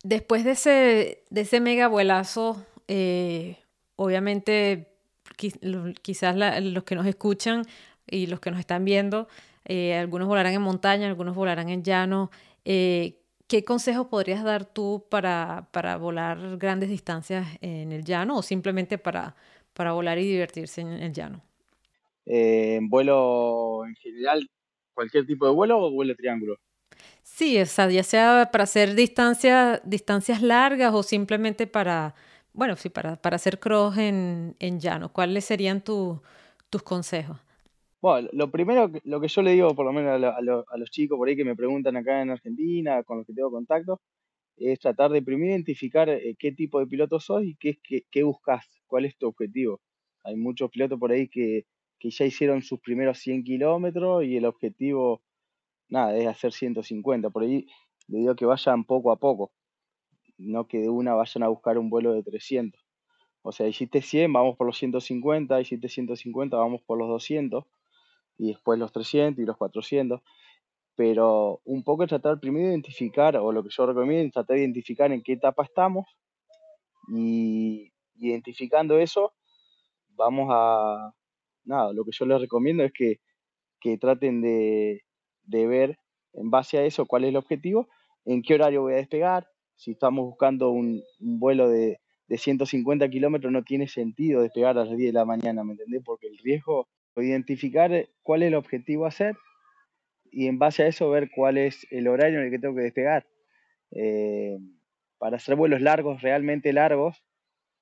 después 0.03 0.45
de 0.45 0.51
ese, 0.53 1.25
de 1.31 1.41
ese 1.41 1.61
mega 1.61 1.89
vuelazo, 1.89 2.65
eh, 2.89 3.57
obviamente 3.97 4.89
quizás 6.03 6.37
los 6.63 6.85
que 6.85 6.95
nos 6.95 7.07
escuchan 7.07 7.65
y 8.07 8.27
los 8.27 8.41
que 8.41 8.51
nos 8.51 8.61
están 8.61 8.85
viendo, 8.85 9.29
eh, 9.65 9.95
algunos 9.95 10.29
volarán 10.29 10.53
en 10.53 10.63
montaña, 10.63 11.07
algunos 11.07 11.35
volarán 11.35 11.69
en 11.69 11.83
llano. 11.83 12.31
Eh, 12.65 13.20
¿Qué 13.51 13.65
consejos 13.65 14.07
podrías 14.07 14.45
dar 14.45 14.65
tú 14.65 15.05
para, 15.11 15.67
para, 15.73 15.97
volar 15.97 16.57
grandes 16.57 16.89
distancias 16.89 17.49
en 17.61 17.91
el 17.91 18.05
llano 18.05 18.37
o 18.37 18.43
simplemente 18.43 18.97
para, 18.97 19.35
para 19.73 19.91
volar 19.91 20.19
y 20.21 20.25
divertirse 20.31 20.83
en 20.83 20.93
el 20.93 21.13
llano? 21.13 21.43
en 22.27 22.89
vuelo 22.89 23.85
en 23.89 23.97
general, 23.97 24.49
cualquier 24.95 25.27
tipo 25.27 25.47
de 25.47 25.53
vuelo 25.53 25.81
o 25.81 25.91
vuelo 25.91 26.15
triángulo. 26.15 26.61
Sí, 27.25 27.61
o 27.61 27.67
sea, 27.67 27.91
ya 27.91 28.05
sea 28.05 28.51
para 28.53 28.63
hacer 28.63 28.95
distancias, 28.95 29.81
distancias 29.85 30.43
largas 30.43 30.95
o 30.95 31.03
simplemente 31.03 31.67
para, 31.67 32.15
bueno, 32.53 32.77
sí, 32.77 32.89
para, 32.89 33.17
para 33.17 33.35
hacer 33.35 33.59
cross 33.59 33.99
en, 33.99 34.55
en 34.61 34.79
llano. 34.79 35.13
¿Cuáles 35.13 35.45
serían 35.45 35.81
tus 35.81 36.21
consejos? 36.85 37.39
Bueno, 38.03 38.29
lo 38.33 38.51
primero, 38.51 38.91
lo 39.05 39.21
que 39.21 39.29
yo 39.29 39.43
le 39.43 39.53
digo, 39.53 39.75
por 39.75 39.85
lo 39.85 39.93
menos 39.93 40.23
a, 40.23 40.41
los 40.41 40.91
chicos 40.91 41.19
por 41.19 41.29
ahí 41.29 41.37
que 41.37 41.45
me 41.45 41.57
preguntan 41.57 41.97
acá 41.97 42.23
en 42.23 42.31
Argentina, 42.31 43.03
con 43.03 43.19
los 43.19 43.27
que 43.27 43.35
tengo 43.35 43.51
contacto, 43.51 44.01
es 44.57 44.79
tratar 44.81 45.11
de 45.11 45.23
primero 45.23 45.53
identificar 45.53 46.09
eh, 46.09 46.37
qué 46.39 46.53
tipo 46.53 46.81
de 46.81 46.87
piloto 46.87 47.21
sos 47.21 47.45
y 47.45 47.57
qué, 47.57 47.79
qué, 47.83 48.05
qué 48.11 48.23
buscas, 48.23 48.67
cuál 48.87 49.05
es 49.05 49.17
tu 49.19 49.27
objetivo. 49.29 49.81
Hay 50.25 50.37
muchos 50.37 50.71
pilotos 50.71 50.99
por 50.99 51.13
ahí 51.13 51.29
que, 51.29 51.67
que 51.99 52.11
ya 52.11 52.25
hicieron 52.25 52.63
sus 52.63 52.81
primeros 52.81 53.19
100 53.19 53.45
kilómetros 53.45 54.25
y 54.25 54.37
el 54.37 54.47
objetivo 54.47 55.23
nada, 55.91 56.17
es 56.17 56.27
hacer 56.27 56.53
150. 56.53 57.31
Por 57.31 57.43
ahí 57.43 57.67
le 58.09 58.19
digo 58.19 58.35
que 58.35 58.47
vayan 58.47 58.85
poco 58.85 59.13
a 59.13 59.17
poco, 59.17 59.53
no 60.39 60.67
que 60.67 60.81
de 60.81 60.89
una 60.89 61.15
vayan 61.15 61.43
a 61.43 61.49
buscar 61.49 61.79
un 61.79 61.91
vuelo 61.91 62.13
de 62.13 62.23
300. 62.23 62.81
O 63.43 63.53
sea, 63.53 63.69
hiciste 63.69 64.03
100, 64.03 64.33
vamos 64.33 64.57
por 64.57 64.67
los 64.67 64.79
150, 64.79 65.61
hiciste 65.61 65.89
150, 65.89 66.57
vamos 66.57 66.83
por 66.83 66.99
los 66.99 67.09
200, 67.09 67.65
y 68.41 68.49
después 68.49 68.79
los 68.79 68.91
300 68.91 69.43
y 69.43 69.47
los 69.47 69.59
400. 69.59 70.23
Pero 70.97 71.61
un 71.65 71.85
poco 71.85 72.07
tratar 72.07 72.41
primero 72.41 72.67
de 72.67 72.73
identificar, 72.73 73.37
o 73.37 73.53
lo 73.53 73.63
que 73.63 73.69
yo 73.71 73.85
recomiendo 73.85 74.27
es 74.27 74.33
tratar 74.33 74.57
de 74.57 74.63
identificar 74.63 75.13
en 75.13 75.23
qué 75.23 75.35
etapa 75.35 75.63
estamos, 75.63 76.07
y 77.09 77.93
identificando 78.17 78.99
eso, 78.99 79.35
vamos 80.09 80.49
a, 80.51 81.13
nada, 81.65 81.93
lo 81.93 82.05
que 82.05 82.13
yo 82.13 82.25
les 82.25 82.41
recomiendo 82.41 82.83
es 82.83 82.93
que, 82.93 83.21
que 83.79 83.99
traten 83.99 84.41
de, 84.41 85.03
de 85.43 85.67
ver 85.67 85.99
en 86.33 86.51
base 86.51 86.79
a 86.79 86.85
eso 86.85 87.05
cuál 87.05 87.25
es 87.25 87.31
el 87.31 87.37
objetivo, 87.37 87.89
en 88.25 88.43
qué 88.43 88.55
horario 88.55 88.83
voy 88.83 88.95
a 88.95 88.97
despegar. 88.97 89.49
Si 89.75 89.93
estamos 89.93 90.25
buscando 90.25 90.71
un, 90.71 91.03
vuelo 91.19 91.69
de, 91.69 92.01
de 92.27 92.39
150 92.39 93.09
kilómetros, 93.11 93.53
no 93.53 93.65
tiene 93.65 93.87
sentido 93.87 94.41
despegar 94.41 94.79
a 94.79 94.85
las 94.85 94.97
10 94.97 95.13
de 95.13 95.19
la 95.19 95.27
mañana, 95.27 95.63
¿me 95.63 95.73
entendés? 95.73 96.03
Porque 96.05 96.29
el 96.29 96.39
riesgo, 96.39 96.89
identificar 97.17 98.09
cuál 98.23 98.43
es 98.43 98.49
el 98.49 98.55
objetivo 98.55 99.05
a 99.05 99.09
hacer 99.09 99.37
y 100.31 100.47
en 100.47 100.59
base 100.59 100.83
a 100.83 100.87
eso 100.87 101.11
ver 101.11 101.31
cuál 101.35 101.59
es 101.59 101.87
el 101.91 102.09
horario 102.09 102.39
en 102.39 102.47
el 102.47 102.51
que 102.51 102.59
tengo 102.59 102.75
que 102.75 102.83
despegar. 102.83 103.27
Eh, 103.91 104.59
para 105.19 105.37
hacer 105.37 105.57
vuelos 105.57 105.81
largos, 105.81 106.23
realmente 106.23 106.73
largos, 106.73 107.23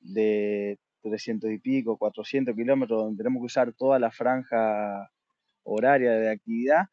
de 0.00 0.78
300 1.02 1.50
y 1.50 1.58
pico, 1.58 1.98
400 1.98 2.54
kilómetros, 2.54 3.02
donde 3.02 3.18
tenemos 3.18 3.40
que 3.42 3.46
usar 3.46 3.72
toda 3.74 3.98
la 3.98 4.10
franja 4.10 5.10
horaria 5.62 6.12
de 6.12 6.30
actividad, 6.30 6.86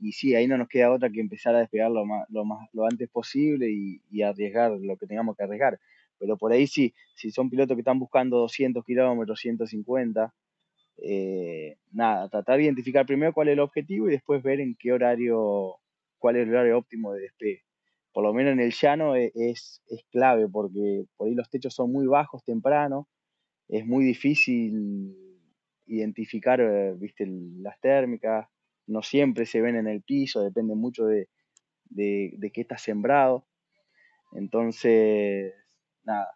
y 0.00 0.12
sí, 0.12 0.34
ahí 0.34 0.48
no 0.48 0.58
nos 0.58 0.68
queda 0.68 0.90
otra 0.90 1.10
que 1.10 1.20
empezar 1.20 1.54
a 1.54 1.60
despegar 1.60 1.90
lo, 1.90 2.04
más, 2.04 2.26
lo, 2.72 2.84
antes 2.84 3.08
posible 3.08 3.70
y, 3.70 4.22
arriesgar 4.22 4.72
lo 4.72 4.96
que 4.96 5.06
tengamos 5.06 5.36
que 5.36 5.44
arriesgar. 5.44 5.78
Pero 6.18 6.36
por 6.36 6.52
ahí 6.52 6.66
sí, 6.66 6.92
si 7.14 7.30
son 7.30 7.48
pilotos 7.48 7.76
que 7.76 7.82
están 7.82 8.00
buscando 8.00 8.38
200 8.38 8.84
kilómetros, 8.84 9.38
150, 9.38 10.34
eh, 10.98 11.76
nada, 11.90 12.28
tratar 12.28 12.58
de 12.58 12.64
identificar 12.64 13.06
primero 13.06 13.32
cuál 13.32 13.48
es 13.48 13.52
el 13.52 13.60
objetivo 13.60 14.08
y 14.08 14.12
después 14.12 14.42
ver 14.42 14.60
en 14.60 14.76
qué 14.78 14.92
horario, 14.92 15.76
cuál 16.18 16.36
es 16.36 16.42
el 16.42 16.50
horario 16.50 16.78
óptimo 16.78 17.12
de 17.12 17.22
despegue. 17.22 17.62
Por 18.12 18.24
lo 18.24 18.34
menos 18.34 18.52
en 18.52 18.60
el 18.60 18.72
llano 18.72 19.16
e, 19.16 19.32
es, 19.34 19.82
es, 19.86 20.04
clave 20.10 20.48
porque 20.48 21.04
por 21.16 21.28
ahí 21.28 21.34
los 21.34 21.48
techos 21.48 21.74
son 21.74 21.90
muy 21.92 22.06
bajos 22.06 22.44
temprano, 22.44 23.08
es 23.68 23.86
muy 23.86 24.04
difícil 24.04 25.16
identificar, 25.86 26.60
eh, 26.60 26.94
viste, 26.96 27.26
las 27.26 27.80
térmicas, 27.80 28.46
no 28.86 29.02
siempre 29.02 29.46
se 29.46 29.60
ven 29.60 29.76
en 29.76 29.86
el 29.86 30.02
piso, 30.02 30.42
depende 30.42 30.74
mucho 30.74 31.06
de, 31.06 31.28
de, 31.94 32.50
qué 32.52 32.60
está 32.60 32.78
sembrado. 32.78 33.46
Entonces, 34.32 35.54
nada, 36.04 36.28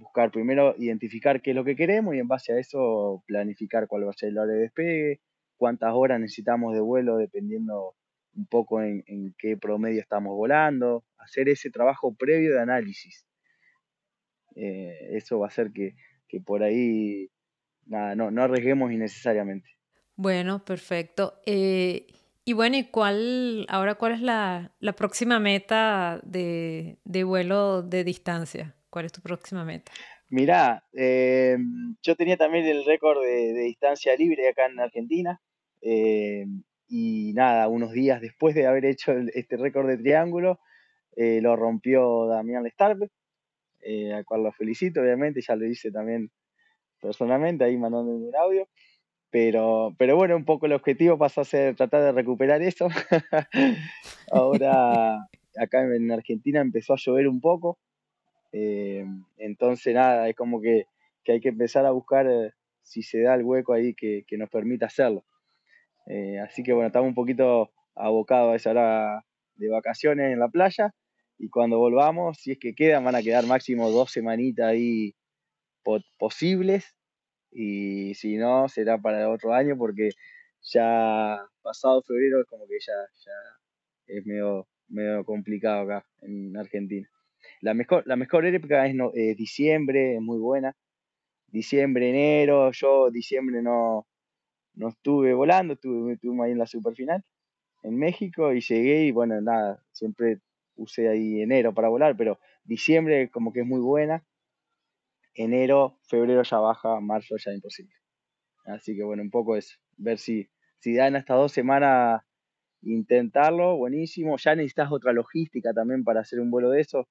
buscar 0.00 0.30
primero, 0.30 0.74
identificar 0.78 1.42
qué 1.42 1.50
es 1.50 1.56
lo 1.56 1.64
que 1.64 1.76
queremos 1.76 2.14
y 2.14 2.18
en 2.18 2.26
base 2.26 2.52
a 2.52 2.58
eso 2.58 3.22
planificar 3.26 3.86
cuál 3.86 4.06
va 4.06 4.10
a 4.10 4.14
ser 4.14 4.30
el 4.30 4.38
hora 4.38 4.52
de 4.52 4.60
despegue, 4.60 5.20
cuántas 5.56 5.92
horas 5.92 6.18
necesitamos 6.18 6.72
de 6.74 6.80
vuelo 6.80 7.16
dependiendo 7.16 7.94
un 8.34 8.46
poco 8.46 8.80
en, 8.82 9.34
qué 9.38 9.56
promedio 9.56 10.00
estamos 10.00 10.34
volando, 10.34 11.04
hacer 11.18 11.48
ese 11.48 11.70
trabajo 11.70 12.14
previo 12.14 12.54
de 12.54 12.60
análisis. 12.60 13.26
Eh, 14.56 15.16
eso 15.16 15.38
va 15.38 15.46
a 15.46 15.48
hacer 15.48 15.70
que, 15.72 15.94
que 16.28 16.40
por 16.40 16.62
ahí 16.62 17.30
nada, 17.86 18.14
no, 18.14 18.30
no 18.30 18.42
arriesguemos 18.42 18.90
innecesariamente. 18.90 19.68
Bueno, 20.16 20.64
perfecto. 20.64 21.40
Eh, 21.44 22.06
y 22.44 22.52
bueno, 22.52 22.76
¿y 22.76 22.84
cuál, 22.84 23.66
ahora 23.68 23.94
cuál 23.94 24.12
es 24.12 24.22
la, 24.22 24.72
próxima 24.96 25.38
meta 25.38 26.20
de, 26.24 26.98
vuelo 27.24 27.82
de 27.82 28.02
distancia? 28.04 28.74
¿Cuál 28.90 29.06
es 29.06 29.12
tu 29.12 29.20
próxima 29.20 29.64
meta? 29.64 29.92
Mirá, 30.28 30.84
eh, 30.92 31.56
yo 32.02 32.16
tenía 32.16 32.36
también 32.36 32.66
el 32.66 32.84
récord 32.84 33.22
de, 33.22 33.52
distancia 33.54 34.14
libre 34.16 34.48
acá 34.48 34.66
en 34.66 34.80
Argentina. 34.80 35.40
Eh, 35.80 36.44
y 36.88 37.32
nada, 37.34 37.68
unos 37.68 37.92
días 37.92 38.20
después 38.20 38.54
de 38.54 38.66
haber 38.66 38.84
hecho 38.84 39.12
este 39.32 39.56
récord 39.56 39.88
de 39.88 39.98
triángulo, 39.98 40.60
lo 41.16 41.54
rompió 41.54 42.26
Damián 42.26 42.64
Lestarbe, 42.64 43.10
al 44.14 44.24
cual 44.24 44.42
lo 44.42 44.52
felicito, 44.52 45.00
obviamente, 45.00 45.40
ya 45.40 45.54
lo 45.54 45.66
hice 45.66 45.92
también 45.92 46.30
personalmente, 47.00 47.64
ahí 47.64 47.76
mandándome 47.76 48.26
un 48.26 48.36
audio. 48.36 48.68
Pero, 49.30 49.94
pero 49.96 50.16
bueno, 50.16 50.36
un 50.36 50.44
poco 50.44 50.66
el 50.66 50.72
objetivo 50.72 51.16
pasó 51.16 51.42
a 51.42 51.44
ser 51.44 51.76
tratar 51.76 52.02
de 52.02 52.12
recuperar 52.12 52.62
eso. 52.62 52.88
Ahora 54.32 55.18
acá 55.56 55.82
en 55.82 56.10
Argentina 56.10 56.60
empezó 56.60 56.94
a 56.94 56.98
llover 56.98 57.28
un 57.28 57.40
poco. 57.40 57.78
Eh, 58.52 59.04
entonces 59.38 59.94
nada, 59.94 60.28
es 60.28 60.36
como 60.36 60.60
que, 60.60 60.86
que, 61.24 61.32
hay 61.32 61.40
que 61.40 61.50
empezar 61.50 61.86
a 61.86 61.92
buscar 61.92 62.26
eh, 62.26 62.52
si 62.82 63.02
se 63.02 63.22
da 63.22 63.34
el 63.34 63.44
hueco 63.44 63.72
ahí 63.72 63.94
que, 63.94 64.24
que 64.26 64.36
nos 64.36 64.50
permita 64.50 64.86
hacerlo. 64.86 65.24
Eh, 66.06 66.38
así 66.40 66.62
que 66.62 66.72
bueno, 66.72 66.88
estamos 66.88 67.08
un 67.08 67.14
poquito 67.14 67.70
abocados 67.94 68.52
a 68.52 68.56
esa 68.56 68.70
hora 68.70 69.24
de 69.56 69.68
vacaciones 69.68 70.32
en 70.32 70.40
la 70.40 70.48
playa 70.48 70.94
y 71.38 71.48
cuando 71.48 71.78
volvamos, 71.78 72.38
si 72.38 72.52
es 72.52 72.58
que 72.58 72.74
quedan, 72.74 73.04
van 73.04 73.14
a 73.14 73.22
quedar 73.22 73.46
máximo 73.46 73.90
dos 73.90 74.10
semanitas 74.10 74.66
ahí 74.66 75.14
posibles 76.18 76.96
y 77.50 78.14
si 78.14 78.36
no, 78.36 78.68
será 78.68 78.98
para 78.98 79.28
otro 79.30 79.52
año 79.54 79.76
porque 79.76 80.10
ya 80.62 81.38
pasado 81.62 82.02
febrero 82.02 82.40
es 82.40 82.46
como 82.46 82.66
que 82.66 82.78
ya, 82.80 82.92
ya 83.24 83.32
es 84.06 84.26
medio, 84.26 84.68
medio 84.88 85.24
complicado 85.24 85.82
acá 85.82 86.06
en 86.22 86.56
Argentina. 86.56 87.08
La 87.60 87.74
mejor, 87.74 88.02
la 88.06 88.16
mejor 88.16 88.46
época 88.46 88.86
es, 88.86 88.94
no, 88.94 89.12
diciembre, 89.12 90.16
es 90.16 90.20
muy 90.20 90.38
buena. 90.38 90.76
Diciembre, 91.48 92.10
enero, 92.10 92.70
yo 92.72 93.10
diciembre 93.10 93.62
no, 93.62 94.06
no 94.74 94.88
estuve 94.88 95.34
volando, 95.34 95.74
estuve, 95.74 96.14
estuve 96.14 96.44
ahí 96.44 96.52
en 96.52 96.58
la 96.58 96.66
superfinal 96.66 97.24
en 97.82 97.96
México 97.98 98.52
y 98.52 98.60
llegué 98.60 99.04
y 99.06 99.12
bueno, 99.12 99.40
nada, 99.40 99.82
siempre 99.92 100.40
usé 100.76 101.08
ahí 101.08 101.42
enero 101.42 101.74
para 101.74 101.88
volar, 101.88 102.16
pero 102.16 102.38
diciembre 102.64 103.30
como 103.30 103.52
que 103.52 103.60
es 103.60 103.66
muy 103.66 103.80
buena 103.80 104.24
enero, 105.34 105.98
febrero 106.02 106.42
ya 106.42 106.58
baja, 106.58 107.00
marzo 107.00 107.36
ya 107.38 107.52
imposible. 107.52 107.94
Así 108.66 108.94
que 108.96 109.02
bueno, 109.02 109.22
un 109.22 109.30
poco 109.30 109.56
es 109.56 109.80
ver 109.96 110.18
si, 110.18 110.50
si 110.78 110.94
dan 110.94 111.16
estas 111.16 111.36
dos 111.38 111.52
semanas 111.52 112.22
intentarlo, 112.82 113.76
buenísimo. 113.76 114.36
Ya 114.38 114.54
necesitas 114.54 114.90
otra 114.92 115.12
logística 115.12 115.72
también 115.72 116.04
para 116.04 116.20
hacer 116.20 116.40
un 116.40 116.50
vuelo 116.50 116.70
de 116.70 116.80
eso. 116.80 117.08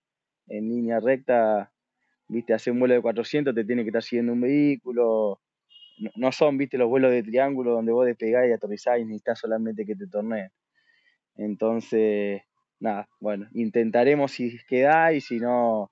En 0.50 0.70
línea 0.70 1.00
recta, 1.00 1.72
viste, 2.28 2.54
hacer 2.54 2.74
un 2.74 2.80
vuelo 2.80 2.96
de 2.96 3.02
400 3.02 3.56
te 3.56 3.64
tiene 3.64 3.84
que 3.84 3.90
estar 3.90 4.04
siguiendo 4.04 4.34
un 4.34 4.42
vehículo. 4.42 5.40
No, 6.16 6.32
son, 6.32 6.58
viste, 6.58 6.78
los 6.78 6.90
vuelos 6.90 7.12
de 7.12 7.24
triángulo 7.24 7.72
donde 7.72 7.92
vos 7.92 8.06
despegás 8.06 8.48
y 8.48 8.52
aterrizás 8.52 9.00
y 9.00 9.06
necesitas 9.06 9.40
solamente 9.40 9.86
que 9.86 9.96
te 9.96 10.08
torneen. 10.08 10.50
Entonces, 11.36 12.42
nada, 12.80 13.08
bueno, 13.20 13.48
intentaremos 13.54 14.32
si 14.32 14.58
queda 14.68 15.14
y 15.14 15.22
si 15.22 15.40
no, 15.40 15.92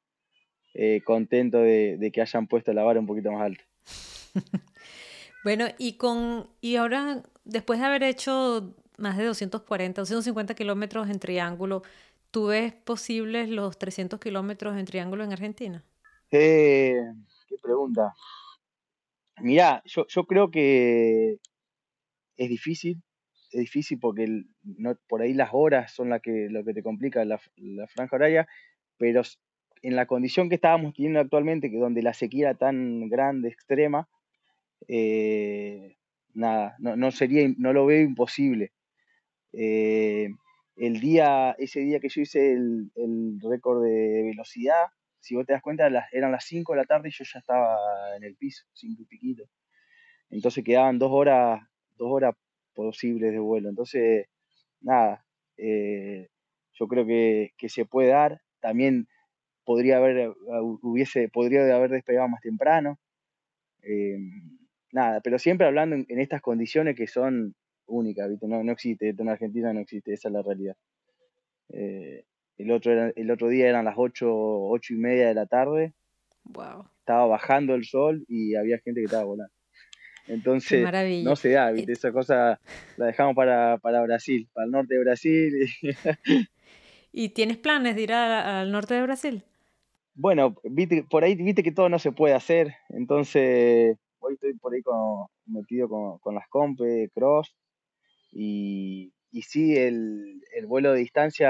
eh, 0.74 1.02
contento 1.04 1.60
de, 1.60 2.12
que 2.14 2.22
hayan 2.22 2.48
puesto 2.48 2.72
la 2.74 2.84
vara 2.84 3.00
un 3.00 3.08
poquito 3.08 3.32
más 3.32 3.42
alta. 3.42 3.64
bueno, 5.44 5.66
y 5.78 5.94
con 5.94 6.48
y 6.62 6.76
ahora, 6.76 7.24
después 7.46 7.80
de 7.80 7.86
haber 7.86 8.04
hecho 8.04 8.76
más 8.98 9.18
de 9.18 9.26
240, 9.26 10.02
250 10.02 10.54
kilómetros 10.56 11.10
en 11.10 11.20
triángulo, 11.20 11.84
¿tú 12.38 12.46
ves 12.46 12.72
posibles 12.72 13.50
los 13.50 13.80
300 13.80 14.20
kilómetros 14.20 14.78
en 14.78 14.86
triángulo 14.86 15.24
en 15.24 15.32
Argentina? 15.32 15.84
Eh, 16.30 17.02
qué 17.50 17.56
pregunta. 17.60 18.14
Mirá, 19.42 19.82
yo, 19.86 20.06
yo 20.08 20.24
creo 20.26 20.52
que 20.52 21.40
es 22.38 22.48
difícil, 22.48 23.02
es 23.52 23.62
difícil 23.62 23.98
porque 24.00 24.44
no, 24.62 24.96
por 25.08 25.24
ahí 25.24 25.34
las 25.34 25.50
horas 25.52 25.92
son 25.92 26.12
la 26.12 26.20
que, 26.20 26.48
lo 26.52 26.64
que 26.64 26.76
te 26.76 26.84
complica 26.84 27.26
la, 27.26 27.40
franja 27.88 28.18
horaria, 28.18 28.48
pero 28.98 29.24
en 29.82 29.96
la 29.96 30.06
condición 30.06 30.48
que 30.48 30.56
estábamos 30.56 30.94
teniendo 30.94 31.20
actualmente, 31.20 31.72
que 31.72 31.78
donde 31.78 32.04
la 32.04 32.14
sequía 32.14 32.50
era 32.50 32.58
tan 32.60 33.10
grande, 33.10 33.50
extrema, 33.50 34.08
eh, 34.88 35.98
nada, 36.36 36.76
no, 36.78 36.96
no, 36.96 37.10
sería, 37.10 37.52
no 37.58 37.74
lo 37.74 37.88
veo 37.88 38.04
imposible. 38.04 38.74
Eh, 39.54 40.30
el 40.78 41.00
día, 41.00 41.56
ese 41.58 41.82
día 41.82 42.00
que 42.00 42.10
yo 42.10 42.22
hice 42.22 42.54
el, 42.54 42.92
el 42.96 43.40
récord 43.42 43.84
de 43.84 44.24
velocidad, 44.24 44.88
si 45.20 45.36
vos 45.36 45.46
te 45.46 45.54
das 45.54 45.62
cuenta, 45.62 45.88
eran 46.12 46.32
las 46.32 46.46
5 46.46 46.74
de 46.74 46.78
la 46.78 46.86
tarde 46.86 47.10
y 47.10 47.12
yo 47.12 47.26
ya 47.26 47.40
estaba 47.40 47.78
en 48.16 48.24
el 48.24 48.36
piso, 48.36 48.66
5 48.74 49.02
y 49.02 49.06
piquito. 49.06 49.44
Entonces 50.30 50.64
quedaban 50.64 51.00
dos 51.00 51.12
horas, 51.12 51.62
dos 51.98 52.10
horas 52.12 52.36
posibles 52.74 53.32
de 53.32 53.40
vuelo. 53.40 53.70
Entonces, 53.70 54.28
nada, 54.82 55.26
eh, 55.58 56.30
yo 56.74 56.88
creo 56.88 57.06
que, 57.06 57.52
que, 57.58 57.70
se 57.70 57.86
puede 57.86 58.10
dar. 58.10 58.42
También 58.60 59.08
podría 59.66 59.98
haber, 59.98 60.34
hubiese, 60.82 61.28
podría 61.30 61.76
haber 61.76 61.92
despegado 61.92 62.30
más 62.30 62.42
temprano. 62.42 63.00
Eh, 63.82 64.18
nada, 64.92 65.22
pero 65.22 65.40
siempre 65.40 65.68
hablando 65.68 65.96
en, 65.96 66.20
estas 66.20 66.42
condiciones 66.42 66.96
que 66.96 67.08
son 67.08 67.56
únicas, 67.88 68.30
¿viste? 68.30 68.48
No, 68.48 68.64
no 68.64 68.72
existe, 68.72 69.10
en 69.10 69.30
Argentina 69.30 69.74
no 69.74 69.80
existe, 69.80 70.14
esa 70.14 70.30
es 70.30 70.34
la 70.34 70.42
realidad. 70.42 70.76
Eh, 71.70 72.24
el, 72.58 72.72
otro 72.72 72.92
el 73.16 73.32
otro 73.32 73.50
día 73.50 73.68
eran 73.68 73.86
las 73.86 73.96
8, 73.98 74.28
ocho 74.30 74.94
y 74.94 74.98
media 74.98 75.28
de 75.28 75.34
la 75.34 75.46
tarde. 75.46 75.94
Wow. 76.44 76.90
Estaba 77.00 77.26
bajando 77.26 77.76
el 77.76 77.86
sol 77.86 78.26
y 78.28 78.56
había 78.56 78.80
gente 78.80 79.02
que 79.02 79.06
estaba 79.06 79.24
volando. 79.24 79.54
Entonces, 80.28 80.86
no 81.24 81.36
se 81.38 81.52
da, 81.52 81.72
¿viste? 81.72 81.94
Esa 81.94 82.12
cosa 82.12 82.60
la 82.98 83.06
dejamos 83.06 83.36
para, 83.36 83.78
para 83.78 84.02
Brasil, 84.02 84.50
para 84.54 84.66
el 84.66 84.72
norte 84.72 84.96
de 84.96 85.00
Brasil. 85.00 85.70
¿Y 87.14 87.30
tienes 87.34 87.58
planes 87.58 87.96
de 87.96 88.02
ir 88.02 88.14
al 88.14 88.72
norte 88.72 88.94
de 88.94 89.04
Brasil? 89.04 89.44
Bueno, 90.16 90.56
viste, 90.64 91.06
por 91.10 91.24
ahí 91.24 91.36
viste 91.36 91.64
que 91.64 91.72
todo 91.72 91.90
no 91.90 92.00
se 92.00 92.12
puede 92.12 92.34
hacer, 92.34 92.74
entonces 92.90 93.98
hoy 94.20 94.34
estoy 94.34 94.54
por 94.56 94.74
ahí 94.74 94.82
con, 94.82 95.28
metido 95.46 95.88
con, 95.88 96.18
con 96.18 96.34
las 96.34 96.48
compes, 96.50 97.12
cross, 97.14 97.56
y, 98.32 99.14
y 99.32 99.42
sí, 99.44 99.76
el, 99.76 100.42
el, 100.56 100.66
vuelo 100.68 100.94
de 100.94 101.00
distancia 101.00 101.50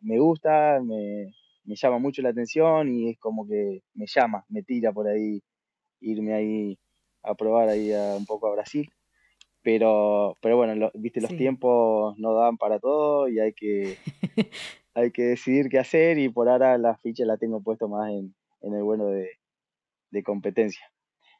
me 0.00 0.18
gusta, 0.18 0.80
me, 0.82 1.32
me, 1.64 1.74
llama 1.76 1.98
mucho 1.98 2.22
la 2.22 2.30
atención 2.30 2.88
y 2.88 3.10
es 3.10 3.18
como 3.18 3.46
que 3.46 3.82
me 3.94 4.06
llama, 4.06 4.44
me 4.48 4.62
tira 4.62 4.92
por 4.92 5.08
ahí 5.08 5.42
irme 6.00 6.34
ahí 6.34 6.78
a 7.22 7.34
probar 7.34 7.68
ahí 7.68 7.92
un 8.16 8.26
poco 8.26 8.48
a 8.48 8.52
Brasil. 8.52 8.88
Pero, 9.62 10.38
pero 10.40 10.56
bueno, 10.56 10.90
viste, 10.94 11.20
los 11.20 11.36
tiempos 11.36 12.16
no 12.18 12.34
dan 12.34 12.56
para 12.56 12.78
todo 12.78 13.28
y 13.28 13.40
hay 13.40 13.52
que, 13.52 13.98
hay 14.94 15.10
que 15.10 15.22
decidir 15.22 15.68
qué 15.68 15.78
hacer 15.78 16.18
y 16.18 16.30
por 16.30 16.48
ahora 16.48 16.78
la 16.78 16.96
ficha 16.96 17.26
la 17.26 17.36
tengo 17.36 17.62
puesto 17.62 17.86
más 17.88 18.10
en, 18.10 18.34
en 18.62 18.74
el 18.74 18.82
bueno 18.82 19.06
de, 19.08 19.28
de, 20.10 20.22
competencia. 20.22 20.90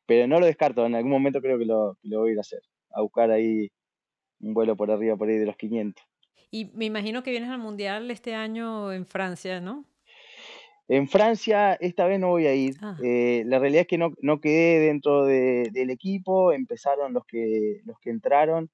Pero 0.07 0.27
no 0.27 0.39
lo 0.39 0.47
descarto, 0.47 0.85
en 0.85 0.95
algún 0.95 1.13
momento 1.13 1.41
creo 1.41 1.59
que 1.59 1.65
lo, 1.65 1.97
lo 2.03 2.21
voy 2.21 2.31
a 2.31 2.33
ir 2.33 2.39
a 2.39 2.43
hacer, 2.43 2.61
a 2.91 3.01
buscar 3.01 3.31
ahí 3.31 3.71
un 4.41 4.55
vuelo 4.55 4.77
por 4.77 4.91
arriba, 4.91 5.17
por 5.17 5.29
ahí 5.29 5.39
de 5.39 5.47
los 5.47 5.57
500. 5.57 6.05
Y 6.51 6.67
me 6.75 6.87
imagino 6.87 7.23
que 7.23 7.31
vienes 7.31 7.51
al 7.51 7.59
Mundial 7.59 8.11
este 8.11 8.35
año 8.35 8.93
en 8.93 9.07
Francia, 9.07 9.61
¿no? 9.61 9.85
En 10.89 11.07
Francia 11.07 11.75
esta 11.75 12.07
vez 12.07 12.19
no 12.19 12.29
voy 12.29 12.47
a 12.47 12.55
ir. 12.55 12.75
Ah. 12.81 12.97
Eh, 13.03 13.45
la 13.47 13.61
realidad 13.61 13.83
es 13.83 13.87
que 13.87 13.99
no, 13.99 14.13
no 14.21 14.41
quedé 14.41 14.81
dentro 14.81 15.25
de, 15.25 15.69
del 15.73 15.91
equipo, 15.91 16.53
empezaron 16.53 17.13
los 17.13 17.25
que, 17.25 17.81
los 17.85 17.99
que 18.01 18.11
entraron, 18.11 18.71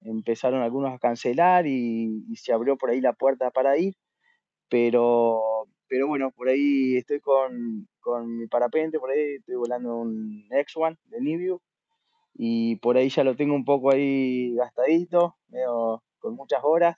empezaron 0.00 0.62
algunos 0.62 0.94
a 0.94 0.98
cancelar 0.98 1.66
y, 1.66 2.24
y, 2.30 2.36
se 2.36 2.54
abrió 2.54 2.78
por 2.78 2.88
ahí 2.88 3.02
la 3.02 3.12
puerta 3.12 3.50
para 3.50 3.76
ir 3.76 3.94
pero, 4.70 5.66
pero 5.88 6.06
bueno, 6.06 6.30
por 6.30 6.48
ahí 6.48 6.96
estoy 6.96 7.20
con, 7.20 7.86
con 8.00 8.38
mi 8.38 8.46
parapente, 8.46 8.98
por 8.98 9.10
ahí 9.10 9.34
estoy 9.34 9.56
volando 9.56 9.96
un 9.96 10.48
X1 10.48 10.96
de 11.06 11.20
Nibiu 11.20 11.60
y 12.42 12.76
por 12.76 12.96
ahí 12.96 13.10
ya 13.10 13.22
lo 13.22 13.36
tengo 13.36 13.54
un 13.54 13.66
poco 13.66 13.92
ahí 13.92 14.54
gastadito, 14.54 15.36
medio, 15.48 16.02
con 16.18 16.36
muchas 16.36 16.60
horas. 16.62 16.96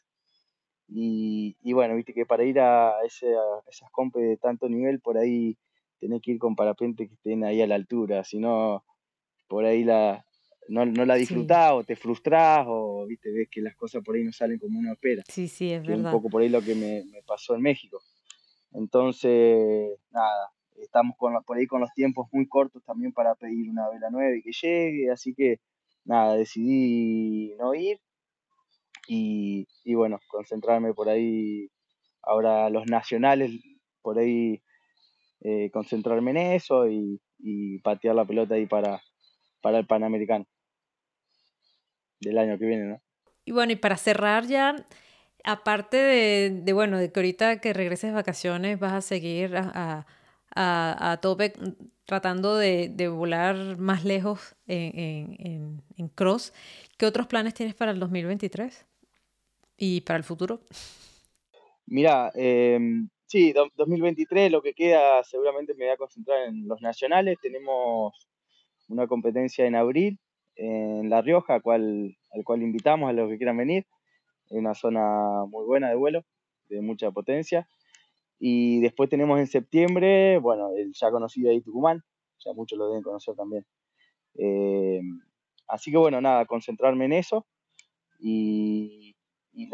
Y, 0.86 1.56
y, 1.64 1.72
bueno, 1.72 1.96
viste 1.96 2.14
que 2.14 2.24
para 2.24 2.44
ir 2.44 2.60
a, 2.60 2.92
ese, 3.04 3.34
a 3.34 3.68
esas 3.68 3.90
compes 3.90 4.22
de 4.22 4.36
tanto 4.36 4.68
nivel, 4.68 5.00
por 5.00 5.18
ahí 5.18 5.58
tenés 5.98 6.22
que 6.22 6.30
ir 6.30 6.38
con 6.38 6.54
parapente 6.54 7.08
que 7.08 7.14
estén 7.14 7.42
ahí 7.42 7.60
a 7.60 7.66
la 7.66 7.74
altura, 7.74 8.22
si 8.22 8.38
no, 8.38 8.84
por 9.48 9.64
ahí 9.64 9.82
la, 9.82 10.24
no, 10.68 10.86
no 10.86 11.04
la 11.04 11.16
disfrutás 11.16 11.72
o 11.72 11.82
te 11.82 11.96
frustrás 11.96 12.64
o 12.68 13.04
viste 13.08 13.32
ves 13.32 13.48
que 13.50 13.62
las 13.62 13.74
cosas 13.74 14.04
por 14.04 14.14
ahí 14.14 14.22
no 14.22 14.30
salen 14.30 14.60
como 14.60 14.78
uno 14.78 14.92
espera. 14.92 15.24
Sí, 15.26 15.48
sí, 15.48 15.72
es 15.72 15.82
que 15.82 15.88
verdad. 15.88 16.12
un 16.12 16.18
poco 16.18 16.30
por 16.30 16.42
ahí 16.42 16.50
lo 16.50 16.62
que 16.62 16.76
me, 16.76 17.04
me, 17.06 17.20
pasó 17.24 17.56
en 17.56 17.62
México. 17.62 18.00
Entonces, 18.70 19.98
nada, 20.12 20.52
estamos 20.84 21.16
con, 21.16 21.34
por 21.44 21.56
ahí 21.56 21.66
con 21.66 21.80
los 21.80 21.92
tiempos 21.94 22.28
muy 22.32 22.46
cortos 22.48 22.82
también 22.84 23.12
para 23.12 23.34
pedir 23.34 23.68
una 23.70 23.88
vela 23.88 24.10
nueva 24.10 24.36
y 24.36 24.42
que 24.42 24.52
llegue, 24.52 25.10
así 25.10 25.34
que 25.34 25.60
nada, 26.04 26.34
decidí 26.34 27.54
no 27.58 27.74
ir 27.74 28.00
y, 29.08 29.66
y 29.84 29.94
bueno, 29.94 30.20
concentrarme 30.28 30.94
por 30.94 31.08
ahí 31.08 31.68
ahora 32.22 32.70
los 32.70 32.86
nacionales, 32.86 33.50
por 34.00 34.18
ahí 34.18 34.62
eh, 35.40 35.70
concentrarme 35.72 36.30
en 36.32 36.36
eso 36.36 36.88
y, 36.88 37.20
y 37.38 37.78
patear 37.80 38.14
la 38.14 38.24
pelota 38.24 38.54
ahí 38.54 38.66
para, 38.66 39.00
para 39.60 39.78
el 39.78 39.86
Panamericano 39.86 40.46
del 42.20 42.38
año 42.38 42.58
que 42.58 42.66
viene, 42.66 42.84
¿no? 42.84 43.02
Y 43.44 43.52
bueno, 43.52 43.72
y 43.72 43.76
para 43.76 43.96
cerrar 43.96 44.46
ya, 44.46 44.76
aparte 45.44 45.96
de, 45.96 46.50
de 46.62 46.72
bueno, 46.72 46.98
de 46.98 47.10
que 47.10 47.18
ahorita 47.18 47.60
que 47.60 47.72
regreses 47.72 48.10
de 48.10 48.14
vacaciones 48.14 48.78
vas 48.78 48.92
a 48.92 49.00
seguir 49.00 49.56
a, 49.56 50.06
a 50.54 51.18
tope 51.20 51.52
tratando 52.04 52.56
de, 52.56 52.88
de, 52.88 53.08
volar 53.08 53.78
más 53.78 54.04
lejos 54.04 54.54
en, 54.66 55.38
en, 55.40 55.82
en, 55.96 56.08
cross, 56.08 56.52
¿qué 56.98 57.06
otros 57.06 57.26
planes 57.26 57.54
tienes 57.54 57.74
para 57.74 57.92
el 57.92 58.00
2023 58.00 58.86
y 59.78 60.00
para 60.02 60.18
el 60.18 60.24
futuro? 60.24 60.60
Mira, 61.86 62.30
eh, 62.34 62.78
sí, 63.26 63.52
2023 63.52 64.50
lo 64.50 64.62
que 64.62 64.74
queda 64.74 65.22
seguramente 65.24 65.74
me 65.74 65.86
voy 65.86 65.94
a 65.94 65.96
concentrar 65.96 66.48
en 66.48 66.66
los 66.66 66.80
nacionales. 66.82 67.38
Tenemos 67.40 68.12
una 68.88 69.06
competencia 69.06 69.66
en 69.66 69.76
abril 69.76 70.18
en 70.56 71.08
La 71.08 71.22
Rioja, 71.22 71.54
al 71.54 71.62
cual, 71.62 72.16
al 72.32 72.44
cual 72.44 72.62
invitamos 72.62 73.08
a 73.08 73.12
los 73.12 73.30
que 73.30 73.38
quieran 73.38 73.56
venir. 73.56 73.86
Es 74.46 74.52
una 74.52 74.74
zona 74.74 75.44
muy 75.48 75.64
buena 75.64 75.88
de 75.88 75.96
vuelo, 75.96 76.24
de 76.68 76.80
mucha 76.82 77.10
potencia. 77.10 77.66
Y 78.44 78.80
después 78.80 79.08
tenemos 79.08 79.38
en 79.38 79.46
septiembre, 79.46 80.38
bueno, 80.38 80.70
el 80.76 80.92
ya 80.94 81.12
conocido 81.12 81.50
ahí 81.50 81.60
Tucumán, 81.60 82.02
ya 82.44 82.52
muchos 82.52 82.76
lo 82.76 82.88
deben 82.88 83.04
conocer 83.04 83.36
también. 83.36 83.64
Eh, 84.34 85.00
así 85.68 85.92
que 85.92 85.98
bueno, 85.98 86.20
nada, 86.20 86.44
concentrarme 86.46 87.04
en 87.04 87.12
eso 87.12 87.46
y, 88.18 89.14
y, 89.52 89.68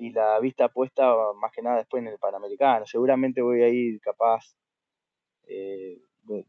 y 0.00 0.10
la 0.10 0.40
vista 0.40 0.68
puesta 0.68 1.14
más 1.40 1.52
que 1.52 1.62
nada 1.62 1.76
después 1.76 2.02
en 2.02 2.08
el 2.08 2.18
Panamericano. 2.18 2.86
Seguramente 2.86 3.40
voy 3.40 3.62
a 3.62 3.68
ir 3.68 4.00
capaz, 4.00 4.56
eh, 5.46 6.00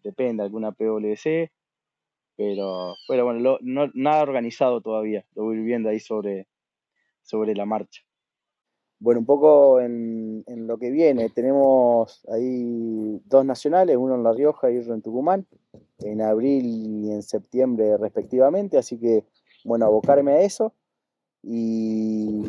depende, 0.01 0.41
alguna 0.41 0.71
PWC 0.71 1.51
pero, 2.39 2.95
pero 3.05 3.25
bueno, 3.25 3.59
no, 3.61 3.91
nada 3.93 4.23
organizado 4.23 4.79
todavía, 4.79 5.25
lo 5.35 5.43
voy 5.43 5.59
viendo 5.59 5.89
ahí 5.89 5.99
sobre, 5.99 6.47
sobre 7.21 7.53
la 7.53 7.65
marcha. 7.65 8.01
Bueno, 8.99 9.21
un 9.21 9.25
poco 9.25 9.79
en, 9.79 10.43
en, 10.47 10.67
lo 10.67 10.77
que 10.77 10.91
viene, 10.91 11.29
tenemos 11.29 12.21
ahí 12.29 13.21
dos 13.25 13.45
nacionales, 13.45 13.95
uno 13.95 14.15
en 14.15 14.23
La 14.23 14.33
Rioja 14.33 14.69
y 14.71 14.77
otro 14.77 14.93
en 14.93 15.01
Tucumán, 15.01 15.47
en 15.99 16.21
abril 16.21 16.65
y 16.65 17.11
en 17.11 17.23
septiembre 17.23 17.97
respectivamente, 17.97 18.77
así 18.77 18.99
que 18.99 19.25
bueno, 19.63 19.85
abocarme 19.85 20.33
a 20.33 20.41
eso 20.41 20.73
y 21.41 22.43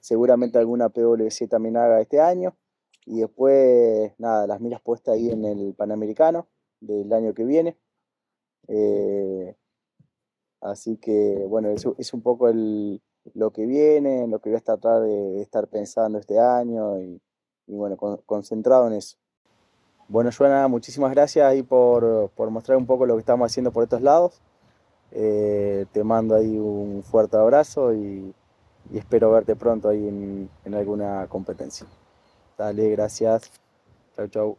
seguramente 0.00 0.58
alguna 0.58 0.88
PWC 0.88 1.48
también 1.48 1.76
haga 1.76 2.00
este 2.00 2.20
año 2.20 2.56
y 3.04 3.20
después, 3.20 4.12
nada, 4.18 4.46
las 4.48 4.60
miras 4.60 4.80
puestas 4.82 5.14
ahí 5.14 5.30
en 5.30 5.44
el 5.44 5.74
Panamericano 5.74 6.48
del 6.80 7.12
año 7.12 7.34
que 7.34 7.44
viene. 7.44 7.76
Eh, 8.66 9.54
así 10.60 10.96
que, 10.96 11.46
bueno, 11.48 11.70
eso 11.70 11.94
es 11.98 12.12
un 12.12 12.22
poco 12.22 12.48
el, 12.48 13.00
lo 13.34 13.50
que 13.50 13.66
viene, 13.66 14.26
lo 14.28 14.38
que 14.38 14.50
voy 14.50 14.58
a 14.58 14.62
tratar 14.62 15.02
de, 15.02 15.40
estar 15.42 15.66
pensando 15.68 16.18
este 16.18 16.38
año 16.38 17.00
y, 17.00 17.20
bueno, 17.66 17.96
concentrado 18.26 18.86
en 18.86 18.94
eso. 18.94 19.16
Bueno, 20.08 20.30
Joana, 20.36 20.68
muchísimas 20.68 21.10
gracias 21.10 21.44
ahí 21.44 21.62
por, 21.62 22.30
por, 22.30 22.50
mostrar 22.50 22.78
un 22.78 22.86
poco 22.86 23.06
lo 23.06 23.14
que 23.14 23.20
estamos 23.20 23.50
haciendo 23.50 23.72
por 23.72 23.82
estos 23.82 24.02
lados. 24.02 24.40
Eh, 25.12 25.86
te 25.92 26.04
mando 26.04 26.36
ahí 26.36 26.58
un 26.58 27.02
fuerte 27.02 27.36
abrazo 27.36 27.92
y, 27.94 28.34
espero 28.94 29.32
verte 29.32 29.56
pronto 29.56 29.88
ahí 29.88 30.06
en, 30.06 30.48
en 30.64 30.74
alguna 30.74 31.26
competencia. 31.28 31.86
Dale, 32.56 32.88
gracias. 32.90 33.50
Chau, 34.14 34.28
chau. 34.28 34.56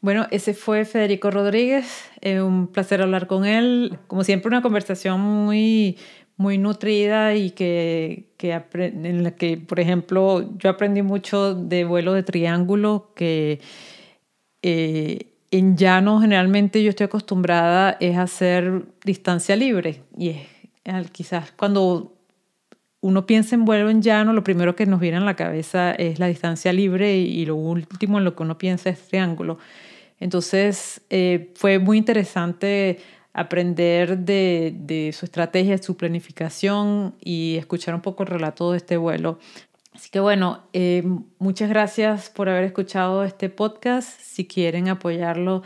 Bueno, 0.00 0.26
ese 0.30 0.54
fue 0.54 0.84
Federico 0.84 1.30
Rodríguez. 1.30 2.08
Eh, 2.20 2.40
un 2.40 2.68
placer 2.68 3.02
hablar 3.02 3.26
con 3.26 3.44
él. 3.44 3.98
Como 4.06 4.22
siempre, 4.22 4.48
una 4.48 4.62
conversación 4.62 5.20
muy, 5.20 5.98
muy 6.38 6.56
nutrida 6.56 7.34
y 7.34 7.50
que, 7.50 8.30
que 8.38 8.52
en 8.72 9.24
la 9.24 9.32
que, 9.32 9.58
por 9.58 9.80
ejemplo, 9.80 10.56
yo 10.56 10.70
aprendí 10.70 11.02
mucho 11.02 11.54
de 11.54 11.84
vuelo 11.84 12.12
de 12.14 12.22
triángulo, 12.22 13.12
que 13.16 13.60
eh, 14.62 15.32
en 15.50 15.76
llano 15.76 16.20
generalmente 16.20 16.82
yo 16.82 16.90
estoy 16.90 17.06
acostumbrada 17.06 17.96
es 18.00 18.16
hacer 18.16 18.84
distancia 19.04 19.56
libre. 19.56 20.04
Y 20.16 20.30
es, 20.84 21.10
quizás 21.10 21.50
cuando 21.52 22.14
uno 23.00 23.26
piensa 23.26 23.56
en 23.56 23.64
vuelo 23.64 23.90
en 23.90 24.00
llano, 24.00 24.32
lo 24.32 24.44
primero 24.44 24.76
que 24.76 24.86
nos 24.86 25.00
viene 25.00 25.16
a 25.16 25.20
la 25.20 25.34
cabeza 25.34 25.90
es 25.90 26.20
la 26.20 26.28
distancia 26.28 26.72
libre 26.72 27.16
y, 27.16 27.46
lo 27.46 27.56
último 27.56 28.18
en 28.18 28.24
lo 28.24 28.36
que 28.36 28.44
uno 28.44 28.58
piensa 28.58 28.90
es 28.90 29.08
triángulo. 29.08 29.58
Entonces 30.20 31.00
eh, 31.10 31.52
fue 31.56 31.80
muy 31.80 31.98
interesante 31.98 32.98
aprender 33.32 34.18
de, 34.18 35.14
su 35.16 35.24
estrategia, 35.24 35.76
de 35.76 35.82
su 35.82 35.96
planificación 35.96 37.14
y 37.20 37.56
escuchar 37.56 37.94
un 37.94 38.00
poco 38.00 38.22
el 38.22 38.28
relato 38.28 38.72
de 38.72 38.78
este 38.78 38.96
vuelo. 38.96 39.38
Así 39.94 40.10
que 40.10 40.20
bueno, 40.20 40.62
eh, 40.72 41.02
muchas 41.38 41.68
gracias 41.68 42.30
por 42.30 42.48
haber 42.48 42.64
escuchado 42.64 43.24
este 43.24 43.48
podcast. 43.48 44.20
Si 44.20 44.46
quieren 44.46 44.88
apoyarlo, 44.88 45.62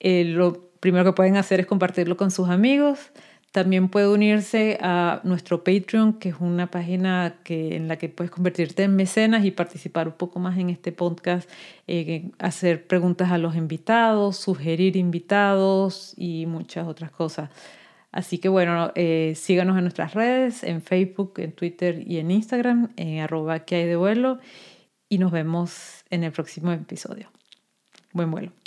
eh, 0.00 0.24
lo 0.24 0.70
primero 0.80 1.04
que 1.04 1.12
pueden 1.12 1.36
hacer 1.36 1.60
es 1.60 1.66
compartirlo 1.66 2.16
con 2.16 2.30
sus 2.30 2.48
amigos. 2.48 3.10
También 3.56 3.88
puede 3.88 4.06
unirse 4.06 4.76
a 4.82 5.22
nuestro 5.24 5.64
Patreon, 5.64 6.18
que 6.18 6.28
es 6.28 6.34
una 6.40 6.70
página 6.70 7.36
que, 7.42 7.74
en 7.74 7.88
la 7.88 7.96
que 7.96 8.10
puedes 8.10 8.30
convertirte 8.30 8.82
en 8.82 8.94
mecenas 8.94 9.46
y 9.46 9.50
participar 9.50 10.08
un 10.08 10.12
poco 10.12 10.38
más 10.38 10.58
en 10.58 10.68
este 10.68 10.92
podcast, 10.92 11.48
eh, 11.86 12.28
hacer 12.38 12.86
preguntas 12.86 13.30
a 13.30 13.38
los 13.38 13.56
invitados, 13.56 14.36
sugerir 14.36 14.98
invitados 14.98 16.12
y 16.18 16.44
muchas 16.44 16.86
otras 16.86 17.10
cosas. 17.10 17.48
Así 18.12 18.36
que 18.36 18.50
bueno, 18.50 18.92
eh, 18.94 19.32
síganos 19.36 19.78
en 19.78 19.84
nuestras 19.84 20.12
redes, 20.12 20.62
en 20.62 20.82
Facebook, 20.82 21.32
en 21.38 21.52
Twitter 21.52 22.04
y 22.06 22.18
en 22.18 22.30
Instagram, 22.30 22.90
en 22.98 23.20
arroba 23.20 23.60
que 23.60 23.76
hay 23.76 23.86
de 23.86 23.96
vuelo 23.96 24.38
y 25.08 25.16
nos 25.16 25.32
vemos 25.32 26.04
en 26.10 26.24
el 26.24 26.32
próximo 26.32 26.72
episodio. 26.72 27.30
Buen 28.12 28.30
vuelo. 28.30 28.65